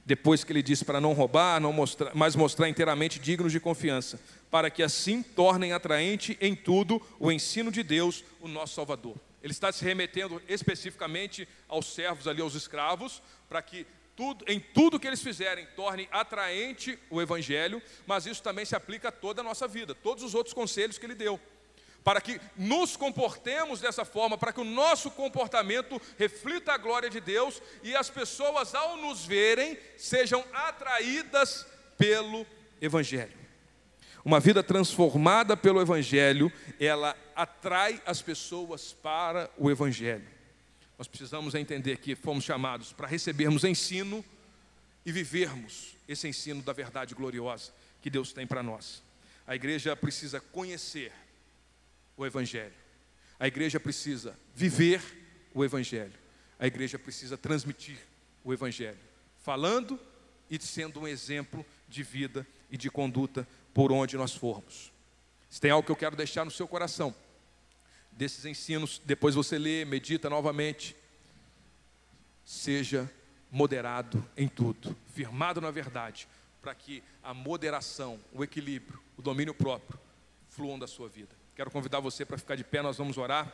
[0.07, 4.21] depois que ele disse para não roubar, não mostrar, mas mostrar inteiramente dignos de confiança,
[4.49, 9.17] para que assim tornem atraente em tudo o ensino de Deus, o nosso Salvador.
[9.43, 13.85] Ele está se remetendo especificamente aos servos ali, aos escravos, para que
[14.15, 19.09] tudo, em tudo que eles fizerem torne atraente o Evangelho, mas isso também se aplica
[19.09, 21.41] a toda a nossa vida, todos os outros conselhos que ele deu
[22.07, 27.21] para que nos comportemos dessa forma, para que o nosso comportamento reflita a glória de
[27.21, 31.67] Deus e as pessoas, ao nos verem, sejam atraídas
[31.99, 32.47] pelo
[32.81, 33.37] Evangelho.
[34.25, 40.29] Uma vida transformada pelo Evangelho, ela atrai as pessoas para o Evangelho.
[40.97, 44.25] Nós precisamos entender que fomos chamados para recebermos ensino
[45.05, 49.03] e vivermos esse ensino da verdade gloriosa que Deus tem para nós.
[49.45, 51.13] A igreja precisa conhecer
[52.17, 52.75] o Evangelho.
[53.39, 55.03] A igreja precisa viver
[55.55, 56.15] o Evangelho.
[56.59, 57.99] A igreja precisa transmitir
[58.43, 58.99] o Evangelho,
[59.41, 59.99] falando
[60.51, 64.93] e sendo um exemplo de vida e de conduta por onde nós formos.
[65.51, 67.15] Se tem algo que eu quero deixar no seu coração,
[68.13, 70.97] desses ensinos, depois você lê, medita novamente.
[72.45, 73.11] Seja
[73.51, 76.27] moderado em tudo, firmado na verdade,
[76.63, 79.99] para que a moderação, o equilíbrio, o domínio próprio
[80.49, 81.35] fluam da sua vida.
[81.57, 83.51] Quero convidar você para ficar de pé, nós vamos orar.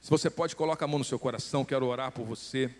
[0.00, 2.74] Se você pode, coloca a mão no seu coração, quero orar por você.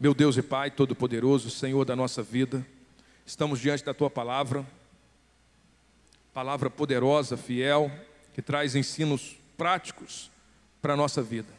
[0.00, 2.66] Meu Deus e Pai Todo-Poderoso, Senhor da nossa vida,
[3.24, 4.66] estamos diante da Tua palavra,
[6.34, 7.88] palavra poderosa, fiel,
[8.34, 10.28] que traz ensinos práticos
[10.82, 11.56] para a nossa vida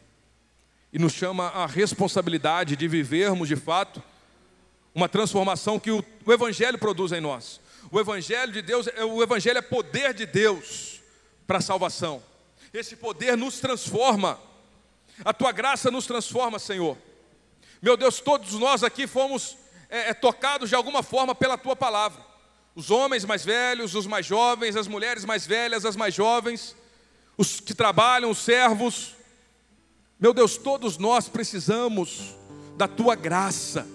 [0.91, 4.03] e nos chama a responsabilidade de vivermos de fato
[4.93, 7.59] uma transformação que o, o Evangelho produz em nós.
[7.91, 11.01] O Evangelho de Deus, é, o Evangelho é poder de Deus
[11.47, 12.23] para a salvação.
[12.73, 14.39] Esse poder nos transforma.
[15.23, 16.97] A tua graça nos transforma, Senhor.
[17.81, 19.57] Meu Deus, todos nós aqui fomos
[19.89, 22.23] é, é, tocados de alguma forma pela tua palavra.
[22.75, 26.75] Os homens mais velhos, os mais jovens, as mulheres mais velhas, as mais jovens,
[27.37, 29.15] os que trabalham, os servos.
[30.19, 32.35] Meu Deus, todos nós precisamos
[32.77, 33.87] da tua graça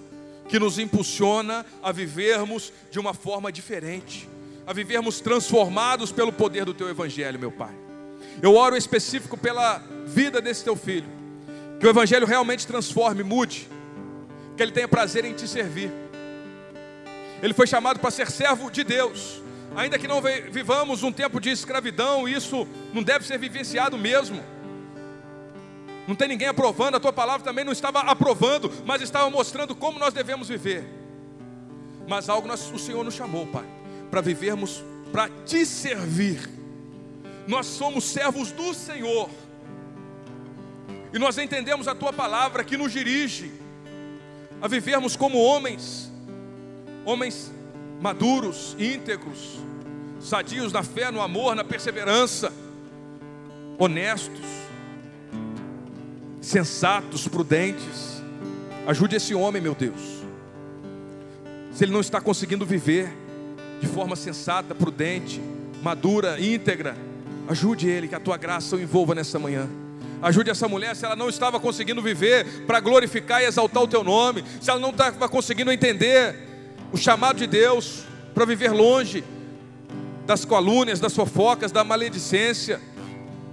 [0.49, 4.29] que nos impulsiona a vivermos de uma forma diferente,
[4.67, 7.75] a vivermos transformados pelo poder do Teu Evangelho, meu Pai.
[8.43, 11.09] Eu oro específico pela vida desse Teu filho,
[11.81, 13.69] que o Evangelho realmente transforme, mude,
[14.57, 15.91] que ele tenha prazer em Te servir.
[17.43, 19.43] Ele foi chamado para ser servo de Deus,
[19.77, 24.54] ainda que não vivamos um tempo de escravidão, isso não deve ser vivenciado mesmo
[26.07, 29.99] não tem ninguém aprovando, a tua palavra também não estava aprovando, mas estava mostrando como
[29.99, 30.85] nós devemos viver.
[32.07, 33.65] Mas algo nós, o Senhor nos chamou, Pai,
[34.11, 36.51] para vivermos, para te servir.
[37.47, 39.31] Nós somos servos do Senhor.
[41.13, 43.51] E nós entendemos a tua palavra que nos dirige
[44.61, 46.13] a vivermos como homens,
[47.05, 47.51] homens
[48.01, 49.59] maduros, íntegros,
[50.21, 52.53] sadios na fé, no amor, na perseverança,
[53.79, 54.64] honestos
[56.45, 58.23] sensatos, prudentes.
[58.87, 60.01] Ajude esse homem, meu Deus.
[61.73, 63.13] Se ele não está conseguindo viver
[63.81, 65.41] de forma sensata, prudente,
[65.83, 66.97] madura, íntegra,
[67.49, 69.69] ajude ele, que a tua graça o envolva nessa manhã.
[70.23, 74.05] Ajude essa mulher se ela não estava conseguindo viver para glorificar e exaltar o teu
[74.05, 76.37] nome, se ela não estava conseguindo entender
[76.93, 78.05] o chamado de Deus
[78.35, 79.25] para viver longe
[80.27, 82.81] das calúnias, das fofocas, da maledicência,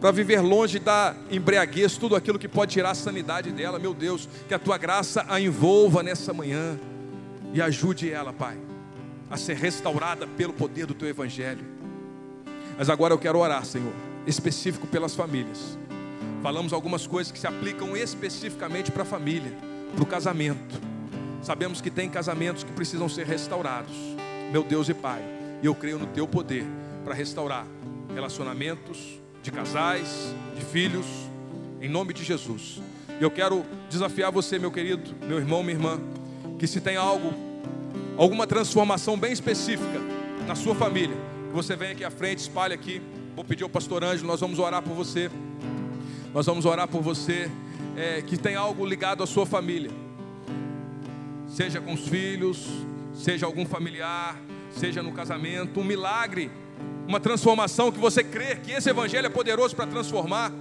[0.02, 4.28] para viver longe da embriaguez, tudo aquilo que pode tirar a sanidade dela, meu Deus,
[4.48, 6.80] que a tua graça a envolva nessa manhã
[7.54, 8.58] e ajude ela, Pai,
[9.30, 11.64] a ser restaurada pelo poder do teu evangelho.
[12.80, 13.94] Mas agora eu quero orar, Senhor,
[14.26, 15.78] específico pelas famílias.
[16.42, 19.56] Falamos algumas coisas que se aplicam especificamente para a família,
[19.94, 20.82] para o casamento.
[21.44, 23.96] Sabemos que tem casamentos que precisam ser restaurados.
[24.52, 25.22] Meu Deus e Pai,
[25.62, 26.66] e eu creio no teu poder
[27.06, 27.68] para restaurar
[28.16, 31.06] relacionamentos de casais, de filhos,
[31.82, 32.82] em nome de Jesus.
[33.20, 36.00] E eu quero desafiar você, meu querido, meu irmão, minha irmã,
[36.58, 37.34] que se tem algo,
[38.18, 40.00] alguma transformação bem específica
[40.48, 41.16] na sua família,
[41.48, 43.02] que você venha aqui à frente, espalhe aqui.
[43.36, 45.30] Vou pedir ao pastor Ângelo, nós vamos orar por você.
[46.34, 47.50] Nós vamos orar por você
[47.96, 49.92] é, que tem algo ligado à sua família,
[51.48, 52.68] seja com os filhos,
[53.14, 54.40] seja algum familiar,
[54.72, 56.50] seja no casamento, um milagre,
[57.08, 60.52] uma transformação que você crê que esse evangelho é poderoso para transformar,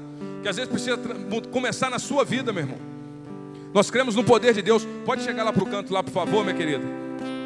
[0.43, 0.99] que às vezes precisa
[1.51, 2.79] começar na sua vida, meu irmão.
[3.73, 4.87] Nós cremos no poder de Deus.
[5.05, 6.85] Pode chegar lá para o canto, lá, por favor, minha querida.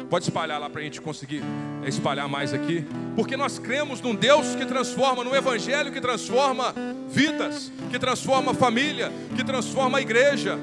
[0.09, 1.43] Pode espalhar lá para a gente conseguir
[1.85, 2.85] espalhar mais aqui.
[3.15, 6.73] Porque nós cremos num Deus que transforma, num Evangelho que transforma
[7.09, 10.59] vidas, que transforma família, que transforma a igreja.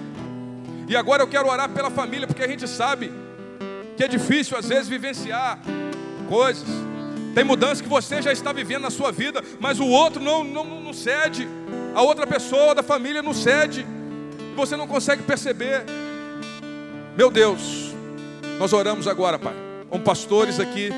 [0.89, 3.13] E agora eu quero orar pela família, porque a gente sabe
[3.97, 5.61] que é difícil às vezes vivenciar
[6.29, 6.69] coisas.
[7.35, 10.65] Tem mudanças que você já está vivendo na sua vida, mas o outro não, não,
[10.65, 11.49] não cede.
[11.95, 13.87] A outra pessoa da família não cede.
[14.55, 15.85] Você não consegue perceber.
[17.17, 17.95] Meu Deus,
[18.59, 19.55] nós oramos agora, Pai,
[19.89, 20.91] com pastores aqui,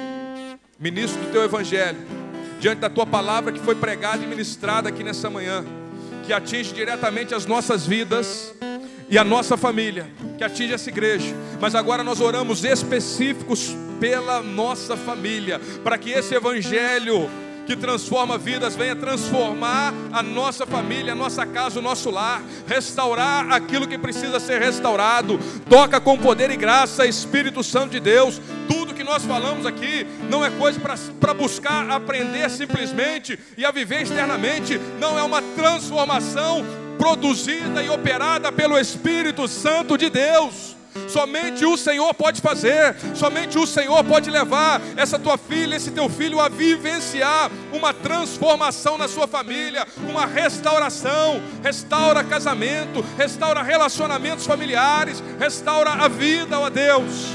[0.79, 1.99] ministro do teu evangelho,
[2.61, 5.65] diante da tua palavra que foi pregada e ministrada aqui nessa manhã,
[6.27, 8.53] que atinge diretamente as nossas vidas
[9.09, 11.35] e a nossa família, que atinge essa igreja.
[11.61, 17.31] Mas agora nós oramos específicos pela nossa família, para que esse evangelho
[17.67, 23.51] que transforma vidas, venha transformar a nossa família, a nossa casa, o nosso lar, restaurar
[23.51, 25.41] aquilo que precisa ser restaurado.
[25.71, 28.39] Toca com poder e graça, Espírito Santo de Deus.
[28.69, 30.79] Tudo que nós falamos aqui não é coisa
[31.19, 36.63] para buscar aprender simplesmente e a viver externamente, não é uma transformação
[36.99, 40.75] produzida e operada pelo Espírito Santo de Deus.
[41.09, 46.09] Somente o Senhor pode fazer, somente o Senhor pode levar essa tua filha, esse teu
[46.09, 51.41] filho a vivenciar uma transformação na sua família, uma restauração.
[51.63, 57.27] Restaura casamento, restaura relacionamentos familiares, restaura a vida, ó Deus.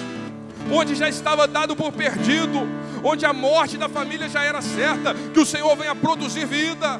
[0.71, 2.67] Onde já estava dado por perdido,
[3.03, 6.99] onde a morte da família já era certa, que o Senhor venha produzir vida,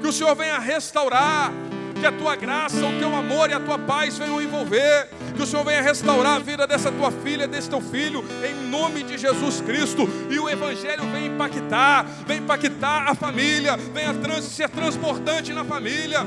[0.00, 1.52] que o Senhor venha restaurar,
[2.00, 5.46] que a tua graça, o teu amor e a tua paz venham envolver, que o
[5.46, 9.60] Senhor venha restaurar a vida dessa tua filha, desse teu filho, em nome de Jesus
[9.60, 15.62] Cristo, e o Evangelho vem impactar, vem impactar a família, venha trans, ser transportante na
[15.62, 16.20] família.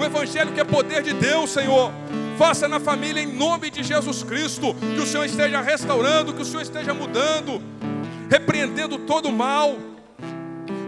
[0.00, 1.90] O Evangelho que é poder de Deus, Senhor,
[2.38, 6.44] faça na família em nome de Jesus Cristo, que o Senhor esteja restaurando, que o
[6.44, 7.60] Senhor esteja mudando,
[8.30, 9.76] repreendendo todo o mal.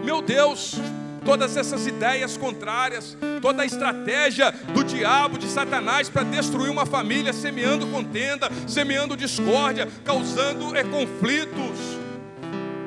[0.05, 0.79] Meu Deus,
[1.23, 7.33] todas essas ideias contrárias, toda a estratégia do diabo, de Satanás para destruir uma família,
[7.33, 12.00] semeando contenda, semeando discórdia, causando é, conflitos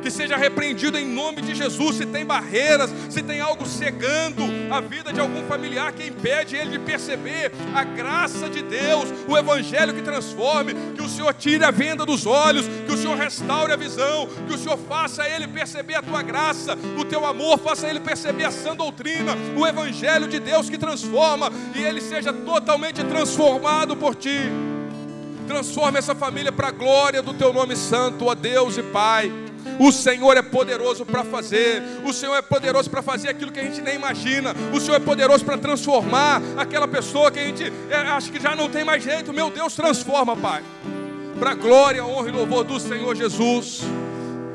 [0.04, 1.96] que seja repreendido em nome de Jesus.
[1.96, 6.72] Se tem barreiras, se tem algo cegando a vida de algum familiar que impede ele
[6.72, 11.70] de perceber a graça de Deus, o Evangelho que transforme, que o Senhor tire a
[11.70, 15.94] venda dos olhos, que o Senhor restaure a visão, que o Senhor faça ele perceber
[15.94, 20.38] a tua graça, o teu amor, faça ele perceber a sã doutrina, o Evangelho de
[20.38, 24.52] Deus que transforma e ele seja totalmente transformado por ti.
[25.46, 29.43] Transforma essa família para a glória do teu nome santo, ó Deus e Pai.
[29.78, 31.82] O Senhor é poderoso para fazer.
[32.04, 34.54] O Senhor é poderoso para fazer aquilo que a gente nem imagina.
[34.72, 38.54] O Senhor é poderoso para transformar aquela pessoa que a gente é, acha que já
[38.54, 39.32] não tem mais jeito.
[39.32, 40.62] Meu Deus, transforma, Pai.
[41.38, 43.82] Para a glória, honra e louvor do Senhor Jesus.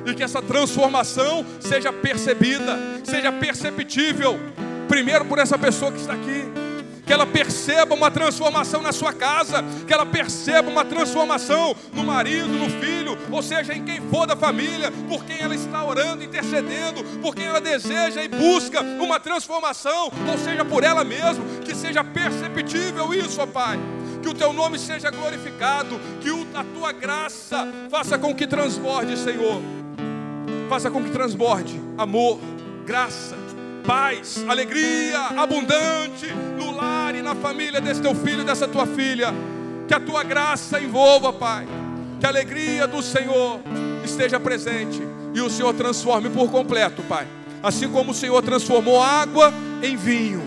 [0.05, 4.39] E que essa transformação seja percebida, seja perceptível.
[4.87, 6.68] Primeiro por essa pessoa que está aqui
[7.09, 12.49] que ela perceba uma transformação na sua casa, que ela perceba uma transformação no marido,
[12.49, 17.03] no filho, ou seja, em quem for da família, por quem ela está orando, intercedendo,
[17.19, 22.03] por quem ela deseja e busca uma transformação, ou seja, por ela mesma, que seja
[22.03, 23.79] perceptível isso, ó Pai.
[24.21, 29.59] Que o teu nome seja glorificado, que a tua graça faça com que transborde, Senhor.
[30.69, 32.39] Faça com que transborde amor,
[32.85, 33.35] graça,
[33.89, 39.33] paz, alegria abundante no lar e na família desse teu filho, dessa tua filha.
[39.87, 41.67] Que a tua graça envolva, Pai.
[42.19, 43.59] Que a alegria do Senhor
[44.05, 45.01] esteja presente
[45.33, 47.27] e o Senhor transforme por completo, Pai.
[47.63, 49.51] Assim como o Senhor transformou água
[49.81, 50.43] em vinho,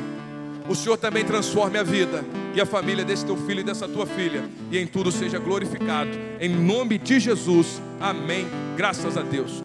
[0.68, 2.24] o Senhor também transforme a vida
[2.54, 6.10] e a família desse teu filho e dessa tua filha, e em tudo seja glorificado.
[6.38, 8.46] Em nome de Jesus, amém.
[8.76, 9.60] Graças a Deus.